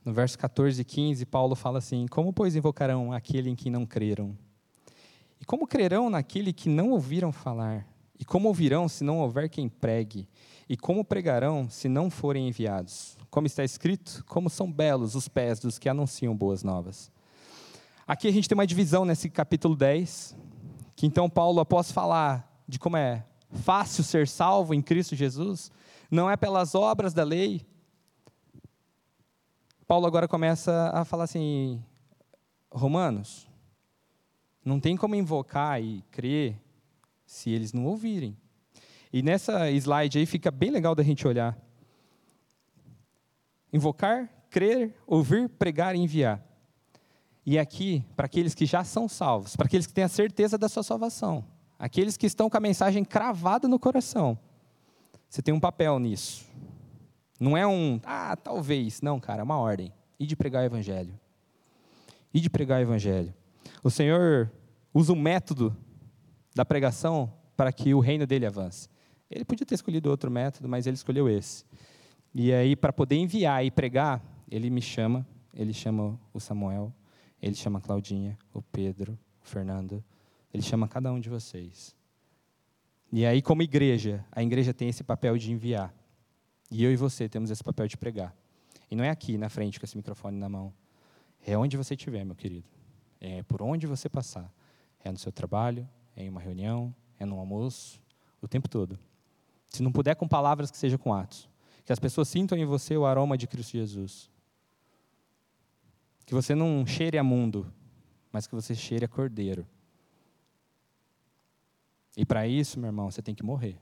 No 0.05 0.13
verso 0.13 0.37
14 0.37 0.81
e 0.81 0.85
15, 0.85 1.25
Paulo 1.25 1.55
fala 1.55 1.79
assim: 1.79 2.07
Como, 2.07 2.31
pois, 2.31 2.55
invocarão 2.55 3.11
aquele 3.11 3.49
em 3.49 3.55
quem 3.55 3.71
não 3.71 3.85
creram? 3.85 4.37
E 5.39 5.45
como 5.45 5.67
crerão 5.67 6.09
naquele 6.09 6.51
que 6.51 6.69
não 6.69 6.91
ouviram 6.91 7.31
falar? 7.31 7.87
E 8.19 8.25
como 8.25 8.49
ouvirão 8.49 8.89
se 8.89 9.03
não 9.03 9.19
houver 9.19 9.49
quem 9.49 9.69
pregue? 9.69 10.27
E 10.67 10.75
como 10.75 11.05
pregarão 11.05 11.69
se 11.69 11.87
não 11.87 12.09
forem 12.09 12.47
enviados? 12.47 13.17
Como 13.29 13.47
está 13.47 13.63
escrito, 13.63 14.23
como 14.27 14.49
são 14.49 14.71
belos 14.71 15.15
os 15.15 15.27
pés 15.27 15.59
dos 15.59 15.79
que 15.79 15.87
anunciam 15.87 16.35
boas 16.35 16.63
novas. 16.63 17.11
Aqui 18.05 18.27
a 18.27 18.31
gente 18.31 18.49
tem 18.49 18.57
uma 18.57 18.67
divisão 18.67 19.05
nesse 19.05 19.29
capítulo 19.29 19.75
10, 19.75 20.35
que 20.95 21.05
então 21.07 21.29
Paulo, 21.29 21.59
após 21.59 21.91
falar 21.91 22.63
de 22.67 22.77
como 22.77 22.97
é 22.97 23.25
fácil 23.51 24.03
ser 24.03 24.27
salvo 24.27 24.73
em 24.73 24.81
Cristo 24.81 25.15
Jesus, 25.15 25.71
não 26.11 26.29
é 26.29 26.35
pelas 26.35 26.75
obras 26.75 27.13
da 27.13 27.23
lei. 27.23 27.65
Paulo 29.87 30.05
agora 30.05 30.27
começa 30.27 30.91
a 30.93 31.03
falar 31.05 31.23
assim: 31.23 31.83
Romanos, 32.71 33.48
não 34.69 34.79
tem 34.79 34.95
como 34.95 35.15
invocar 35.15 35.81
e 35.81 36.03
crer 36.11 36.55
se 37.25 37.49
eles 37.49 37.73
não 37.73 37.85
ouvirem. 37.85 38.37
E 39.11 39.23
nessa 39.23 39.69
slide 39.71 40.19
aí 40.19 40.25
fica 40.27 40.51
bem 40.51 40.69
legal 40.69 40.93
da 40.93 41.01
gente 41.01 41.27
olhar. 41.27 41.57
Invocar, 43.73 44.29
crer, 44.49 44.95
ouvir, 45.07 45.49
pregar 45.49 45.95
e 45.95 45.99
enviar. 45.99 46.43
E 47.43 47.57
aqui, 47.57 48.05
para 48.15 48.27
aqueles 48.27 48.53
que 48.53 48.67
já 48.67 48.83
são 48.83 49.09
salvos, 49.09 49.55
para 49.55 49.65
aqueles 49.65 49.87
que 49.87 49.93
têm 49.93 50.03
a 50.03 50.07
certeza 50.07 50.55
da 50.55 50.69
sua 50.69 50.83
salvação, 50.83 51.43
aqueles 51.79 52.15
que 52.15 52.27
estão 52.27 52.47
com 52.47 52.57
a 52.57 52.61
mensagem 52.61 53.03
cravada 53.03 53.67
no 53.67 53.79
coração, 53.79 54.37
você 55.27 55.41
tem 55.41 55.53
um 55.53 55.59
papel 55.59 55.97
nisso. 55.97 56.45
Não 57.39 57.57
é 57.57 57.65
um, 57.65 57.99
ah, 58.03 58.35
talvez. 58.35 59.01
Não, 59.01 59.19
cara, 59.19 59.41
é 59.41 59.43
uma 59.43 59.57
ordem. 59.57 59.91
E 60.19 60.27
de 60.27 60.35
pregar 60.35 60.61
o 60.61 60.65
evangelho. 60.65 61.19
E 62.31 62.39
de 62.39 62.49
pregar 62.51 62.79
o 62.79 62.83
evangelho. 62.83 63.33
O 63.83 63.89
Senhor 63.89 64.51
usa 64.93 65.13
o 65.13 65.15
método 65.15 65.75
da 66.55 66.65
pregação 66.65 67.31
para 67.55 67.71
que 67.71 67.93
o 67.93 67.99
reino 67.99 68.25
dele 68.25 68.45
avance. 68.45 68.89
Ele 69.29 69.45
podia 69.45 69.65
ter 69.65 69.75
escolhido 69.75 70.09
outro 70.09 70.31
método, 70.31 70.67
mas 70.67 70.87
ele 70.87 70.95
escolheu 70.95 71.29
esse. 71.29 71.63
E 72.33 72.51
aí, 72.53 72.75
para 72.75 72.91
poder 72.91 73.15
enviar 73.15 73.65
e 73.65 73.71
pregar, 73.71 74.23
ele 74.49 74.69
me 74.69 74.81
chama, 74.81 75.25
ele 75.53 75.73
chama 75.73 76.19
o 76.33 76.39
Samuel, 76.39 76.93
ele 77.41 77.55
chama 77.55 77.79
a 77.79 77.81
Claudinha, 77.81 78.37
o 78.53 78.61
Pedro, 78.61 79.17
o 79.43 79.47
Fernando, 79.47 80.03
ele 80.53 80.63
chama 80.63 80.87
cada 80.87 81.11
um 81.11 81.19
de 81.19 81.29
vocês. 81.29 81.95
E 83.11 83.25
aí, 83.25 83.41
como 83.41 83.61
igreja, 83.61 84.25
a 84.31 84.43
igreja 84.43 84.73
tem 84.73 84.89
esse 84.89 85.03
papel 85.03 85.37
de 85.37 85.51
enviar. 85.51 85.93
E 86.69 86.83
eu 86.83 86.91
e 86.91 86.95
você 86.95 87.27
temos 87.27 87.49
esse 87.49 87.63
papel 87.63 87.87
de 87.87 87.97
pregar. 87.97 88.35
E 88.89 88.95
não 88.95 89.03
é 89.03 89.09
aqui 89.09 89.37
na 89.37 89.49
frente 89.49 89.79
com 89.79 89.85
esse 89.85 89.97
microfone 89.97 90.37
na 90.37 90.47
mão. 90.47 90.73
É 91.45 91.57
onde 91.57 91.77
você 91.77 91.95
estiver, 91.95 92.23
meu 92.23 92.35
querido. 92.35 92.67
É 93.19 93.41
por 93.43 93.61
onde 93.61 93.87
você 93.87 94.07
passar. 94.07 94.51
É 95.03 95.11
no 95.11 95.17
seu 95.17 95.31
trabalho, 95.31 95.87
é 96.15 96.23
em 96.23 96.29
uma 96.29 96.41
reunião, 96.41 96.93
é 97.17 97.25
no 97.25 97.39
almoço, 97.39 98.01
o 98.41 98.47
tempo 98.47 98.67
todo. 98.67 98.99
Se 99.69 99.83
não 99.83 99.91
puder 99.91 100.15
com 100.15 100.27
palavras, 100.27 100.71
que 100.71 100.77
seja 100.77 100.97
com 100.97 101.13
atos. 101.13 101.49
Que 101.85 101.93
as 101.93 101.99
pessoas 101.99 102.27
sintam 102.27 102.57
em 102.57 102.65
você 102.65 102.97
o 102.97 103.05
aroma 103.05 103.37
de 103.37 103.47
Cristo 103.47 103.71
Jesus. 103.71 104.29
Que 106.25 106.33
você 106.33 106.53
não 106.53 106.85
cheire 106.85 107.17
a 107.17 107.23
mundo, 107.23 107.71
mas 108.31 108.47
que 108.47 108.55
você 108.55 108.75
cheire 108.75 109.05
a 109.05 109.07
cordeiro. 109.07 109.65
E 112.15 112.25
para 112.25 112.47
isso, 112.47 112.79
meu 112.79 112.87
irmão, 112.87 113.09
você 113.09 113.21
tem 113.21 113.33
que 113.33 113.43
morrer. 113.43 113.79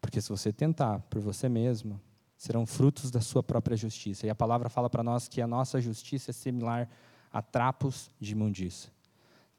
Porque 0.00 0.20
se 0.20 0.28
você 0.28 0.52
tentar 0.52 1.00
por 1.10 1.20
você 1.20 1.48
mesmo, 1.48 2.00
serão 2.36 2.66
frutos 2.66 3.10
da 3.10 3.20
sua 3.20 3.42
própria 3.42 3.76
justiça. 3.76 4.26
E 4.26 4.30
a 4.30 4.34
palavra 4.34 4.68
fala 4.68 4.90
para 4.90 5.02
nós 5.02 5.28
que 5.28 5.40
a 5.40 5.46
nossa 5.46 5.80
justiça 5.80 6.30
é 6.30 6.34
similar 6.34 6.88
a 7.32 7.40
trapos 7.40 8.10
de 8.20 8.32
imundícia. 8.32 8.92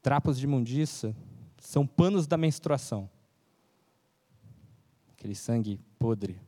Trapos 0.08 0.40
de 0.40 0.46
imundícia 0.46 1.14
são 1.60 1.86
panos 1.86 2.26
da 2.28 2.38
menstruação. 2.38 3.10
Aquele 5.12 5.36
sangue 5.36 5.82
podre, 6.00 6.40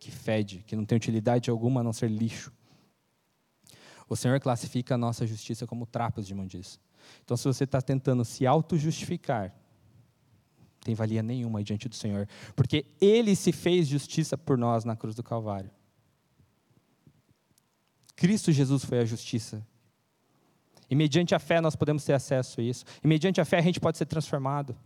que 0.00 0.10
fede, 0.10 0.64
que 0.66 0.74
não 0.74 0.84
tem 0.84 0.96
utilidade 0.96 1.48
alguma 1.48 1.80
a 1.80 1.84
não 1.84 1.92
ser 1.92 2.10
lixo. 2.10 2.52
O 4.08 4.16
Senhor 4.16 4.40
classifica 4.40 4.96
a 4.96 4.98
nossa 4.98 5.24
justiça 5.28 5.64
como 5.64 5.86
trapos 5.86 6.26
de 6.26 6.32
imundícia. 6.32 6.80
Então, 7.24 7.36
se 7.36 7.44
você 7.44 7.62
está 7.62 7.80
tentando 7.80 8.24
se 8.24 8.48
auto-justificar, 8.48 9.54
tem 10.80 10.96
valia 10.96 11.22
nenhuma 11.22 11.62
diante 11.62 11.88
do 11.88 11.94
Senhor, 11.94 12.28
porque 12.56 12.84
Ele 13.00 13.36
se 13.36 13.52
fez 13.52 13.86
justiça 13.86 14.36
por 14.36 14.58
nós 14.58 14.84
na 14.84 14.96
cruz 14.96 15.14
do 15.14 15.22
Calvário. 15.22 15.70
Cristo 18.16 18.50
Jesus 18.50 18.84
foi 18.84 18.98
a 18.98 19.04
justiça. 19.04 19.64
E 20.90 20.94
mediante 20.94 21.34
a 21.34 21.38
fé 21.38 21.60
nós 21.60 21.76
podemos 21.76 22.04
ter 22.04 22.12
acesso 22.12 22.60
a 22.60 22.64
isso. 22.64 22.84
E 23.02 23.06
mediante 23.06 23.40
a 23.40 23.44
fé 23.44 23.58
a 23.58 23.62
gente 23.62 23.80
pode 23.80 23.98
ser 23.98 24.06
transformado. 24.06 24.76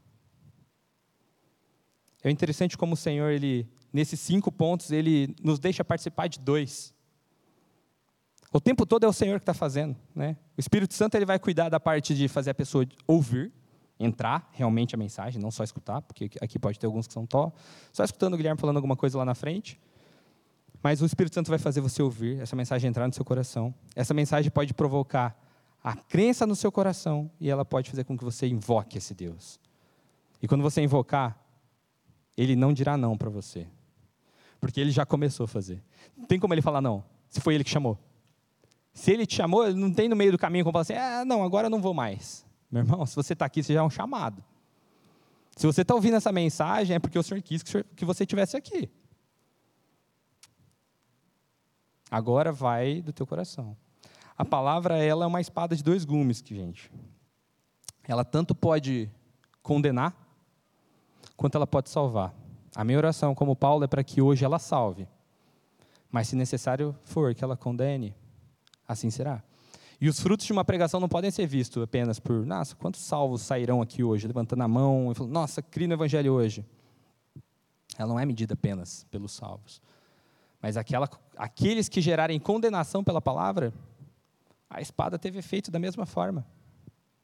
É 2.22 2.30
interessante 2.30 2.76
como 2.76 2.94
o 2.94 2.96
Senhor, 2.96 3.30
ele, 3.30 3.68
nesses 3.92 4.18
cinco 4.20 4.51
pontos, 4.51 4.90
ele 4.90 5.34
nos 5.42 5.59
deixa 5.59 5.84
participar 5.84 6.26
de 6.26 6.40
dois. 6.40 6.94
O 8.53 8.61
tempo 8.61 8.86
todo 8.86 9.05
é 9.05 9.09
o 9.09 9.12
Senhor 9.12 9.38
que 9.38 9.42
está 9.42 9.55
fazendo. 9.55 9.96
Né? 10.14 10.36
O 10.57 10.61
Espírito 10.61 10.94
Santo 10.94 11.14
ele 11.16 11.26
vai 11.26 11.38
cuidar 11.38 11.68
da 11.68 11.78
parte 11.78 12.14
de 12.14 12.28
fazer 12.28 12.51
a 12.51 12.55
pessoa 12.55 12.86
ouvir, 13.07 13.53
entrar 14.01 14.49
realmente 14.53 14.94
a 14.94 14.99
mensagem, 14.99 15.40
não 15.40 15.51
só 15.51 15.62
escutar, 15.62 16.01
porque 16.03 16.30
aqui 16.40 16.59
pode 16.59 16.78
ter 16.78 16.86
alguns 16.86 17.07
que 17.07 17.12
são 17.12 17.26
tó, 17.26 17.53
só 17.92 18.05
escutando 18.05 18.34
o 18.34 18.36
Guilherme 18.36 18.59
falando 18.61 18.76
alguma 18.76 18.96
coisa 18.96 19.18
lá 19.18 19.24
na 19.24 19.34
frente. 19.34 19.78
Mas 20.82 21.03
o 21.03 21.07
Espírito 21.07 21.34
Santo 21.34 21.51
vai 21.51 21.59
fazer 21.59 21.80
você 21.80 22.01
ouvir, 22.03 22.40
essa 22.40 22.55
mensagem 22.55 22.88
entrar 22.88 23.07
no 23.07 23.12
seu 23.12 23.24
coração. 23.24 23.74
Essa 23.96 24.14
mensagem 24.14 24.51
pode 24.51 24.72
provocar 24.72 25.36
a 25.89 25.97
crença 25.97 26.47
no 26.47 26.55
seu 26.55 26.70
coração 26.70 27.30
e 27.41 27.49
ela 27.49 27.64
pode 27.64 27.89
fazer 27.89 28.05
com 28.05 28.14
que 28.14 28.22
você 28.22 28.47
invoque 28.47 28.99
esse 28.99 29.14
Deus. 29.14 29.59
E 30.43 30.47
quando 30.47 30.61
você 30.61 30.82
invocar, 30.82 31.43
ele 32.36 32.55
não 32.55 32.74
dirá 32.74 32.99
não 32.99 33.16
para 33.16 33.30
você. 33.30 33.66
Porque 34.61 34.78
ele 34.78 34.91
já 34.91 35.07
começou 35.07 35.45
a 35.45 35.49
fazer. 35.49 35.82
Não 36.14 36.26
tem 36.26 36.39
como 36.39 36.53
ele 36.53 36.61
falar 36.61 36.82
não, 36.82 37.03
se 37.30 37.41
foi 37.41 37.55
ele 37.55 37.64
que 37.64 37.70
chamou. 37.70 37.99
Se 38.93 39.12
ele 39.12 39.24
te 39.24 39.36
chamou, 39.36 39.66
ele 39.66 39.80
não 39.80 39.91
tem 39.91 40.11
no 40.11 40.14
meio 40.14 40.30
do 40.30 40.36
caminho 40.36 40.62
como 40.62 40.74
falar 40.74 40.82
assim: 40.82 40.93
ah, 40.93 41.24
não, 41.24 41.43
agora 41.43 41.68
eu 41.68 41.70
não 41.70 41.80
vou 41.80 41.95
mais. 41.95 42.45
Meu 42.70 42.82
irmão, 42.82 43.07
se 43.07 43.16
você 43.16 43.32
está 43.32 43.47
aqui, 43.47 43.62
você 43.62 43.72
já 43.72 43.80
é 43.80 43.82
um 43.82 43.89
chamado. 43.89 44.45
Se 45.57 45.66
você 45.66 45.80
está 45.80 45.95
ouvindo 45.95 46.16
essa 46.16 46.30
mensagem, 46.30 46.97
é 46.97 46.99
porque 46.99 47.18
o 47.18 47.22
Senhor 47.22 47.41
quis 47.41 47.62
que 47.62 48.05
você 48.05 48.24
estivesse 48.24 48.59
aqui. 48.59 48.91
Agora 52.11 52.53
vai 52.53 53.01
do 53.01 53.11
teu 53.11 53.26
coração. 53.26 53.74
A 54.39 54.45
palavra 54.45 54.97
ela 55.03 55.24
é 55.24 55.26
uma 55.26 55.41
espada 55.41 55.74
de 55.74 55.82
dois 55.82 56.05
gumes, 56.05 56.45
gente. 56.47 56.93
Ela 58.07 58.24
tanto 58.24 58.55
pode 58.55 59.11
condenar, 59.64 60.14
quanto 61.36 61.57
ela 61.57 61.66
pode 61.66 61.91
salvar. 61.91 62.32
A 62.76 62.84
minha 62.84 62.97
oração, 62.97 63.34
como 63.34 63.57
Paulo, 63.57 63.82
é 63.82 63.89
para 63.89 64.05
que 64.05 64.22
hoje 64.22 64.45
ela 64.45 64.61
salve. 64.61 65.09
Mas 66.09 66.28
se 66.28 66.36
necessário 66.36 66.95
for 67.03 67.34
que 67.34 67.43
ela 67.43 67.57
condene, 67.57 68.14
assim 68.86 69.11
será. 69.11 69.43
E 70.01 70.09
os 70.09 70.20
frutos 70.20 70.47
de 70.47 70.53
uma 70.53 70.64
pregação 70.64 71.01
não 71.01 71.09
podem 71.09 71.32
ser 71.32 71.45
vistos 71.45 71.82
apenas 71.82 72.20
por, 72.20 72.47
nossa, 72.47 72.76
quantos 72.76 73.01
salvos 73.01 73.43
sairão 73.43 73.82
aqui 73.82 74.05
hoje, 74.05 74.28
levantando 74.28 74.62
a 74.62 74.68
mão 74.68 75.11
e 75.11 75.14
falando, 75.16 75.32
nossa, 75.32 75.61
crie 75.61 75.89
no 75.89 75.95
evangelho 75.95 76.32
hoje. 76.32 76.64
Ela 77.99 78.09
não 78.09 78.20
é 78.20 78.24
medida 78.24 78.55
apenas 78.55 79.05
pelos 79.11 79.32
salvos. 79.32 79.82
Mas 80.62 80.76
aquela, 80.76 81.11
aqueles 81.36 81.89
que 81.89 82.01
gerarem 82.01 82.39
condenação 82.39 83.03
pela 83.03 83.20
palavra, 83.20 83.74
a 84.70 84.80
espada 84.80 85.18
teve 85.18 85.38
efeito 85.38 85.70
da 85.70 85.78
mesma 85.78 86.04
forma. 86.04 86.46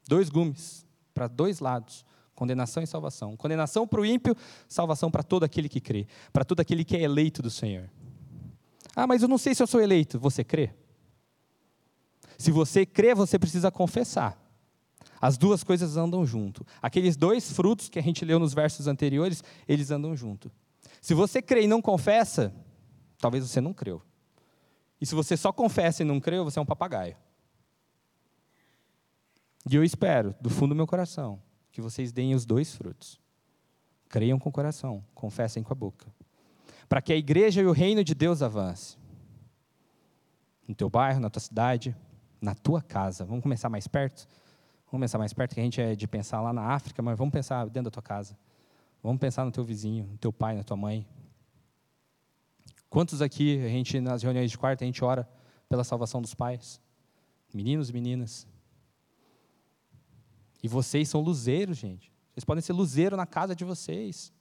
Dois 0.07 0.29
gumes, 0.29 0.85
para 1.13 1.27
dois 1.27 1.59
lados. 1.59 2.05
Condenação 2.33 2.83
e 2.83 2.87
salvação. 2.87 3.37
Condenação 3.37 3.87
para 3.87 4.01
o 4.01 4.05
ímpio, 4.05 4.35
salvação 4.67 5.09
para 5.09 5.23
todo 5.23 5.43
aquele 5.43 5.69
que 5.69 5.79
crê. 5.79 6.05
Para 6.33 6.43
todo 6.43 6.59
aquele 6.59 6.83
que 6.83 6.97
é 6.97 7.01
eleito 7.01 7.41
do 7.41 7.49
Senhor. 7.49 7.89
Ah, 8.95 9.07
mas 9.07 9.21
eu 9.21 9.27
não 9.27 9.37
sei 9.37 9.55
se 9.55 9.63
eu 9.63 9.67
sou 9.67 9.79
eleito. 9.79 10.19
Você 10.19 10.43
crê? 10.43 10.71
Se 12.37 12.51
você 12.51 12.85
crê, 12.85 13.15
você 13.15 13.39
precisa 13.39 13.71
confessar. 13.71 14.37
As 15.21 15.37
duas 15.37 15.63
coisas 15.63 15.95
andam 15.95 16.25
junto. 16.25 16.65
Aqueles 16.81 17.15
dois 17.15 17.51
frutos 17.51 17.87
que 17.87 17.97
a 17.97 18.03
gente 18.03 18.25
leu 18.25 18.37
nos 18.37 18.53
versos 18.53 18.85
anteriores, 18.87 19.43
eles 19.67 19.89
andam 19.89 20.15
junto. 20.15 20.51
Se 21.01 21.13
você 21.13 21.41
crê 21.41 21.63
e 21.63 21.67
não 21.67 21.81
confessa, 21.81 22.53
talvez 23.17 23.47
você 23.47 23.61
não 23.61 23.73
creu. 23.73 24.01
E 24.99 25.05
se 25.05 25.15
você 25.15 25.37
só 25.37 25.51
confessa 25.53 26.03
e 26.03 26.05
não 26.05 26.19
creu, 26.19 26.43
você 26.43 26.59
é 26.59 26.61
um 26.61 26.65
papagaio. 26.65 27.15
E 29.69 29.75
eu 29.75 29.83
espero, 29.83 30.35
do 30.39 30.49
fundo 30.49 30.69
do 30.69 30.75
meu 30.75 30.85
coração, 30.85 31.41
que 31.71 31.81
vocês 31.81 32.11
deem 32.11 32.35
os 32.35 32.45
dois 32.45 32.75
frutos. 32.75 33.19
Creiam 34.07 34.37
com 34.37 34.49
o 34.49 34.51
coração, 34.51 35.03
confessem 35.13 35.63
com 35.63 35.73
a 35.73 35.75
boca. 35.75 36.05
Para 36.87 37.01
que 37.01 37.11
a 37.11 37.15
igreja 37.15 37.61
e 37.61 37.65
o 37.65 37.71
reino 37.71 38.03
de 38.03 38.13
Deus 38.13 38.41
avance. 38.41 38.97
No 40.67 40.75
teu 40.75 40.89
bairro, 40.89 41.19
na 41.19 41.29
tua 41.29 41.39
cidade, 41.39 41.95
na 42.39 42.53
tua 42.53 42.81
casa. 42.81 43.25
Vamos 43.25 43.41
começar 43.41 43.67
mais 43.69 43.87
perto? 43.87 44.27
Vamos 44.85 44.91
começar 44.91 45.17
mais 45.17 45.33
perto, 45.33 45.55
que 45.55 45.59
a 45.59 45.63
gente 45.63 45.81
é 45.81 45.95
de 45.95 46.07
pensar 46.07 46.41
lá 46.41 46.53
na 46.53 46.61
África, 46.61 47.01
mas 47.01 47.17
vamos 47.17 47.33
pensar 47.33 47.65
dentro 47.65 47.85
da 47.85 47.91
tua 47.91 48.03
casa. 48.03 48.37
Vamos 49.01 49.19
pensar 49.19 49.43
no 49.45 49.51
teu 49.51 49.63
vizinho, 49.63 50.05
no 50.05 50.17
teu 50.17 50.31
pai, 50.31 50.55
na 50.55 50.63
tua 50.63 50.77
mãe. 50.77 51.07
Quantos 52.87 53.21
aqui, 53.21 53.63
a 53.65 53.67
gente, 53.67 53.99
nas 53.99 54.21
reuniões 54.21 54.51
de 54.51 54.57
quarta, 54.57 54.83
a 54.83 54.87
gente 54.87 55.03
ora 55.03 55.27
pela 55.67 55.83
salvação 55.83 56.21
dos 56.21 56.33
pais? 56.33 56.79
Meninos 57.53 57.89
e 57.89 57.93
meninas. 57.93 58.47
E 60.65 60.67
vocês 60.67 61.07
são 61.07 61.21
luzeiros, 61.21 61.77
gente. 61.77 62.11
Vocês 62.33 62.43
podem 62.43 62.59
ser 62.59 62.73
luzeiro 62.73 63.15
na 63.15 63.27
casa 63.27 63.55
de 63.55 63.63
vocês. 63.63 64.33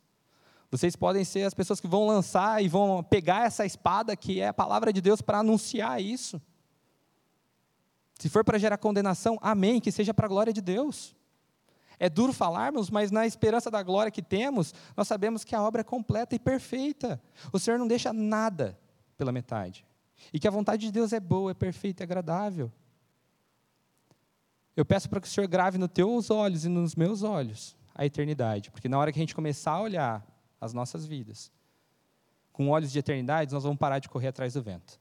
Vocês 0.70 0.96
podem 0.96 1.22
ser 1.22 1.42
as 1.42 1.52
pessoas 1.52 1.82
que 1.82 1.86
vão 1.86 2.06
lançar 2.06 2.64
e 2.64 2.66
vão 2.66 3.02
pegar 3.02 3.44
essa 3.44 3.66
espada 3.66 4.16
que 4.16 4.40
é 4.40 4.48
a 4.48 4.54
palavra 4.54 4.90
de 4.90 5.02
Deus 5.02 5.20
para 5.20 5.40
anunciar 5.40 6.00
isso. 6.00 6.40
Se 8.18 8.30
for 8.30 8.42
para 8.42 8.56
gerar 8.56 8.78
condenação, 8.78 9.38
amém, 9.42 9.82
que 9.82 9.92
seja 9.92 10.14
para 10.14 10.24
a 10.24 10.28
glória 10.30 10.50
de 10.50 10.62
Deus. 10.62 11.14
É 11.98 12.08
duro 12.08 12.32
falarmos, 12.32 12.88
mas 12.88 13.10
na 13.10 13.26
esperança 13.26 13.70
da 13.70 13.82
glória 13.82 14.10
que 14.10 14.22
temos, 14.22 14.72
nós 14.96 15.06
sabemos 15.06 15.44
que 15.44 15.54
a 15.54 15.62
obra 15.62 15.82
é 15.82 15.84
completa 15.84 16.34
e 16.34 16.38
perfeita. 16.38 17.22
O 17.52 17.58
Senhor 17.58 17.78
não 17.78 17.86
deixa 17.86 18.14
nada 18.14 18.80
pela 19.18 19.30
metade. 19.30 19.84
E 20.32 20.40
que 20.40 20.48
a 20.48 20.50
vontade 20.50 20.86
de 20.86 20.90
Deus 20.90 21.12
é 21.12 21.20
boa, 21.20 21.50
é 21.50 21.54
perfeita, 21.54 22.02
é 22.02 22.04
agradável. 22.04 22.72
Eu 24.76 24.84
peço 24.84 25.08
para 25.08 25.20
que 25.20 25.26
o 25.26 25.30
Senhor 25.30 25.46
grave 25.46 25.78
nos 25.78 25.90
teus 25.90 26.30
olhos 26.30 26.64
e 26.64 26.68
nos 26.68 26.94
meus 26.94 27.22
olhos 27.22 27.76
a 27.94 28.04
eternidade, 28.04 28.70
porque 28.70 28.88
na 28.88 28.98
hora 28.98 29.12
que 29.12 29.18
a 29.18 29.22
gente 29.22 29.34
começar 29.34 29.72
a 29.72 29.80
olhar 29.80 30.26
as 30.60 30.72
nossas 30.72 31.06
vidas, 31.06 31.52
com 32.52 32.68
olhos 32.68 32.90
de 32.90 32.98
eternidade, 32.98 33.52
nós 33.52 33.62
vamos 33.62 33.78
parar 33.78 33.98
de 33.98 34.08
correr 34.08 34.28
atrás 34.28 34.54
do 34.54 34.62
vento. 34.62 34.98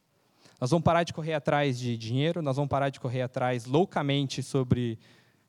Nós 0.62 0.70
vamos 0.70 0.84
parar 0.84 1.04
de 1.04 1.14
correr 1.14 1.34
atrás 1.34 1.78
de 1.80 1.98
dinheiro, 1.98 2.42
nós 2.42 2.56
vamos 2.56 2.70
parar 2.70 2.90
de 2.90 3.00
correr 3.00 3.22
atrás 3.22 3.66
loucamente 3.66 4.44
sobre 4.44 5.00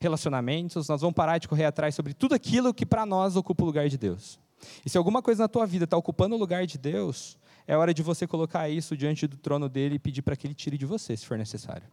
relacionamentos, 0.00 0.88
nós 0.88 1.00
vamos 1.00 1.14
parar 1.14 1.38
de 1.38 1.46
correr 1.46 1.64
atrás 1.64 1.94
sobre 1.94 2.14
tudo 2.14 2.34
aquilo 2.34 2.74
que 2.74 2.86
para 2.86 3.06
nós 3.06 3.36
ocupa 3.36 3.62
o 3.62 3.66
lugar 3.66 3.88
de 3.88 3.98
Deus. 3.98 4.38
E 4.84 4.90
se 4.90 4.96
alguma 4.98 5.22
coisa 5.22 5.44
na 5.44 5.48
tua 5.48 5.66
vida 5.66 5.84
está 5.84 5.96
ocupando 5.96 6.34
o 6.34 6.38
lugar 6.38 6.66
de 6.66 6.78
Deus, 6.78 7.38
é 7.66 7.76
hora 7.76 7.92
de 7.92 8.02
você 8.02 8.26
colocar 8.26 8.68
isso 8.68 8.96
diante 8.96 9.26
do 9.26 9.36
trono 9.36 9.68
dele 9.68 9.96
e 9.96 9.98
pedir 9.98 10.22
para 10.22 10.36
que 10.36 10.46
ele 10.46 10.54
tire 10.54 10.76
de 10.76 10.86
você, 10.86 11.16
se 11.16 11.26
for 11.26 11.38
necessário. 11.38 11.86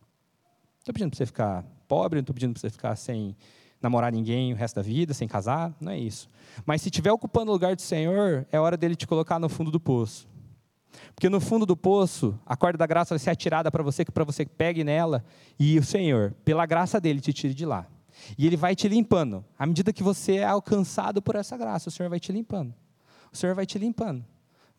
Não 0.82 0.86
estou 0.86 0.94
pedindo 0.94 1.12
para 1.12 1.18
você 1.18 1.26
ficar 1.28 1.64
pobre, 1.88 2.18
não 2.18 2.22
estou 2.22 2.34
pedindo 2.34 2.54
para 2.54 2.62
você 2.62 2.70
ficar 2.72 2.96
sem 2.96 3.36
namorar 3.80 4.12
ninguém 4.12 4.52
o 4.52 4.56
resto 4.56 4.78
da 4.78 4.82
vida, 4.82 5.14
sem 5.14 5.28
casar, 5.28 5.72
não 5.80 5.92
é 5.92 6.00
isso. 6.00 6.28
Mas 6.66 6.82
se 6.82 6.90
estiver 6.90 7.12
ocupando 7.12 7.52
o 7.52 7.54
lugar 7.54 7.76
do 7.76 7.82
Senhor, 7.84 8.48
é 8.52 8.60
hora 8.60 8.76
dele 8.76 8.96
te 8.96 9.06
colocar 9.06 9.38
no 9.38 9.48
fundo 9.48 9.70
do 9.70 9.80
poço. 9.80 10.28
Porque 11.14 11.30
no 11.30 11.40
fundo 11.40 11.68
do 11.68 11.78
poço, 11.78 12.38
a 12.44 12.58
corda 12.58 12.80
da 12.80 12.88
graça 12.88 13.14
vai 13.14 13.20
ser 13.20 13.30
atirada 13.30 13.70
para 13.70 13.84
você, 13.84 14.04
que 14.04 14.12
para 14.12 14.24
você 14.24 14.44
pegue 14.44 14.84
nela, 14.84 15.24
e 15.60 15.78
o 15.78 15.84
Senhor, 15.84 16.34
pela 16.44 16.66
graça 16.66 17.00
dele, 17.00 17.22
te 17.22 17.32
tire 17.32 17.54
de 17.54 17.66
lá. 17.66 17.86
E 18.36 18.48
ele 18.48 18.58
vai 18.58 18.76
te 18.76 18.88
limpando. 18.88 19.46
À 19.60 19.68
medida 19.68 19.94
que 19.94 20.02
você 20.02 20.38
é 20.38 20.46
alcançado 20.46 21.22
por 21.22 21.36
essa 21.36 21.56
graça, 21.56 21.90
o 21.90 21.92
Senhor 21.92 22.10
vai 22.10 22.20
te 22.20 22.32
limpando. 22.32 22.74
O 23.32 23.38
Senhor 23.38 23.54
vai 23.54 23.68
te 23.68 23.78
limpando. 23.78 24.26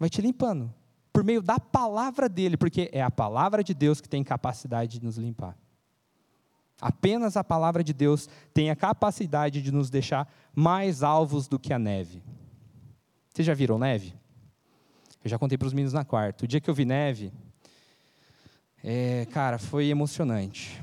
Vai 0.00 0.10
te 0.10 0.20
limpando. 0.20 0.74
Por 1.12 1.22
meio 1.22 1.40
da 1.40 1.60
palavra 1.60 2.28
dele, 2.28 2.56
porque 2.56 2.90
é 2.92 3.02
a 3.02 3.10
palavra 3.10 3.62
de 3.62 3.72
Deus 3.72 4.00
que 4.00 4.08
tem 4.08 4.24
capacidade 4.24 4.98
de 4.98 5.04
nos 5.04 5.16
limpar. 5.16 5.56
Apenas 6.82 7.36
a 7.36 7.44
palavra 7.44 7.84
de 7.84 7.92
Deus 7.92 8.28
tem 8.52 8.68
a 8.68 8.74
capacidade 8.74 9.62
de 9.62 9.70
nos 9.70 9.88
deixar 9.88 10.28
mais 10.52 11.04
alvos 11.04 11.46
do 11.46 11.56
que 11.56 11.72
a 11.72 11.78
neve. 11.78 12.20
Vocês 13.32 13.46
já 13.46 13.54
viram 13.54 13.78
neve? 13.78 14.12
Eu 15.22 15.30
já 15.30 15.38
contei 15.38 15.56
para 15.56 15.68
os 15.68 15.72
meninos 15.72 15.92
na 15.92 16.04
quarta. 16.04 16.44
O 16.44 16.48
dia 16.48 16.60
que 16.60 16.68
eu 16.68 16.74
vi 16.74 16.84
neve, 16.84 17.32
é, 18.82 19.28
cara, 19.30 19.58
foi 19.58 19.86
emocionante. 19.86 20.82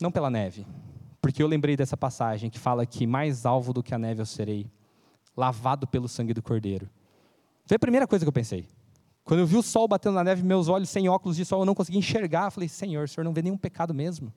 Não 0.00 0.12
pela 0.12 0.30
neve, 0.30 0.64
porque 1.20 1.42
eu 1.42 1.48
lembrei 1.48 1.76
dessa 1.76 1.96
passagem 1.96 2.48
que 2.48 2.58
fala 2.58 2.86
que 2.86 3.04
mais 3.04 3.44
alvo 3.44 3.72
do 3.72 3.82
que 3.82 3.92
a 3.92 3.98
neve 3.98 4.22
eu 4.22 4.26
serei, 4.26 4.70
lavado 5.36 5.84
pelo 5.84 6.06
sangue 6.06 6.32
do 6.32 6.40
Cordeiro. 6.40 6.88
Foi 7.66 7.74
a 7.74 7.80
primeira 7.80 8.06
coisa 8.06 8.24
que 8.24 8.28
eu 8.28 8.32
pensei. 8.32 8.68
Quando 9.24 9.40
eu 9.40 9.46
vi 9.46 9.56
o 9.56 9.62
sol 9.62 9.88
batendo 9.88 10.14
na 10.14 10.22
neve, 10.22 10.44
meus 10.44 10.68
olhos 10.68 10.88
sem 10.88 11.08
óculos 11.08 11.36
de 11.36 11.44
sol, 11.44 11.62
eu 11.62 11.66
não 11.66 11.74
conseguia 11.74 11.98
enxergar. 11.98 12.44
Eu 12.46 12.50
falei, 12.52 12.68
Senhor, 12.68 13.04
o 13.04 13.08
Senhor 13.08 13.24
não 13.24 13.32
vê 13.32 13.42
nenhum 13.42 13.58
pecado 13.58 13.92
mesmo. 13.92 14.32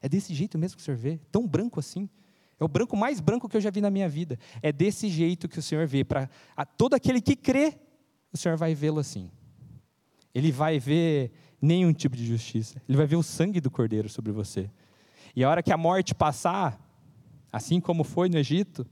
É 0.00 0.08
desse 0.08 0.34
jeito 0.34 0.58
mesmo 0.58 0.76
que 0.76 0.82
o 0.82 0.84
Senhor 0.84 0.96
vê, 0.96 1.20
tão 1.30 1.46
branco 1.46 1.78
assim. 1.78 2.08
É 2.58 2.64
o 2.64 2.68
branco 2.68 2.96
mais 2.96 3.20
branco 3.20 3.48
que 3.48 3.56
eu 3.56 3.60
já 3.60 3.70
vi 3.70 3.80
na 3.80 3.90
minha 3.90 4.08
vida. 4.08 4.38
É 4.62 4.70
desse 4.70 5.08
jeito 5.08 5.48
que 5.48 5.58
o 5.58 5.62
Senhor 5.62 5.86
vê. 5.86 6.04
Para 6.04 6.28
todo 6.76 6.94
aquele 6.94 7.20
que 7.20 7.34
crê, 7.34 7.78
o 8.32 8.36
Senhor 8.36 8.56
vai 8.56 8.74
vê-lo 8.74 8.98
assim. 9.00 9.30
Ele 10.34 10.52
vai 10.52 10.78
ver 10.78 11.32
nenhum 11.60 11.92
tipo 11.92 12.16
de 12.16 12.24
justiça. 12.24 12.80
Ele 12.88 12.96
vai 12.96 13.06
ver 13.06 13.16
o 13.16 13.22
sangue 13.22 13.60
do 13.60 13.70
cordeiro 13.70 14.08
sobre 14.08 14.30
você. 14.30 14.70
E 15.34 15.42
a 15.42 15.48
hora 15.48 15.62
que 15.62 15.72
a 15.72 15.76
morte 15.76 16.14
passar, 16.14 16.78
assim 17.52 17.80
como 17.80 18.04
foi 18.04 18.28
no 18.28 18.38
Egito, 18.38 18.86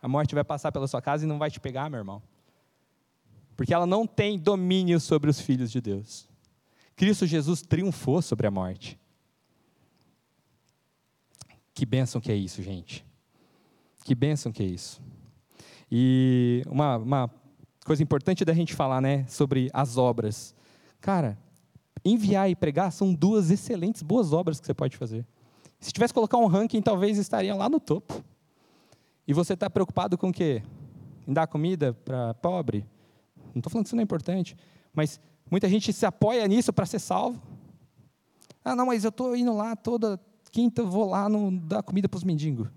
a 0.00 0.08
morte 0.08 0.34
vai 0.34 0.44
passar 0.44 0.70
pela 0.70 0.86
sua 0.86 1.00
casa 1.00 1.24
e 1.24 1.26
não 1.26 1.38
vai 1.38 1.50
te 1.50 1.58
pegar, 1.58 1.88
meu 1.88 1.98
irmão. 1.98 2.22
Porque 3.56 3.72
ela 3.72 3.86
não 3.86 4.06
tem 4.06 4.38
domínio 4.38 5.00
sobre 5.00 5.30
os 5.30 5.40
filhos 5.40 5.70
de 5.70 5.80
Deus. 5.80 6.28
Cristo 6.94 7.26
Jesus 7.26 7.62
triunfou 7.62 8.20
sobre 8.20 8.46
a 8.46 8.50
morte. 8.50 8.98
Que 11.74 11.84
bênção 11.84 12.20
que 12.20 12.30
é 12.30 12.36
isso, 12.36 12.62
gente. 12.62 13.04
Que 14.04 14.14
bênção 14.14 14.52
que 14.52 14.62
é 14.62 14.66
isso. 14.66 15.02
E 15.90 16.62
uma, 16.66 16.96
uma 16.96 17.30
coisa 17.84 18.02
importante 18.02 18.44
da 18.44 18.54
gente 18.54 18.74
falar, 18.74 19.00
né, 19.00 19.26
sobre 19.26 19.68
as 19.72 19.96
obras. 19.96 20.54
Cara, 21.00 21.36
enviar 22.04 22.48
e 22.48 22.54
pregar 22.54 22.92
são 22.92 23.12
duas 23.12 23.50
excelentes, 23.50 24.02
boas 24.02 24.32
obras 24.32 24.60
que 24.60 24.66
você 24.66 24.74
pode 24.74 24.96
fazer. 24.96 25.26
Se 25.80 25.92
tivesse 25.92 26.14
colocar 26.14 26.38
um 26.38 26.46
ranking, 26.46 26.80
talvez 26.80 27.18
estariam 27.18 27.58
lá 27.58 27.68
no 27.68 27.80
topo. 27.80 28.22
E 29.26 29.32
você 29.32 29.54
está 29.54 29.68
preocupado 29.68 30.16
com 30.16 30.28
o 30.28 30.32
quê? 30.32 30.62
Em 31.26 31.32
dar 31.32 31.46
comida 31.46 31.92
para 31.92 32.34
pobre? 32.34 32.86
Não 33.54 33.58
estou 33.58 33.70
falando 33.70 33.84
que 33.84 33.88
isso 33.88 33.96
não 33.96 34.00
é 34.00 34.04
importante, 34.04 34.56
mas 34.92 35.20
muita 35.50 35.68
gente 35.68 35.92
se 35.92 36.06
apoia 36.06 36.46
nisso 36.46 36.72
para 36.72 36.86
ser 36.86 36.98
salvo. 36.98 37.42
Ah, 38.64 38.76
não, 38.76 38.86
mas 38.86 39.04
eu 39.04 39.10
estou 39.10 39.34
indo 39.36 39.54
lá 39.54 39.74
toda 39.76 40.20
quinta 40.54 40.82
eu 40.82 40.86
vou 40.86 41.10
lá 41.10 41.28
no, 41.28 41.50
dar 41.50 41.82
comida 41.82 42.08
para 42.08 42.16
os 42.16 42.22
mendigos. 42.22 42.68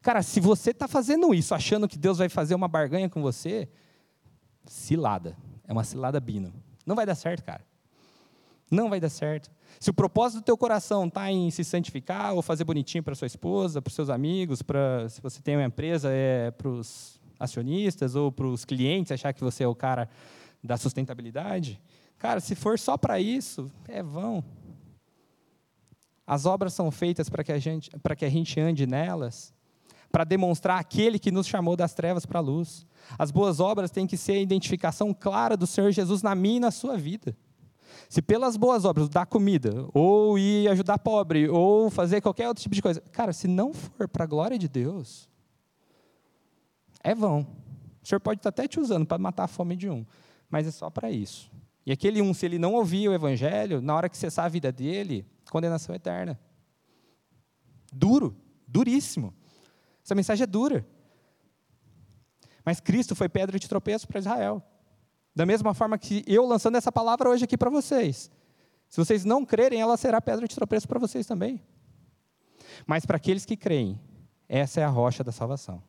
Cara, 0.00 0.22
se 0.22 0.38
você 0.38 0.70
está 0.70 0.86
fazendo 0.86 1.34
isso, 1.34 1.52
achando 1.52 1.88
que 1.88 1.98
Deus 1.98 2.18
vai 2.18 2.28
fazer 2.28 2.54
uma 2.54 2.68
barganha 2.68 3.10
com 3.10 3.20
você, 3.20 3.68
cilada. 4.64 5.36
É 5.66 5.72
uma 5.72 5.82
cilada 5.82 6.20
bino. 6.20 6.54
Não 6.86 6.94
vai 6.94 7.04
dar 7.04 7.16
certo, 7.16 7.42
cara. 7.42 7.64
Não 8.70 8.88
vai 8.88 9.00
dar 9.00 9.08
certo. 9.08 9.50
Se 9.80 9.90
o 9.90 9.92
propósito 9.92 10.40
do 10.40 10.44
teu 10.44 10.56
coração 10.56 11.08
está 11.08 11.32
em 11.32 11.50
se 11.50 11.64
santificar 11.64 12.32
ou 12.32 12.42
fazer 12.42 12.62
bonitinho 12.62 13.02
para 13.02 13.16
sua 13.16 13.26
esposa, 13.26 13.82
para 13.82 13.92
seus 13.92 14.08
amigos, 14.08 14.62
para 14.62 15.08
se 15.08 15.20
você 15.20 15.42
tem 15.42 15.56
uma 15.56 15.64
empresa, 15.64 16.10
é 16.12 16.52
para 16.52 16.68
os 16.68 17.20
acionistas 17.40 18.14
ou 18.14 18.30
para 18.30 18.46
os 18.46 18.64
clientes, 18.64 19.10
achar 19.10 19.32
que 19.32 19.42
você 19.42 19.64
é 19.64 19.68
o 19.68 19.74
cara 19.74 20.08
da 20.62 20.76
sustentabilidade, 20.76 21.80
cara, 22.18 22.38
se 22.38 22.54
for 22.54 22.78
só 22.78 22.96
para 22.96 23.18
isso, 23.18 23.68
é 23.88 24.00
vão. 24.00 24.44
As 26.30 26.46
obras 26.46 26.72
são 26.72 26.92
feitas 26.92 27.28
para 27.28 27.42
que 27.42 27.50
a 27.50 27.58
gente, 27.58 27.90
para 27.98 28.14
que 28.14 28.24
a 28.24 28.28
gente 28.28 28.60
ande 28.60 28.86
nelas, 28.86 29.52
para 30.12 30.22
demonstrar 30.22 30.78
aquele 30.78 31.18
que 31.18 31.32
nos 31.32 31.44
chamou 31.44 31.74
das 31.74 31.92
trevas 31.92 32.24
para 32.24 32.38
a 32.38 32.40
luz. 32.40 32.86
As 33.18 33.32
boas 33.32 33.58
obras 33.58 33.90
têm 33.90 34.06
que 34.06 34.16
ser 34.16 34.34
a 34.34 34.40
identificação 34.40 35.12
clara 35.12 35.56
do 35.56 35.66
Senhor 35.66 35.90
Jesus 35.90 36.22
na 36.22 36.32
minha 36.36 36.58
e 36.58 36.60
na 36.60 36.70
sua 36.70 36.96
vida. 36.96 37.36
Se 38.08 38.22
pelas 38.22 38.56
boas 38.56 38.84
obras, 38.84 39.08
dar 39.08 39.26
comida, 39.26 39.88
ou 39.92 40.38
ir 40.38 40.68
ajudar 40.68 41.00
pobre, 41.00 41.48
ou 41.48 41.90
fazer 41.90 42.20
qualquer 42.20 42.46
outro 42.46 42.62
tipo 42.62 42.76
de 42.76 42.82
coisa, 42.82 43.00
cara, 43.10 43.32
se 43.32 43.48
não 43.48 43.74
for 43.74 44.06
para 44.06 44.22
a 44.22 44.28
glória 44.28 44.56
de 44.56 44.68
Deus, 44.68 45.28
é 47.02 47.12
vão. 47.12 47.44
O 48.00 48.06
Senhor 48.06 48.20
pode 48.20 48.38
estar 48.38 48.50
até 48.50 48.68
te 48.68 48.78
usando 48.78 49.04
para 49.04 49.18
matar 49.18 49.42
a 49.42 49.48
fome 49.48 49.74
de 49.74 49.90
um, 49.90 50.06
mas 50.48 50.64
é 50.64 50.70
só 50.70 50.90
para 50.90 51.10
isso. 51.10 51.50
E 51.84 51.90
aquele 51.90 52.22
um, 52.22 52.32
se 52.32 52.46
ele 52.46 52.56
não 52.56 52.74
ouvir 52.74 53.08
o 53.08 53.12
evangelho, 53.12 53.80
na 53.80 53.96
hora 53.96 54.08
que 54.08 54.16
cessar 54.16 54.44
a 54.44 54.48
vida 54.48 54.70
dele, 54.70 55.26
condenação 55.50 55.94
eterna. 55.94 56.40
Duro, 57.92 58.36
duríssimo. 58.66 59.34
Essa 60.04 60.14
mensagem 60.14 60.44
é 60.44 60.46
dura. 60.46 60.86
Mas 62.64 62.80
Cristo 62.80 63.14
foi 63.14 63.28
pedra 63.28 63.58
de 63.58 63.68
tropeço 63.68 64.06
para 64.06 64.20
Israel. 64.20 64.62
Da 65.34 65.44
mesma 65.44 65.74
forma 65.74 65.98
que 65.98 66.24
eu 66.26 66.46
lançando 66.46 66.76
essa 66.76 66.90
palavra 66.90 67.28
hoje 67.28 67.44
aqui 67.44 67.56
para 67.56 67.70
vocês. 67.70 68.30
Se 68.88 68.96
vocês 68.96 69.24
não 69.24 69.44
crerem, 69.44 69.80
ela 69.80 69.96
será 69.96 70.20
pedra 70.20 70.46
de 70.46 70.54
tropeço 70.54 70.88
para 70.88 70.98
vocês 70.98 71.26
também. 71.26 71.62
Mas 72.86 73.06
para 73.06 73.16
aqueles 73.16 73.44
que 73.44 73.56
creem, 73.56 74.00
essa 74.48 74.80
é 74.80 74.84
a 74.84 74.88
rocha 74.88 75.22
da 75.22 75.32
salvação. 75.32 75.82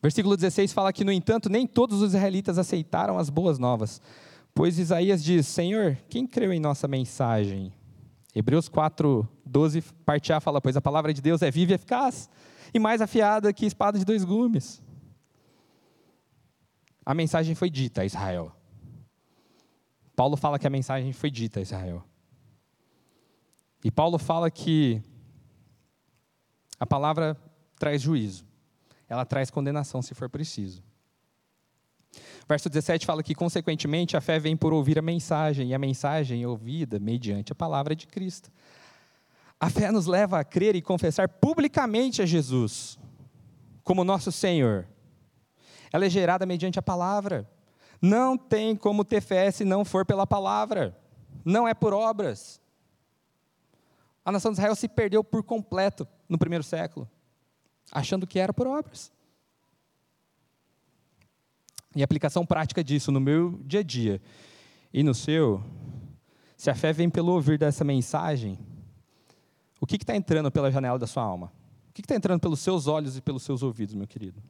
Versículo 0.00 0.36
16 0.36 0.72
fala 0.72 0.92
que, 0.92 1.04
no 1.04 1.10
entanto, 1.10 1.48
nem 1.48 1.66
todos 1.66 2.00
os 2.02 2.14
israelitas 2.14 2.58
aceitaram 2.58 3.18
as 3.18 3.30
boas 3.30 3.58
novas. 3.58 4.00
Pois 4.58 4.76
Isaías 4.76 5.22
diz: 5.22 5.46
Senhor, 5.46 5.96
quem 6.08 6.26
creu 6.26 6.52
em 6.52 6.58
nossa 6.58 6.88
mensagem? 6.88 7.72
Hebreus 8.34 8.68
4, 8.68 9.28
12, 9.46 9.82
parte 10.04 10.32
A 10.32 10.40
fala: 10.40 10.60
Pois 10.60 10.76
a 10.76 10.80
palavra 10.80 11.14
de 11.14 11.22
Deus 11.22 11.42
é 11.42 11.48
viva 11.48 11.70
e 11.70 11.74
eficaz, 11.76 12.28
e 12.74 12.78
mais 12.80 13.00
afiada 13.00 13.52
que 13.52 13.64
espada 13.64 13.96
de 13.96 14.04
dois 14.04 14.24
gumes. 14.24 14.82
A 17.06 17.14
mensagem 17.14 17.54
foi 17.54 17.70
dita 17.70 18.02
a 18.02 18.04
Israel. 18.04 18.50
Paulo 20.16 20.36
fala 20.36 20.58
que 20.58 20.66
a 20.66 20.70
mensagem 20.70 21.12
foi 21.12 21.30
dita 21.30 21.60
a 21.60 21.62
Israel. 21.62 22.02
E 23.84 23.92
Paulo 23.92 24.18
fala 24.18 24.50
que 24.50 25.00
a 26.80 26.84
palavra 26.84 27.36
traz 27.78 28.02
juízo, 28.02 28.44
ela 29.08 29.24
traz 29.24 29.52
condenação 29.52 30.02
se 30.02 30.16
for 30.16 30.28
preciso. 30.28 30.87
Verso 32.48 32.70
17 32.70 33.04
fala 33.04 33.22
que, 33.22 33.34
consequentemente, 33.34 34.16
a 34.16 34.22
fé 34.22 34.38
vem 34.38 34.56
por 34.56 34.72
ouvir 34.72 34.98
a 34.98 35.02
mensagem, 35.02 35.68
e 35.68 35.74
a 35.74 35.78
mensagem 35.78 36.42
é 36.42 36.48
ouvida 36.48 36.98
mediante 36.98 37.52
a 37.52 37.54
palavra 37.54 37.94
de 37.94 38.06
Cristo. 38.06 38.50
A 39.60 39.68
fé 39.68 39.92
nos 39.92 40.06
leva 40.06 40.40
a 40.40 40.44
crer 40.44 40.74
e 40.74 40.80
confessar 40.80 41.28
publicamente 41.28 42.22
a 42.22 42.26
Jesus 42.26 42.98
como 43.84 44.02
nosso 44.02 44.32
Senhor. 44.32 44.86
Ela 45.92 46.06
é 46.06 46.10
gerada 46.10 46.46
mediante 46.46 46.78
a 46.78 46.82
palavra. 46.82 47.46
Não 48.00 48.38
tem 48.38 48.74
como 48.74 49.04
ter 49.04 49.20
fé 49.20 49.50
se 49.50 49.64
não 49.64 49.84
for 49.84 50.06
pela 50.06 50.26
palavra. 50.26 50.96
Não 51.44 51.68
é 51.68 51.74
por 51.74 51.92
obras. 51.92 52.62
A 54.24 54.32
nação 54.32 54.52
de 54.52 54.58
Israel 54.58 54.74
se 54.74 54.88
perdeu 54.88 55.22
por 55.22 55.42
completo 55.42 56.08
no 56.26 56.38
primeiro 56.38 56.64
século, 56.64 57.08
achando 57.92 58.26
que 58.26 58.38
era 58.38 58.54
por 58.54 58.66
obras. 58.66 59.10
E 61.98 62.02
aplicação 62.04 62.46
prática 62.46 62.84
disso 62.84 63.10
no 63.10 63.18
meu 63.18 63.58
dia 63.64 63.80
a 63.80 63.82
dia 63.82 64.22
e 64.94 65.02
no 65.02 65.12
seu, 65.12 65.60
se 66.56 66.70
a 66.70 66.74
fé 66.76 66.92
vem 66.92 67.10
pelo 67.10 67.32
ouvir 67.32 67.58
dessa 67.58 67.82
mensagem, 67.82 68.56
o 69.80 69.84
que 69.84 69.96
está 69.96 70.14
entrando 70.14 70.48
pela 70.48 70.70
janela 70.70 70.96
da 70.96 71.08
sua 71.08 71.24
alma? 71.24 71.52
O 71.90 71.92
que 71.92 72.00
está 72.00 72.14
entrando 72.14 72.40
pelos 72.40 72.60
seus 72.60 72.86
olhos 72.86 73.16
e 73.16 73.20
pelos 73.20 73.42
seus 73.42 73.64
ouvidos, 73.64 73.96
meu 73.96 74.06
querido? 74.06 74.38
O 74.38 74.44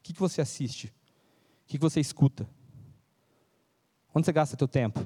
que, 0.00 0.12
que 0.12 0.20
você 0.20 0.40
assiste? 0.40 0.86
O 0.86 1.66
que, 1.66 1.76
que 1.76 1.82
você 1.82 1.98
escuta? 1.98 2.48
Onde 4.14 4.24
você 4.24 4.32
gasta 4.32 4.56
seu 4.56 4.68
tempo? 4.68 5.04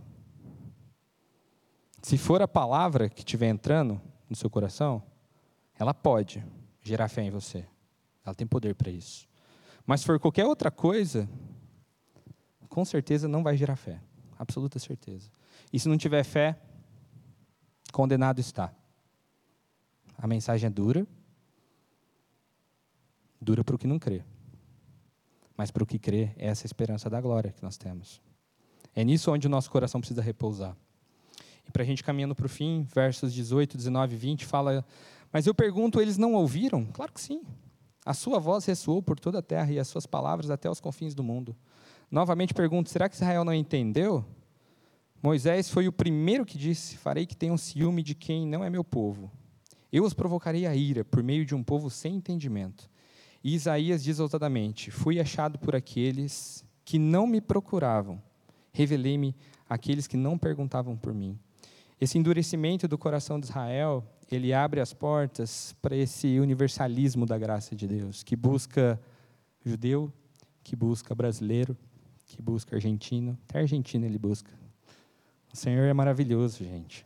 Se 2.03 2.19
for 2.19 2.43
a 2.43 2.47
palavra 2.47 3.09
que 3.09 3.21
estiver 3.21 3.49
entrando 3.49 3.99
no 4.29 4.37
seu 4.37 4.51
coração, 4.51 5.03
ela 5.79 5.95
pode 5.95 6.45
gerar 6.83 7.09
fé 7.09 7.23
em 7.23 7.31
você. 7.31 7.65
Ela 8.23 8.35
tem 8.35 8.47
poder 8.47 8.75
para 8.75 8.91
isso. 8.91 9.27
Mas 9.87 10.01
se 10.01 10.07
for 10.07 10.21
qualquer 10.21 10.45
outra 10.45 10.71
coisa, 10.71 11.27
com 12.71 12.85
certeza 12.85 13.29
não 13.29 13.43
vai 13.43 13.57
gerar 13.57 13.77
fé. 13.77 14.01
Absoluta 14.39 14.79
certeza. 14.79 15.31
E 15.71 15.79
se 15.79 15.89
não 15.89 15.99
tiver 15.99 16.25
fé, 16.25 16.59
condenado 17.93 18.41
está. 18.41 18.73
A 20.17 20.27
mensagem 20.27 20.69
é 20.69 20.71
dura, 20.71 21.07
dura 23.41 23.63
para 23.63 23.75
o 23.75 23.79
que 23.79 23.87
não 23.87 23.99
crê. 23.99 24.23
Mas 25.57 25.71
para 25.71 25.83
o 25.83 25.87
que 25.87 25.99
crê, 25.99 26.31
é 26.39 26.47
essa 26.47 26.65
esperança 26.65 27.11
da 27.11 27.21
glória 27.21 27.53
que 27.53 27.63
nós 27.63 27.77
temos. 27.77 28.23
É 28.95 29.05
nisso 29.05 29.31
onde 29.31 29.47
o 29.47 29.51
nosso 29.51 29.71
coração 29.71 30.01
precisa 30.01 30.23
repousar. 30.23 30.75
E 31.69 31.71
para 31.71 31.83
a 31.83 31.87
gente 31.87 32.03
caminhando 32.03 32.35
para 32.35 32.47
o 32.47 32.49
fim, 32.49 32.87
versos 32.95 33.33
18, 33.35 33.77
19 33.77 34.15
e 34.15 34.19
20, 34.19 34.47
fala: 34.47 34.85
Mas 35.33 35.47
eu 35.47 35.55
pergunto, 35.55 36.01
eles 36.01 36.17
não 36.17 36.35
ouviram? 36.35 36.87
Claro 36.87 37.13
que 37.13 37.21
sim. 37.21 37.43
A 38.05 38.15
sua 38.15 38.39
voz 38.39 38.65
ressoou 38.65 39.03
por 39.03 39.19
toda 39.21 39.41
a 39.41 39.43
terra 39.43 39.71
e 39.71 39.79
as 39.79 39.89
suas 39.89 40.07
palavras 40.07 40.51
até 40.51 40.71
os 40.71 40.81
confins 40.81 41.15
do 41.15 41.23
mundo. 41.23 41.55
Novamente 42.11 42.53
pergunto: 42.53 42.91
será 42.91 43.09
que 43.09 43.15
Israel 43.15 43.45
não 43.45 43.55
entendeu? 43.55 44.25
Moisés 45.23 45.69
foi 45.69 45.87
o 45.87 45.93
primeiro 45.93 46.45
que 46.45 46.59
disse: 46.59 46.97
Farei 46.97 47.27
que 47.27 47.37
tenham 47.37 47.57
ciúme 47.57 48.03
de 48.03 48.15
quem 48.15 48.47
não 48.47 48.65
é 48.65 48.71
meu 48.71 48.83
povo. 48.83 49.31
Eu 49.93 50.05
os 50.05 50.15
provocarei 50.15 50.67
a 50.67 50.75
ira 50.75 51.05
por 51.05 51.23
meio 51.23 51.45
de 51.45 51.55
um 51.55 51.63
povo 51.63 51.91
sem 51.91 52.17
entendimento. 52.17 52.89
E 53.45 53.55
Isaías 53.55 54.03
diz 54.03 54.19
ousadamente: 54.19 54.91
Fui 54.91 55.21
achado 55.21 55.59
por 55.59 55.77
aqueles 55.77 56.65
que 56.85 56.99
não 56.99 57.27
me 57.27 57.41
procuravam. 57.41 58.21
Revelei-me 58.73 59.35
àqueles 59.69 60.07
que 60.07 60.17
não 60.17 60.39
perguntavam 60.39 60.97
por 60.97 61.13
mim. 61.13 61.39
Esse 62.01 62.19
endurecimento 62.19 62.89
do 62.89 62.97
coração 62.97 63.39
de 63.39 63.47
Israel, 63.47 64.05
ele 64.31 64.55
abre 64.55 64.81
as 64.81 64.93
portas 64.93 65.77
para 65.83 65.95
esse 65.95 66.41
universalismo 66.41 67.27
da 67.27 67.37
graça 67.37 67.77
de 67.77 67.87
Deus, 67.87 68.23
que 68.23 68.35
busca 68.35 68.99
judeu, 69.65 70.11
que 70.65 70.75
busca 70.75 71.15
brasileiro, 71.15 71.77
que 72.31 72.43
busca 72.43 72.77
argentino, 72.77 73.37
até 73.49 73.61
argentino 73.61 74.07
ele 74.07 74.19
busca. 74.19 74.51
O 75.53 75.57
Senhor 75.57 75.85
é 75.85 75.93
maravilhoso, 75.93 76.65
gente. 76.65 77.05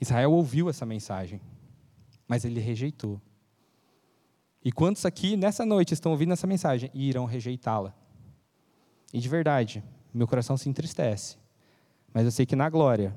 Israel 0.00 0.32
ouviu 0.32 0.68
essa 0.68 0.84
mensagem, 0.84 1.40
mas 2.26 2.44
ele 2.44 2.60
rejeitou. 2.60 3.20
E 4.64 4.72
quantos 4.72 5.04
aqui 5.06 5.36
nessa 5.36 5.64
noite 5.64 5.94
estão 5.94 6.12
ouvindo 6.12 6.32
essa 6.32 6.46
mensagem 6.46 6.90
e 6.92 7.08
irão 7.08 7.24
rejeitá-la? 7.26 7.94
E 9.12 9.20
de 9.20 9.28
verdade, 9.28 9.84
meu 10.12 10.26
coração 10.26 10.56
se 10.56 10.68
entristece. 10.68 11.36
Mas 12.12 12.24
eu 12.24 12.32
sei 12.32 12.44
que 12.44 12.56
na 12.56 12.68
glória, 12.68 13.16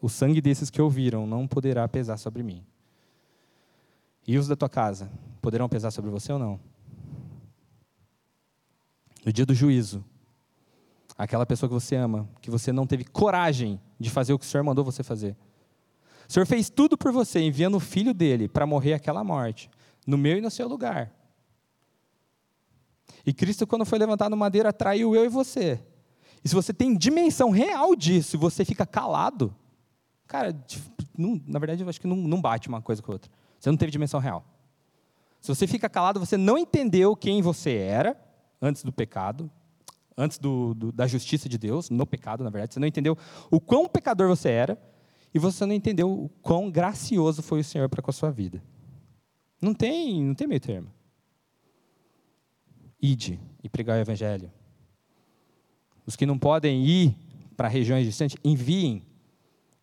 o 0.00 0.08
sangue 0.08 0.40
desses 0.40 0.70
que 0.70 0.80
ouviram 0.80 1.26
não 1.26 1.46
poderá 1.46 1.86
pesar 1.88 2.16
sobre 2.16 2.42
mim. 2.42 2.64
E 4.26 4.38
os 4.38 4.48
da 4.48 4.56
tua 4.56 4.68
casa 4.68 5.10
poderão 5.40 5.68
pesar 5.68 5.90
sobre 5.90 6.10
você 6.10 6.32
ou 6.32 6.38
não? 6.38 6.71
No 9.24 9.32
dia 9.32 9.46
do 9.46 9.54
juízo, 9.54 10.04
aquela 11.16 11.46
pessoa 11.46 11.68
que 11.68 11.74
você 11.74 11.96
ama, 11.96 12.28
que 12.40 12.50
você 12.50 12.72
não 12.72 12.86
teve 12.86 13.04
coragem 13.04 13.80
de 13.98 14.10
fazer 14.10 14.32
o 14.32 14.38
que 14.38 14.44
o 14.44 14.48
Senhor 14.48 14.64
mandou 14.64 14.84
você 14.84 15.02
fazer. 15.02 15.36
O 16.28 16.32
Senhor 16.32 16.46
fez 16.46 16.68
tudo 16.68 16.96
por 16.96 17.12
você, 17.12 17.40
enviando 17.40 17.76
o 17.76 17.80
filho 17.80 18.12
dele 18.12 18.48
para 18.48 18.66
morrer 18.66 18.94
aquela 18.94 19.22
morte, 19.22 19.70
no 20.06 20.18
meu 20.18 20.38
e 20.38 20.40
no 20.40 20.50
seu 20.50 20.66
lugar. 20.66 21.12
E 23.24 23.32
Cristo, 23.32 23.66
quando 23.66 23.84
foi 23.84 23.98
levantado 23.98 24.30
no 24.30 24.36
madeira, 24.36 24.72
traiu 24.72 25.14
eu 25.14 25.24
e 25.24 25.28
você. 25.28 25.80
E 26.44 26.48
se 26.48 26.54
você 26.54 26.72
tem 26.72 26.96
dimensão 26.96 27.50
real 27.50 27.94
disso 27.94 28.34
e 28.34 28.38
você 28.38 28.64
fica 28.64 28.84
calado, 28.84 29.54
cara, 30.26 30.56
não, 31.16 31.40
na 31.46 31.58
verdade 31.58 31.82
eu 31.82 31.88
acho 31.88 32.00
que 32.00 32.06
não, 32.06 32.16
não 32.16 32.40
bate 32.40 32.68
uma 32.68 32.82
coisa 32.82 33.00
com 33.00 33.12
a 33.12 33.14
outra. 33.14 33.30
Você 33.60 33.70
não 33.70 33.76
teve 33.76 33.92
dimensão 33.92 34.18
real. 34.18 34.44
Se 35.40 35.48
você 35.48 35.66
fica 35.66 35.88
calado, 35.88 36.18
você 36.18 36.36
não 36.36 36.58
entendeu 36.58 37.14
quem 37.14 37.40
você 37.42 37.76
era 37.76 38.16
antes 38.62 38.84
do 38.84 38.92
pecado, 38.92 39.50
antes 40.16 40.38
do, 40.38 40.72
do, 40.72 40.92
da 40.92 41.06
justiça 41.06 41.48
de 41.48 41.58
Deus, 41.58 41.90
no 41.90 42.06
pecado, 42.06 42.44
na 42.44 42.50
verdade. 42.50 42.74
Você 42.74 42.80
não 42.80 42.86
entendeu 42.86 43.18
o 43.50 43.60
quão 43.60 43.88
pecador 43.88 44.28
você 44.28 44.48
era 44.48 44.80
e 45.34 45.38
você 45.38 45.66
não 45.66 45.74
entendeu 45.74 46.10
o 46.10 46.28
quão 46.40 46.70
gracioso 46.70 47.42
foi 47.42 47.60
o 47.60 47.64
Senhor 47.64 47.88
para 47.88 48.00
com 48.00 48.10
a 48.10 48.14
sua 48.14 48.30
vida. 48.30 48.62
Não 49.60 49.74
tem, 49.74 50.22
não 50.22 50.34
tem 50.34 50.46
meio 50.46 50.60
termo. 50.60 50.88
Ide 53.00 53.40
e 53.62 53.68
pregar 53.68 53.98
o 53.98 54.00
evangelho. 54.00 54.50
Os 56.06 56.16
que 56.16 56.26
não 56.26 56.38
podem 56.38 56.84
ir 56.84 57.16
para 57.56 57.68
regiões 57.68 58.04
distantes, 58.04 58.36
enviem. 58.44 59.04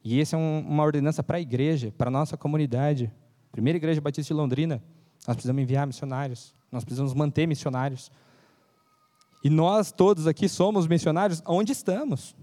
E 0.04 0.20
essa 0.20 0.36
é 0.36 0.40
um, 0.40 0.60
uma 0.60 0.84
ordenança 0.84 1.24
para 1.24 1.38
a 1.38 1.42
igreja, 1.42 1.94
para 1.98 2.10
a 2.10 2.12
nossa 2.12 2.38
comunidade. 2.38 3.12
Primeira 3.52 3.78
Igreja 3.78 4.02
Batista 4.02 4.34
de 4.34 4.38
Londrina, 4.38 4.82
nós 5.28 5.36
precisamos 5.36 5.62
enviar 5.62 5.88
missionários. 5.88 6.54
Nós 6.72 6.84
precisamos 6.84 7.14
manter 7.14 7.48
missionários. 7.48 8.12
E 9.44 9.50
nós 9.50 9.92
todos 9.92 10.28
aqui 10.28 10.50
somos 10.50 10.88
missionários 10.88 11.42
onde 11.46 11.72
estamos. 11.72 12.36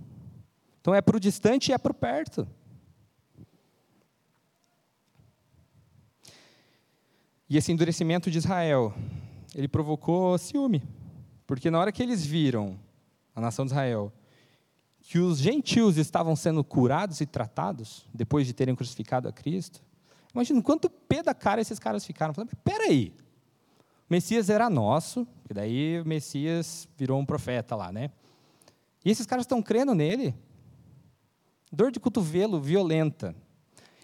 Então 0.80 0.94
é 0.94 1.01
para 1.01 1.16
o 1.16 1.20
distante 1.20 1.70
e 1.70 1.72
é 1.72 1.78
para 1.78 1.92
o 1.92 1.94
perto. 1.94 2.47
E 7.49 7.57
esse 7.57 7.70
endurecimento 7.70 8.30
de 8.30 8.38
Israel, 8.38 8.94
ele 9.55 9.68
provocou 9.68 10.36
ciúme. 10.36 10.82
Porque 11.47 11.70
na 11.70 11.78
hora 11.78 11.92
que 11.92 12.03
eles 12.03 12.24
viram, 12.24 12.78
a 13.34 13.40
nação 13.40 13.64
de 13.64 13.72
Israel, 13.72 14.12
que 15.01 15.18
os 15.18 15.38
gentios 15.38 15.97
estavam 15.97 16.34
sendo 16.34 16.64
curados 16.64 17.20
e 17.20 17.26
tratados, 17.26 18.05
depois 18.12 18.47
de 18.47 18.53
terem 18.53 18.74
crucificado 18.74 19.28
a 19.28 19.32
Cristo, 19.32 19.80
imagina 20.34 20.61
quanto 20.61 20.90
pé 20.90 21.22
da 21.22 21.32
cara 21.32 21.61
esses 21.61 21.78
caras 21.78 22.05
ficaram. 22.05 22.34
Falando, 22.34 22.57
peraí, 22.64 23.12
o 23.78 24.11
Messias 24.11 24.51
era 24.51 24.68
nosso, 24.68 25.26
e 25.49 25.55
daí 25.55 26.01
o 26.01 26.09
Messias 26.09 26.88
virou 26.97 27.20
um 27.20 27.26
profeta 27.26 27.76
lá, 27.76 27.92
né? 27.92 28.11
E 29.05 29.11
esses 29.11 29.26
caras 29.26 29.44
estão 29.44 29.62
crendo 29.62 29.94
nele. 29.94 30.34
Dor 31.72 31.92
de 31.92 32.01
cotovelo 32.01 32.61
violenta. 32.61 33.34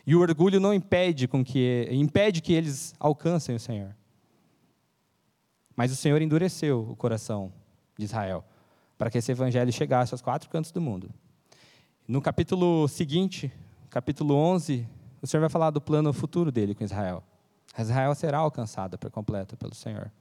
E 0.06 0.14
o 0.14 0.20
orgulho 0.20 0.60
não 0.60 0.72
impede 0.72 1.26
com 1.26 1.44
que 1.44 1.88
impede 1.90 2.40
que 2.40 2.52
eles 2.52 2.94
alcancem 2.98 3.54
o 3.54 3.60
Senhor. 3.60 3.94
Mas 5.74 5.90
o 5.90 5.96
Senhor 5.96 6.20
endureceu 6.22 6.88
o 6.90 6.96
coração 6.96 7.52
de 7.98 8.04
Israel 8.04 8.44
para 8.96 9.10
que 9.10 9.18
esse 9.18 9.32
evangelho 9.32 9.72
chegasse 9.72 10.14
aos 10.14 10.22
quatro 10.22 10.48
cantos 10.48 10.70
do 10.70 10.80
mundo. 10.80 11.10
No 12.06 12.22
capítulo 12.22 12.86
seguinte, 12.86 13.52
capítulo 13.90 14.34
11, 14.34 14.86
o 15.20 15.26
Senhor 15.26 15.40
vai 15.40 15.50
falar 15.50 15.70
do 15.70 15.80
plano 15.80 16.12
futuro 16.12 16.52
dele 16.52 16.74
com 16.74 16.84
Israel. 16.84 17.24
Israel 17.76 18.14
será 18.14 18.38
alcançada 18.38 18.96
por 18.96 19.10
completo 19.10 19.56
pelo 19.56 19.74
Senhor. 19.74 20.12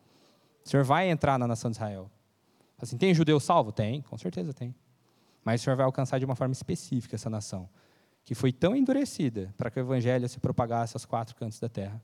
O 0.63 0.69
Senhor 0.69 0.83
vai 0.83 1.09
entrar 1.09 1.37
na 1.37 1.47
nação 1.47 1.71
de 1.71 1.77
Israel. 1.77 2.09
Assim, 2.79 2.97
tem 2.97 3.13
judeu 3.13 3.39
salvo? 3.39 3.71
Tem, 3.71 4.01
com 4.01 4.17
certeza 4.17 4.53
tem. 4.53 4.75
Mas 5.43 5.61
o 5.61 5.63
Senhor 5.63 5.75
vai 5.75 5.85
alcançar 5.85 6.19
de 6.19 6.25
uma 6.25 6.35
forma 6.35 6.51
específica 6.51 7.15
essa 7.15 7.29
nação, 7.29 7.69
que 8.23 8.35
foi 8.35 8.51
tão 8.51 8.75
endurecida 8.75 9.53
para 9.57 9.69
que 9.69 9.79
o 9.79 9.81
evangelho 9.81 10.27
se 10.29 10.39
propagasse 10.39 10.95
aos 10.95 11.05
quatro 11.05 11.35
cantos 11.35 11.59
da 11.59 11.69
terra. 11.69 12.01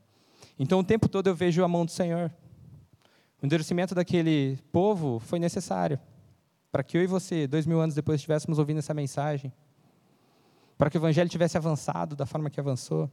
Então, 0.58 0.80
o 0.80 0.84
tempo 0.84 1.08
todo 1.08 1.28
eu 1.28 1.34
vejo 1.34 1.62
a 1.64 1.68
mão 1.68 1.84
do 1.84 1.90
Senhor. 1.90 2.32
O 3.40 3.46
endurecimento 3.46 3.94
daquele 3.94 4.58
povo 4.72 5.20
foi 5.20 5.38
necessário 5.38 5.98
para 6.70 6.82
que 6.82 6.96
eu 6.96 7.02
e 7.02 7.06
você, 7.06 7.46
dois 7.46 7.66
mil 7.66 7.80
anos 7.80 7.94
depois, 7.94 8.16
estivéssemos 8.20 8.58
ouvindo 8.58 8.78
essa 8.78 8.92
mensagem, 8.92 9.52
para 10.76 10.90
que 10.90 10.96
o 10.96 11.00
evangelho 11.00 11.28
tivesse 11.28 11.56
avançado 11.56 12.14
da 12.14 12.26
forma 12.26 12.50
que 12.50 12.60
avançou. 12.60 13.10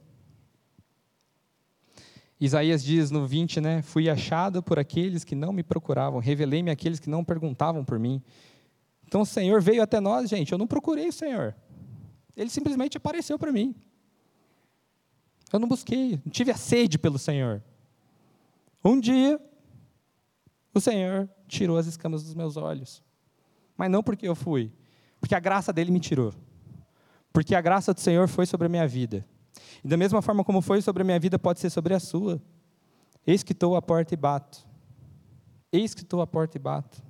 Isaías 2.40 2.84
diz 2.84 3.12
no 3.12 3.26
20, 3.26 3.62
né? 3.62 3.82
Fui 3.82 4.10
achado 4.10 4.62
por 4.62 4.78
aqueles 4.78 5.24
que 5.24 5.36
não 5.36 5.54
me 5.54 5.64
procuravam, 5.64 6.20
revelei-me 6.20 6.70
àqueles 6.70 7.00
que 7.00 7.10
não 7.10 7.24
perguntavam 7.24 7.84
por 7.86 7.98
mim. 7.98 8.22
Então 9.08 9.22
o 9.22 9.26
Senhor 9.26 9.62
veio 9.62 9.82
até 9.82 10.00
nós, 10.00 10.30
gente. 10.30 10.52
Eu 10.52 10.58
não 10.58 10.68
procurei 10.68 11.08
o 11.08 11.14
Senhor. 11.14 11.56
Ele 12.36 12.50
simplesmente 12.50 12.98
apareceu 12.98 13.40
para 13.40 13.52
mim. 13.52 13.74
Eu 15.54 15.60
não 15.60 15.68
busquei, 15.68 16.20
não 16.26 16.32
tive 16.32 16.52
a 16.52 16.58
sede 16.58 16.98
pelo 16.98 17.18
Senhor. 17.18 17.64
Um 18.84 19.00
dia, 19.00 19.40
o 20.74 20.80
Senhor 20.80 21.30
tirou 21.48 21.78
as 21.78 21.88
escamas 21.88 22.24
dos 22.24 22.34
meus 22.34 22.58
olhos. 22.58 23.02
Mas 23.78 23.90
não 23.90 24.04
porque 24.04 24.28
eu 24.28 24.36
fui, 24.36 24.72
porque 25.20 25.36
a 25.36 25.40
graça 25.40 25.72
dele 25.72 25.92
me 25.92 26.00
tirou. 26.00 26.34
Porque 27.32 27.56
a 27.56 27.62
graça 27.62 27.94
do 27.94 28.00
Senhor 28.00 28.28
foi 28.28 28.46
sobre 28.46 28.68
a 28.68 28.70
minha 28.70 28.88
vida. 28.88 29.26
E 29.84 29.88
da 29.88 29.98
mesma 29.98 30.22
forma 30.22 30.44
como 30.44 30.62
foi 30.62 30.82
sobre 30.82 31.02
a 31.02 31.06
minha 31.06 31.20
vida, 31.20 31.38
pode 31.38 31.60
ser 31.60 31.70
sobre 31.70 31.94
a 31.94 32.00
sua. 32.00 32.42
Eis 33.26 33.44
que 33.44 33.52
estou 33.52 33.76
à 33.76 33.82
porta 33.82 34.14
e 34.14 34.18
bato. 34.18 34.66
Eis 35.72 35.94
que 35.94 36.02
estou 36.02 36.22
à 36.22 36.28
porta 36.28 36.58
e 36.58 36.60
bato. 36.60 37.02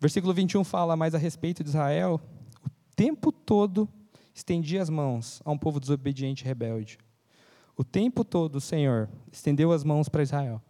Versículo 0.00 0.34
21 0.34 0.64
fala 0.64 0.96
mais 0.96 1.14
a 1.14 1.18
respeito 1.18 1.62
de 1.62 1.70
Israel. 1.70 2.20
O 2.64 2.70
tempo 2.94 3.32
todo 3.32 3.88
estendia 4.34 4.82
as 4.82 4.90
mãos 4.90 5.40
a 5.44 5.50
um 5.50 5.58
povo 5.58 5.78
desobediente 5.78 6.44
e 6.44 6.46
rebelde. 6.46 6.98
O 7.76 7.84
tempo 7.84 8.24
todo 8.24 8.56
o 8.56 8.60
Senhor 8.60 9.08
estendeu 9.32 9.72
as 9.72 9.82
mãos 9.82 10.08
para 10.08 10.22
Israel. 10.22 10.60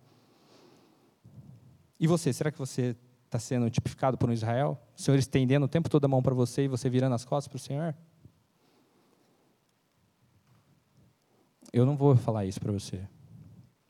E 1.99 2.07
você, 2.07 2.32
será 2.32 2.51
que 2.51 2.59
você 2.59 2.97
está 3.24 3.39
sendo 3.39 3.68
tipificado 3.70 4.16
por 4.16 4.28
um 4.28 4.32
Israel? 4.32 4.78
O 4.97 5.01
Senhor 5.01 5.18
estendendo 5.18 5.66
o 5.66 5.68
tempo 5.68 5.89
todo 5.89 6.05
a 6.05 6.09
mão 6.09 6.22
para 6.22 6.35
você 6.35 6.64
e 6.64 6.68
você 6.68 6.89
virando 6.89 7.14
as 7.14 7.24
costas 7.24 7.49
para 7.49 7.57
o 7.57 7.61
Senhor? 7.61 7.95
Eu 11.75 11.85
não 11.85 11.97
vou 11.97 12.14
falar 12.14 12.45
isso 12.45 12.61
para 12.61 12.70
você. 12.70 13.01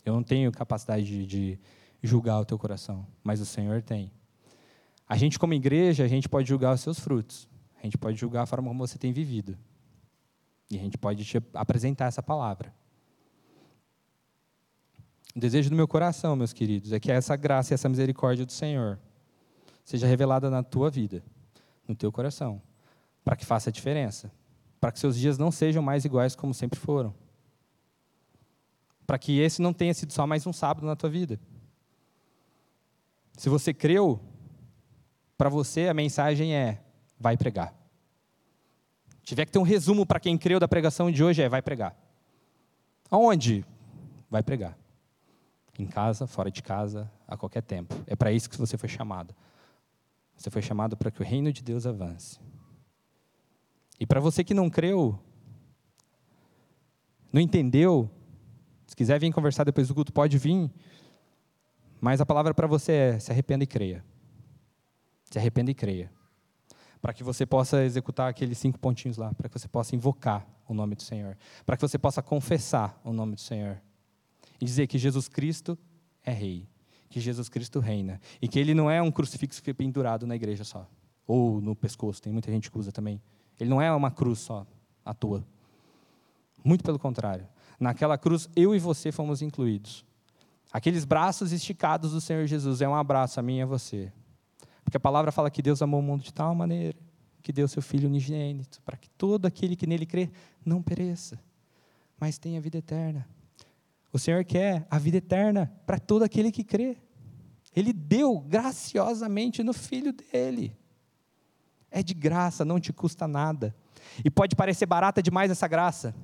Eu 0.07 0.15
não 0.15 0.23
tenho 0.23 0.51
capacidade 0.51 1.05
de, 1.05 1.27
de 1.27 1.59
julgar 2.03 2.41
o 2.41 2.45
teu 2.47 2.59
coração, 2.59 3.07
mas 3.23 3.43
o 3.43 3.45
Senhor 3.45 3.83
tem. 3.83 4.11
A 5.07 5.19
gente, 5.19 5.39
como 5.39 5.53
igreja, 5.53 6.03
a 6.03 6.09
gente 6.09 6.27
pode 6.27 6.49
julgar 6.49 6.73
os 6.73 6.81
seus 6.81 6.99
frutos. 6.99 7.47
A 7.79 7.83
gente 7.83 7.99
pode 7.99 8.17
julgar 8.19 8.45
a 8.45 8.47
forma 8.47 8.69
como 8.69 8.87
você 8.87 8.97
tem 8.97 9.13
vivido. 9.13 9.55
E 10.71 10.79
a 10.79 10.81
gente 10.81 10.97
pode 10.97 11.27
te 11.27 11.37
apresentar 11.53 12.07
essa 12.07 12.23
palavra. 12.23 12.75
O 15.37 15.39
desejo 15.39 15.69
do 15.69 15.77
meu 15.77 15.87
coração, 15.87 16.35
meus 16.35 16.55
queridos, 16.55 16.91
é 16.91 16.99
que 16.99 17.13
essa 17.13 17.37
graça 17.37 17.75
e 17.75 17.75
essa 17.75 17.87
misericórdia 17.91 18.47
do 18.47 18.53
Senhor 18.53 18.99
seja 19.85 20.07
revelada 20.07 20.49
na 20.49 20.63
tua 20.63 20.89
vida, 20.89 21.23
no 21.87 21.95
teu 21.95 22.11
coração, 22.11 22.63
para 23.23 23.37
que 23.37 23.45
faça 23.45 23.69
a 23.69 23.73
diferença, 23.73 24.33
para 24.81 24.91
que 24.91 24.99
seus 24.99 25.19
dias 25.19 25.37
não 25.37 25.51
sejam 25.51 25.83
mais 25.83 26.07
iguais 26.07 26.35
como 26.35 26.55
sempre 26.55 26.81
foram, 26.81 27.15
para 29.07 29.19
que 29.19 29.39
esse 29.39 29.61
não 29.61 29.73
tenha 29.73 29.93
sido 29.95 30.13
só 30.13 30.27
mais 30.27 30.47
um 30.47 30.53
sábado 30.53 30.87
na 30.87 30.97
tua 30.97 31.11
vida. 31.11 31.39
Se 33.37 33.49
você 33.49 33.75
creu, 33.75 34.21
para 35.37 35.49
você 35.49 35.89
a 35.89 35.95
mensagem 35.95 36.55
é: 36.55 36.83
vai 37.19 37.37
pregar. 37.37 37.75
Tiver 39.23 39.47
que 39.47 39.53
ter 39.53 39.59
um 39.59 39.63
resumo 39.63 40.05
para 40.05 40.21
quem 40.21 40.37
creu 40.37 40.61
da 40.61 40.69
pregação 40.69 41.11
de 41.11 41.23
hoje 41.23 41.43
é: 41.43 41.49
vai 41.49 41.63
pregar. 41.63 41.97
Aonde? 43.11 43.65
Vai 44.31 44.43
pregar. 44.43 44.77
Em 45.79 45.87
casa, 45.87 46.27
fora 46.27 46.51
de 46.51 46.63
casa, 46.63 47.11
a 47.27 47.37
qualquer 47.37 47.63
tempo. 47.63 47.95
É 48.07 48.15
para 48.15 48.33
isso 48.33 48.49
que 48.49 48.57
você 48.57 48.79
foi 48.79 48.89
chamado. 48.89 49.35
Você 50.37 50.51
foi 50.51 50.63
chamado 50.63 50.97
para 50.97 51.11
que 51.11 51.21
o 51.21 51.25
reino 51.25 51.53
de 51.53 51.63
Deus 51.63 51.87
avance. 51.87 52.39
E 53.99 54.07
para 54.07 54.21
você 54.21 54.43
que 54.43 54.55
não 54.55 54.69
creu, 54.69 55.19
não 57.33 57.41
entendeu, 57.41 58.11
se 58.95 58.97
quiser 58.97 59.19
vir 59.19 59.33
conversar 59.33 59.65
depois 59.65 59.89
do 59.89 59.95
culto, 59.95 60.13
pode 60.13 60.39
vir. 60.39 60.71
Mas 62.01 62.21
a 62.21 62.27
palavra 62.27 62.55
para 62.55 62.69
você 62.69 62.93
é: 62.93 63.19
se 63.19 63.33
arrependa 63.33 63.65
e 63.65 63.67
creia. 63.67 64.05
Se 65.25 65.37
arrependa 65.37 65.73
e 65.73 65.75
creia. 65.75 66.13
Para 67.03 67.13
que 67.13 67.25
você 67.25 67.45
possa 67.45 67.85
executar 67.85 68.31
aqueles 68.31 68.57
cinco 68.57 68.79
pontinhos 68.79 69.17
lá, 69.17 69.35
para 69.35 69.49
que 69.49 69.59
você 69.59 69.67
possa 69.67 69.97
invocar 69.97 70.47
o 70.69 70.73
nome 70.73 70.95
do 70.95 71.03
Senhor, 71.03 71.37
para 71.67 71.77
que 71.77 71.81
você 71.81 71.99
possa 71.99 72.23
confessar 72.23 73.01
o 73.03 73.13
nome 73.13 73.35
do 73.35 73.41
Senhor 73.41 73.83
e 74.61 74.65
dizer 74.65 74.87
que 74.87 74.97
Jesus 74.97 75.27
Cristo 75.27 75.77
é 76.23 76.31
Rei, 76.31 76.69
que 77.11 77.19
Jesus 77.19 77.49
Cristo 77.49 77.81
reina 77.81 78.21
e 78.41 78.47
que 78.47 78.61
Ele 78.61 78.75
não 78.75 78.89
é 78.89 79.03
um 79.03 79.11
crucifixo 79.11 79.61
que 79.61 79.67
fica 79.67 79.75
pendurado 79.75 80.25
na 80.25 80.37
igreja 80.37 80.63
só 80.63 80.89
ou 81.27 81.61
no 81.61 81.75
pescoço. 81.75 82.23
Tem 82.23 82.33
muita 82.33 82.49
gente 82.49 82.71
que 82.71 82.79
usa 82.79 82.93
também. 82.93 83.21
Ele 83.59 83.69
não 83.69 83.83
é 83.83 83.93
uma 83.93 84.13
cruz 84.13 84.39
só 84.39 84.65
à 85.05 85.13
toa. 85.13 85.45
Muito 86.65 86.85
pelo 86.85 86.99
contrário. 86.99 87.49
Naquela 87.79 88.17
cruz 88.17 88.49
eu 88.55 88.75
e 88.75 88.79
você 88.79 89.11
fomos 89.13 89.43
incluídos. 89.43 90.05
Aqueles 90.73 91.05
braços 91.05 91.53
esticados 91.53 92.13
do 92.13 92.21
Senhor 92.21 92.47
Jesus 92.47 92.81
é 92.81 92.89
um 92.89 92.95
abraço 92.95 93.39
a 93.39 93.43
mim 93.43 93.59
e 93.59 93.63
a 93.63 93.67
você. 93.67 94.13
Porque 94.83 94.97
a 94.97 95.01
palavra 95.01 95.31
fala 95.31 95.51
que 95.51 95.63
Deus 95.63 95.81
amou 95.81 96.01
o 96.01 96.03
mundo 96.03 96.23
de 96.23 96.33
tal 96.33 96.55
maneira 96.55 96.99
que 97.45 97.53
deu 97.53 97.69
seu 97.69 97.83
Filho 97.83 98.09
unigênito, 98.09 98.81
para 98.83 98.97
que 98.97 99.09
todo 99.11 99.45
aquele 99.45 99.77
que 99.77 99.87
nele 99.87 100.07
crê 100.07 100.31
não 100.65 100.83
pereça, 100.83 101.39
mas 102.19 102.39
tenha 102.39 102.59
vida 102.59 102.79
eterna. 102.79 103.29
O 104.11 104.19
Senhor 104.19 104.43
quer 104.45 104.87
a 104.91 104.99
vida 104.99 105.19
eterna 105.19 105.71
para 105.85 105.99
todo 105.99 106.23
aquele 106.23 106.51
que 106.51 106.65
crê. 106.65 106.97
Ele 107.77 107.93
deu 107.93 108.41
graciosamente 108.41 109.63
no 109.63 109.75
Filho 109.75 110.13
dele. 110.13 110.75
É 111.91 112.03
de 112.03 112.15
graça, 112.15 112.65
não 112.65 112.81
te 112.81 112.93
custa 112.93 113.29
nada. 113.29 113.77
E 114.25 114.31
pode 114.31 114.57
parecer 114.57 114.87
barata 114.87 115.23
demais 115.23 115.51
essa 115.51 115.69
graça, 115.69 116.15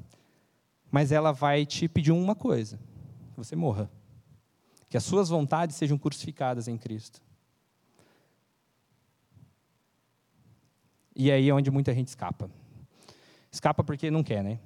mas 0.91 1.13
ela 1.13 1.33
vai 1.33 1.65
te 1.65 1.89
pedir 1.89 2.13
uma 2.13 2.35
coisa: 2.35 2.79
que 3.33 3.37
você 3.37 3.55
morra. 3.55 3.91
Que 4.89 4.97
as 4.97 5.05
suas 5.05 5.29
vontades 5.29 5.77
sejam 5.77 5.97
crucificadas 5.97 6.67
em 6.67 6.77
Cristo. 6.77 7.23
E 11.15 11.31
aí 11.31 11.49
é 11.49 11.55
onde 11.55 11.71
muita 11.71 11.95
gente 11.95 12.09
escapa. 12.09 12.51
Escapa 13.53 13.85
porque 13.85 14.11
não 14.11 14.23
quer, 14.23 14.43
né? 14.43 14.59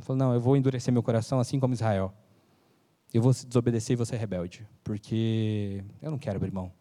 Fala, 0.00 0.18
não, 0.18 0.34
eu 0.34 0.40
vou 0.40 0.56
endurecer 0.56 0.92
meu 0.92 1.02
coração 1.02 1.38
assim 1.38 1.60
como 1.60 1.74
Israel. 1.74 2.12
Eu 3.12 3.22
vou 3.22 3.32
desobedecer 3.32 3.94
e 3.94 3.96
vou 3.96 4.06
ser 4.06 4.16
rebelde, 4.16 4.66
porque 4.82 5.84
eu 6.00 6.10
não 6.10 6.18
quero 6.18 6.36
abrir 6.36 6.52
mão. 6.52 6.72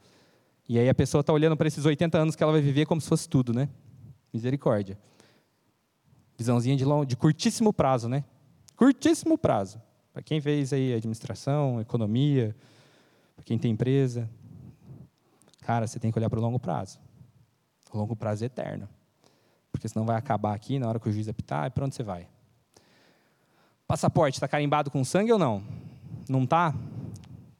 E 0.67 0.77
aí 0.77 0.89
a 0.89 0.93
pessoa 0.93 1.21
está 1.21 1.31
olhando 1.31 1.55
para 1.55 1.67
esses 1.67 1.85
80 1.85 2.17
anos 2.17 2.35
que 2.35 2.43
ela 2.43 2.51
vai 2.51 2.61
viver 2.61 2.85
como 2.85 2.99
se 2.99 3.07
fosse 3.07 3.29
tudo, 3.29 3.53
né? 3.53 3.69
Misericórdia. 4.33 4.97
Visãozinha 6.37 6.75
de, 6.75 6.83
long, 6.83 7.05
de 7.05 7.15
curtíssimo 7.15 7.71
prazo, 7.71 8.09
né? 8.09 8.23
Curtíssimo 8.77 9.37
prazo. 9.37 9.81
Para 10.13 10.23
quem 10.23 10.39
fez 10.39 10.71
aí 10.71 10.93
administração, 10.93 11.81
economia, 11.81 12.55
para 13.35 13.43
quem 13.43 13.57
tem 13.57 13.71
empresa. 13.71 14.29
Cara, 15.59 15.85
você 15.85 15.99
tem 15.99 16.13
que 16.13 16.17
olhar 16.17 16.29
para 16.29 16.39
o 16.39 16.41
longo 16.41 16.59
prazo. 16.59 16.97
O 17.91 17.97
longo 17.97 18.15
prazo 18.15 18.45
é 18.45 18.47
eterno 18.47 18.87
porque 19.77 19.87
senão 19.87 20.05
vai 20.05 20.15
acabar 20.15 20.55
aqui 20.55 20.79
na 20.79 20.89
hora 20.89 20.99
que 20.99 21.07
o 21.07 21.11
juiz 21.11 21.27
apitar, 21.27 21.67
e 21.67 21.69
para 21.69 21.85
onde 21.85 21.93
você 21.93 22.01
vai? 22.01 22.27
Passaporte, 23.87 24.37
está 24.37 24.47
carimbado 24.47 24.89
com 24.89 25.03
sangue 25.03 25.31
ou 25.31 25.37
não? 25.37 25.63
Não 26.27 26.43
está? 26.43 26.73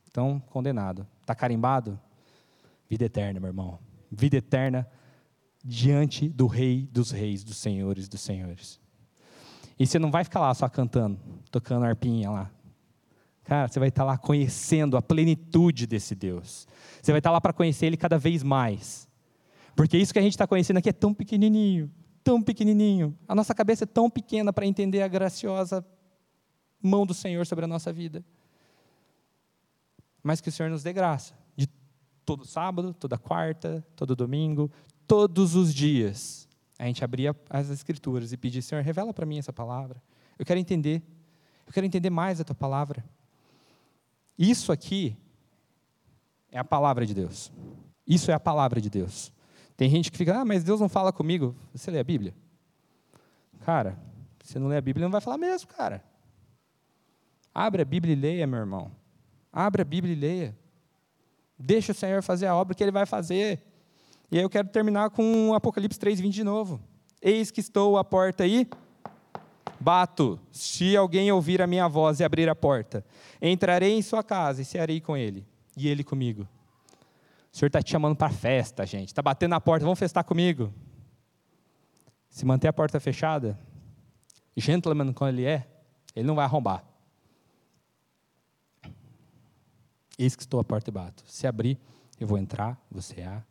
Então, 0.10 0.42
condenado. 0.50 1.08
Está 1.22 1.36
carimbado? 1.36 2.00
Vida 2.90 3.06
eterna, 3.06 3.40
meu 3.40 3.50
irmão. 3.50 3.78
Vida 4.12 4.38
eterna 4.38 4.90
diante 5.64 6.28
do 6.28 6.48
Rei 6.48 6.90
dos 6.92 7.12
Reis, 7.12 7.44
dos 7.44 7.58
Senhores 7.58 8.10
dos 8.10 8.20
Senhores. 8.20 8.80
E 9.80 9.86
você 9.86 10.00
não 10.00 10.10
vai 10.12 10.24
ficar 10.24 10.40
lá 10.40 10.54
só 10.54 10.68
cantando, 10.68 11.20
tocando 11.52 11.86
arpinha 11.86 12.30
lá. 12.30 12.52
Cara, 13.44 13.68
você 13.68 13.80
vai 13.80 13.90
estar 13.90 14.04
lá 14.04 14.18
conhecendo 14.18 14.98
a 14.98 15.02
plenitude 15.02 15.88
desse 15.88 16.14
Deus. 16.14 16.68
Você 17.02 17.12
vai 17.12 17.20
estar 17.20 17.32
lá 17.32 17.40
para 17.40 17.54
conhecer 17.54 17.86
Ele 17.86 17.98
cada 17.98 18.18
vez 18.18 18.44
mais. 18.44 19.08
Porque 19.76 19.98
isso 19.98 20.12
que 20.12 20.20
a 20.20 20.22
gente 20.22 20.34
está 20.34 20.48
conhecendo 20.48 20.78
aqui 20.78 20.90
é 20.90 20.94
tão 20.94 21.14
pequenininho 21.14 21.90
tão 22.28 22.44
pequenininho, 22.44 23.18
a 23.26 23.34
nossa 23.34 23.56
cabeça 23.56 23.86
é 23.86 23.88
tão 23.88 24.10
pequena 24.10 24.52
para 24.52 24.66
entender 24.66 25.02
a 25.02 25.08
graciosa 25.08 25.86
mão 26.84 27.06
do 27.06 27.14
Senhor 27.14 27.46
sobre 27.46 27.64
a 27.64 27.68
nossa 27.70 27.94
vida. 27.94 28.22
Mas 30.22 30.42
que 30.42 30.50
o 30.50 30.52
Senhor 30.52 30.70
nos 30.70 30.84
dê 30.84 30.92
graça, 30.92 31.34
de 31.56 31.70
todo 32.26 32.44
sábado, 32.44 32.94
toda 32.94 33.18
quarta, 33.18 33.82
todo 33.96 34.14
domingo, 34.14 34.70
todos 35.08 35.56
os 35.56 35.74
dias, 35.74 36.47
a 36.78 36.86
gente 36.86 37.04
abrir 37.04 37.36
as 37.50 37.70
Escrituras 37.70 38.32
e 38.32 38.38
pedir: 38.38 38.62
Senhor, 38.62 38.84
revela 38.84 39.14
para 39.14 39.26
mim 39.26 39.38
essa 39.38 39.54
palavra. 39.54 40.02
Eu 40.38 40.46
quero 40.46 40.60
entender, 40.60 41.02
eu 41.66 41.74
quero 41.74 41.86
entender 41.86 42.10
mais 42.10 42.40
a 42.40 42.44
tua 42.44 42.56
palavra. 42.56 43.04
Isso 44.38 44.72
aqui 44.72 45.18
é 46.52 46.60
a 46.60 46.64
palavra 46.64 47.06
de 47.06 47.14
Deus. 47.14 47.52
Isso 48.06 48.30
é 48.32 48.34
a 48.34 48.40
palavra 48.40 48.80
de 48.80 48.90
Deus. 48.90 49.34
Tem 49.76 49.90
gente 49.90 50.12
que 50.12 50.18
fica, 50.18 50.40
ah, 50.40 50.46
mas 50.46 50.64
Deus 50.64 50.80
não 50.80 50.90
fala 50.90 51.12
comigo. 51.12 51.56
Você 51.74 51.92
lê 51.92 52.00
a 52.00 52.04
Bíblia? 52.04 52.34
Cara, 53.62 53.98
você 54.44 54.58
não 54.58 54.68
lê 54.68 54.78
a 54.78 54.82
Bíblia, 54.82 55.06
não 55.06 55.12
vai 55.12 55.22
falar 55.22 55.38
mesmo, 55.38 55.68
cara. 55.68 56.04
Abre 57.54 57.82
a 57.82 57.86
Bíblia 57.86 58.14
e 58.14 58.16
leia, 58.16 58.48
meu 58.48 58.60
irmão. 58.60 58.92
Abre 59.52 59.82
a 59.82 59.86
Bíblia 59.86 60.14
e 60.14 60.16
leia. 60.16 60.58
Deixa 61.58 61.92
o 61.92 61.96
Senhor 61.96 62.22
fazer 62.22 62.46
a 62.46 62.56
obra 62.56 62.76
que 62.76 62.84
Ele 62.84 62.92
vai 62.92 63.06
fazer. 63.06 63.62
E 64.30 64.38
aí 64.38 64.44
eu 64.44 64.50
quero 64.50 64.68
terminar 64.68 65.10
com 65.10 65.54
Apocalipse 65.54 66.00
3,20 66.00 66.30
de 66.30 66.44
novo. 66.44 66.82
Eis 67.22 67.50
que 67.50 67.62
estou 67.62 67.98
à 67.98 68.04
porta 68.04 68.44
aí, 68.44 68.68
bato. 69.80 70.40
Se 70.52 70.96
alguém 70.98 71.32
ouvir 71.32 71.62
a 71.62 71.68
minha 71.68 71.88
voz 71.88 72.20
e 72.20 72.24
abrir 72.24 72.50
a 72.50 72.56
porta, 72.56 73.06
entrarei 73.42 73.94
em 73.94 74.02
sua 74.02 74.24
casa 74.24 74.62
e 74.62 74.66
cearei 74.66 75.00
com 75.00 75.16
ele, 75.16 75.46
e 75.76 75.88
ele 75.88 76.04
comigo. 76.04 76.48
O 77.54 77.58
Senhor 77.58 77.68
está 77.68 77.82
te 77.82 77.90
chamando 77.90 78.16
para 78.16 78.30
festa, 78.30 78.86
gente. 78.86 79.08
Está 79.08 79.22
batendo 79.22 79.52
na 79.52 79.62
porta, 79.62 79.86
vamos 79.86 79.98
festar 79.98 80.24
comigo. 80.24 80.74
Se 82.30 82.46
manter 82.46 82.68
a 82.68 82.74
porta 82.74 83.00
fechada, 83.00 83.58
gentleman 84.56 85.14
como 85.14 85.30
ele 85.30 85.46
é, 85.46 85.68
ele 86.16 86.28
não 86.28 86.36
vai 86.36 86.46
arrombar. 86.46 86.84
Eis 90.20 90.36
que 90.36 90.44
estou 90.44 90.60
à 90.60 90.64
porta 90.64 90.90
e 90.90 90.94
bato. 90.94 91.24
Se 91.26 91.48
abrir, 91.48 91.80
eu 92.20 92.28
vou 92.28 92.38
entrar, 92.38 92.80
você 92.92 93.22
há. 93.22 93.44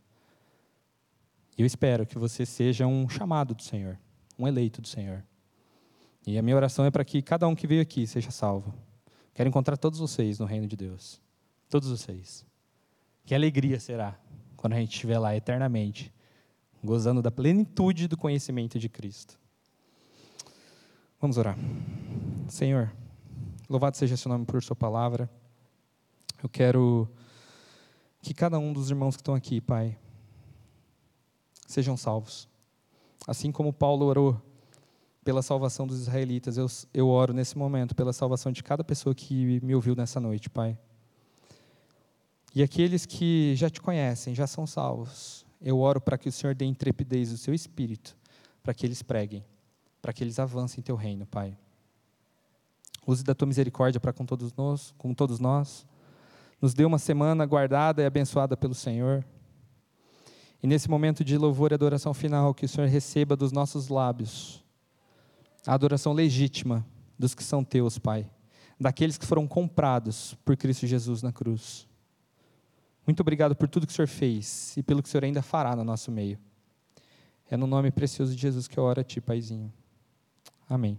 E 1.56 1.62
eu 1.62 1.66
espero 1.66 2.06
que 2.06 2.18
você 2.18 2.44
seja 2.44 2.86
um 2.86 3.08
chamado 3.08 3.54
do 3.54 3.62
Senhor, 3.62 3.98
um 4.38 4.46
eleito 4.46 4.82
do 4.82 4.88
Senhor. 4.88 5.24
E 6.26 6.36
a 6.38 6.42
minha 6.42 6.56
oração 6.56 6.84
é 6.84 6.90
para 6.90 7.04
que 7.04 7.22
cada 7.22 7.48
um 7.48 7.54
que 7.54 7.66
veio 7.66 7.80
aqui 7.80 8.06
seja 8.06 8.30
salvo. 8.30 8.74
Quero 9.32 9.48
encontrar 9.48 9.76
todos 9.76 9.98
vocês 9.98 10.38
no 10.38 10.44
reino 10.44 10.66
de 10.66 10.76
Deus. 10.76 11.20
Todos 11.70 11.88
vocês. 11.88 12.44
Que 13.24 13.34
alegria 13.34 13.80
será 13.80 14.18
quando 14.56 14.74
a 14.74 14.76
gente 14.76 14.92
estiver 14.92 15.18
lá 15.18 15.34
eternamente, 15.36 16.12
gozando 16.82 17.22
da 17.22 17.30
plenitude 17.30 18.08
do 18.08 18.16
conhecimento 18.16 18.78
de 18.78 18.88
Cristo. 18.88 19.38
Vamos 21.20 21.38
orar. 21.38 21.56
Senhor, 22.48 22.92
louvado 23.68 23.96
seja 23.96 24.16
seu 24.16 24.28
nome 24.28 24.44
por 24.44 24.62
Sua 24.62 24.76
palavra. 24.76 25.30
Eu 26.42 26.48
quero 26.48 27.08
que 28.20 28.34
cada 28.34 28.58
um 28.58 28.72
dos 28.72 28.90
irmãos 28.90 29.16
que 29.16 29.22
estão 29.22 29.34
aqui, 29.34 29.60
Pai, 29.60 29.96
sejam 31.66 31.96
salvos. 31.96 32.48
Assim 33.26 33.50
como 33.50 33.72
Paulo 33.72 34.06
orou 34.06 34.40
pela 35.24 35.42
salvação 35.42 35.86
dos 35.86 35.98
israelitas, 36.00 36.56
eu, 36.56 36.66
eu 36.94 37.08
oro 37.08 37.32
nesse 37.32 37.58
momento 37.58 37.94
pela 37.94 38.12
salvação 38.12 38.52
de 38.52 38.62
cada 38.62 38.84
pessoa 38.84 39.14
que 39.14 39.60
me 39.60 39.74
ouviu 39.74 39.96
nessa 39.96 40.20
noite, 40.20 40.48
Pai. 40.48 40.78
E 42.54 42.62
aqueles 42.62 43.04
que 43.04 43.54
já 43.56 43.68
te 43.68 43.82
conhecem, 43.82 44.34
já 44.34 44.46
são 44.46 44.66
salvos, 44.66 45.44
eu 45.60 45.78
oro 45.80 46.00
para 46.00 46.16
que 46.16 46.28
o 46.28 46.32
Senhor 46.32 46.54
dê 46.54 46.64
intrepidez 46.64 47.30
do 47.30 47.36
seu 47.36 47.52
espírito, 47.52 48.16
para 48.62 48.72
que 48.72 48.86
eles 48.86 49.02
preguem, 49.02 49.44
para 50.00 50.12
que 50.12 50.22
eles 50.22 50.38
avancem 50.38 50.80
em 50.80 50.82
teu 50.82 50.96
reino, 50.96 51.26
Pai. 51.26 51.56
Use 53.06 53.22
da 53.22 53.34
tua 53.34 53.46
misericórdia 53.46 54.00
para 54.00 54.12
com 54.12 54.24
todos 54.24 54.52
nós, 54.54 54.94
com 54.96 55.12
todos 55.12 55.38
nós. 55.38 55.86
Nos 56.60 56.72
dê 56.72 56.84
uma 56.84 56.98
semana 56.98 57.44
guardada 57.44 58.02
e 58.02 58.06
abençoada 58.06 58.56
pelo 58.56 58.74
Senhor. 58.74 59.24
E 60.62 60.66
nesse 60.66 60.88
momento 60.88 61.24
de 61.24 61.36
louvor 61.36 61.70
e 61.70 61.74
adoração 61.74 62.14
final, 62.14 62.54
que 62.54 62.64
o 62.64 62.68
Senhor 62.68 62.88
receba 62.88 63.36
dos 63.36 63.52
nossos 63.52 63.88
lábios 63.88 64.64
a 65.66 65.74
adoração 65.74 66.12
legítima 66.12 66.86
dos 67.18 67.34
que 67.34 67.42
são 67.42 67.64
teus, 67.64 67.98
Pai, 67.98 68.30
daqueles 68.78 69.18
que 69.18 69.26
foram 69.26 69.46
comprados 69.46 70.34
por 70.44 70.56
Cristo 70.56 70.86
Jesus 70.86 71.22
na 71.22 71.32
cruz. 71.32 71.88
Muito 73.06 73.20
obrigado 73.20 73.54
por 73.54 73.68
tudo 73.68 73.86
que 73.86 73.92
o 73.92 73.96
Senhor 73.96 74.08
fez 74.08 74.76
e 74.76 74.82
pelo 74.82 75.02
que 75.02 75.08
o 75.08 75.10
Senhor 75.10 75.24
ainda 75.24 75.42
fará 75.42 75.74
no 75.76 75.84
nosso 75.84 76.10
meio. 76.10 76.38
É 77.48 77.56
no 77.56 77.66
nome 77.66 77.90
precioso 77.90 78.34
de 78.34 78.40
Jesus 78.40 78.66
que 78.66 78.78
eu 78.78 78.82
oro 78.82 79.00
a 79.00 79.04
Ti, 79.04 79.20
Paizinho. 79.20 79.72
Amém. 80.68 80.98